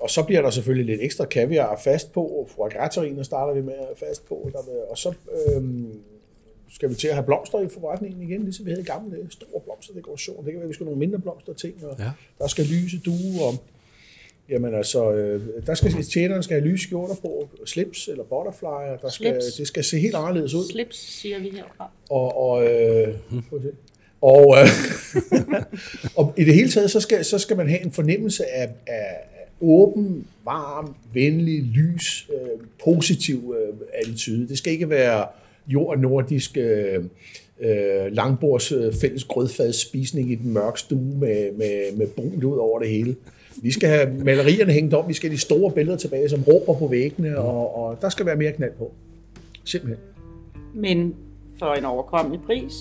Og 0.00 0.10
så 0.10 0.22
bliver 0.22 0.42
der 0.42 0.50
selvfølgelig 0.50 0.86
lidt 0.86 1.02
ekstra 1.02 1.24
kaviar 1.24 1.80
fast 1.84 2.12
på, 2.12 2.22
og 2.22 2.70
gras 2.72 2.98
starter 3.26 3.54
vi 3.54 3.60
med 3.62 3.74
fast 3.96 4.28
på, 4.28 4.50
der 4.52 4.58
vil, 4.64 4.74
og 4.90 4.98
så 4.98 5.12
øhm, 5.56 5.92
skal 6.70 6.90
vi 6.90 6.94
til 6.94 7.08
at 7.08 7.14
have 7.14 7.24
blomster 7.24 7.60
i 7.60 7.68
forretningen 7.68 8.22
igen, 8.22 8.42
ligesom 8.42 8.66
vi 8.66 8.70
havde 8.70 8.82
i 8.82 8.86
gamle 8.86 9.16
dage. 9.16 9.26
Store 9.30 9.60
blomsterdekoration. 9.64 10.36
Det 10.36 10.44
kan 10.44 10.54
være, 10.54 10.62
at 10.62 10.68
vi 10.68 10.74
skal 10.74 10.86
have 10.86 10.90
nogle 10.94 11.06
mindre 11.06 11.18
blomster 11.18 11.52
ting, 11.52 11.74
og 11.84 11.96
Ja. 11.98 12.04
ja. 12.04 12.10
der 12.38 12.46
skal 12.46 12.64
lyse 12.64 12.98
due, 13.06 13.44
og 13.46 13.54
Jamen 14.50 14.74
altså, 14.74 15.12
øh, 15.12 15.42
der 15.66 15.74
skal 15.74 16.02
tjeneren 16.02 16.42
skal 16.42 16.60
have 16.60 16.70
lyse 16.70 16.84
skjorter 16.84 17.14
på, 17.14 17.48
slips 17.64 18.08
eller 18.08 18.24
butterfly, 18.24 18.66
og 18.66 18.98
der 19.02 19.10
skal, 19.10 19.42
Slips. 19.42 19.54
det 19.54 19.66
skal 19.66 19.84
se 19.84 19.98
helt 19.98 20.14
anderledes 20.14 20.54
ud. 20.54 20.70
Slips, 20.70 20.96
siger 20.96 21.38
vi 21.38 21.50
herfra. 21.50 21.90
Og, 22.10 22.36
og, 22.36 22.64
øh, 22.64 23.14
og, 24.20 24.56
øh, 24.58 24.68
og 26.18 26.34
i 26.36 26.44
det 26.44 26.54
hele 26.54 26.70
taget, 26.70 26.90
så 26.90 27.00
skal, 27.00 27.24
så 27.24 27.38
skal 27.38 27.56
man 27.56 27.68
have 27.68 27.84
en 27.84 27.92
fornemmelse 27.92 28.46
af, 28.46 28.68
af 28.86 29.16
åben, 29.60 30.26
varm, 30.44 30.94
venlig, 31.12 31.62
lys, 31.62 32.30
øh, 32.32 32.66
positiv 32.84 33.54
øh, 33.58 33.74
attitude. 33.94 34.48
Det 34.48 34.58
skal 34.58 34.72
ikke 34.72 34.90
være 34.90 35.26
jord 35.66 35.98
nordisk 35.98 36.56
øh, 36.56 37.04
øh, 37.60 38.12
langbords 38.12 38.72
øh, 38.72 38.94
fælles 38.94 39.24
grødfads 39.24 39.76
spisning 39.76 40.32
i 40.32 40.34
den 40.34 40.52
mørke 40.52 40.80
stue 40.80 41.18
med, 41.18 41.52
med, 41.52 41.96
med 41.96 42.06
brunt 42.06 42.44
ud 42.44 42.56
over 42.56 42.78
det 42.78 42.88
hele. 42.88 43.16
Vi 43.62 43.72
skal 43.72 43.88
have 43.88 44.08
malerierne 44.24 44.72
hængt 44.72 44.94
om, 44.94 45.08
vi 45.08 45.14
skal 45.14 45.28
have 45.30 45.34
de 45.36 45.40
store 45.40 45.70
billeder 45.72 45.96
tilbage, 45.96 46.28
som 46.28 46.42
råber 46.42 46.78
på 46.78 46.86
væggene, 46.86 47.38
og, 47.38 47.76
og 47.78 47.98
der 48.02 48.08
skal 48.08 48.26
være 48.26 48.36
mere 48.36 48.52
knald 48.52 48.72
på. 48.78 48.92
Simpelthen. 49.64 49.98
Men 50.74 51.14
for 51.58 51.74
en 51.74 51.84
overkommelig 51.84 52.40
pris. 52.46 52.72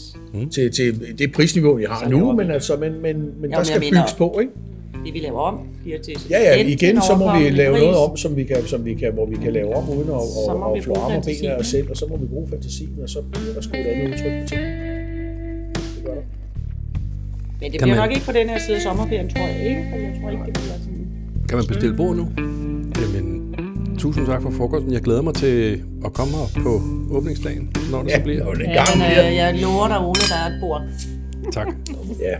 til, 0.51 0.71
til 0.71 1.17
det 1.17 1.31
prisniveau, 1.31 1.73
vi 1.75 1.83
har 1.89 2.03
Så 2.03 2.09
nu, 2.09 2.31
men, 2.31 2.47
det. 2.47 2.53
altså, 2.53 2.77
men, 2.77 3.01
men, 3.01 3.33
men 3.41 3.51
Jo, 3.51 3.57
der 3.57 3.63
skal 3.63 3.79
bygges 3.81 4.13
på, 4.17 4.39
ikke? 4.41 4.51
Det 5.05 5.13
vi 5.13 5.19
laver 5.19 5.39
om, 5.39 5.67
bliver 5.83 5.99
til 5.99 6.17
Ja, 6.29 6.39
ja, 6.43 6.57
til 6.63 6.69
igen, 6.73 6.95
en 6.95 7.01
så 7.01 7.15
må 7.15 7.39
vi 7.39 7.49
lave 7.49 7.73
pris. 7.73 7.81
noget 7.83 7.97
om, 7.97 8.17
som 8.17 8.35
vi 8.35 8.43
kan, 8.43 8.63
som 8.65 8.85
vi 8.85 8.93
kan, 8.93 9.13
hvor 9.13 9.25
vi 9.25 9.35
kan 9.35 9.53
lave 9.53 9.75
om 9.75 9.89
uden 9.89 10.01
at, 10.09 10.13
og, 10.13 10.61
og 10.61 10.77
flå 10.83 10.93
arme 10.95 11.15
og 11.17 11.23
ben 11.25 11.45
af 11.45 11.55
os 11.55 11.67
selv, 11.67 11.89
og 11.89 11.97
så 11.97 12.05
må 12.09 12.17
vi 12.17 12.25
bruge 12.25 12.47
fantasien, 12.49 12.89
og 13.03 13.09
så 13.09 13.21
bliver 13.31 13.53
der 13.53 13.61
sgu 13.61 13.73
et 13.77 13.85
andet 13.85 14.13
udtryk 14.13 14.41
på 14.41 14.47
ting. 14.47 14.61
Men 17.61 17.71
det 17.71 17.79
Kan 17.79 17.85
bliver 17.85 17.95
man- 18.01 18.09
nok 18.09 18.11
ikke 18.15 18.25
på 18.25 18.31
den 18.31 18.49
her 18.49 18.59
side 18.59 18.75
af 18.75 18.81
sommerferien, 18.81 19.29
tror 19.29 19.41
jeg 19.47 19.59
ikke. 19.69 19.85
For 19.91 19.97
jeg 19.97 20.11
tror 20.21 20.29
ikke, 20.29 20.43
det 20.45 20.53
bliver 20.53 20.77
sådan... 20.83 21.07
Kan 21.49 21.57
man 21.57 21.65
bestille 21.67 21.95
bord 21.97 22.15
nu? 22.15 22.25
Jamen, 23.01 23.55
tusind 23.97 24.25
tak 24.25 24.41
for 24.41 24.51
frokosten. 24.51 24.93
Jeg 24.93 25.01
glæder 25.01 25.21
mig 25.21 25.33
til 25.33 25.83
at 26.05 26.13
komme 26.13 26.33
her 26.33 26.63
på 26.63 26.81
åbningsdagen, 27.17 27.71
når 27.91 28.01
det 28.03 28.11
så 28.11 28.17
Ja, 28.17 28.23
bliver. 28.23 28.45
og 28.45 28.53
en 28.55 28.61
Ja, 28.61 28.83
men, 28.95 29.01
øh, 29.29 29.35
jeg 29.35 29.59
lover 29.61 29.87
dig, 29.87 29.99
Ole, 30.07 30.21
der 30.31 30.37
er 30.45 30.47
et 30.53 30.57
bord. 30.61 30.81
Tak. 31.51 31.67
Ja, 32.19 32.35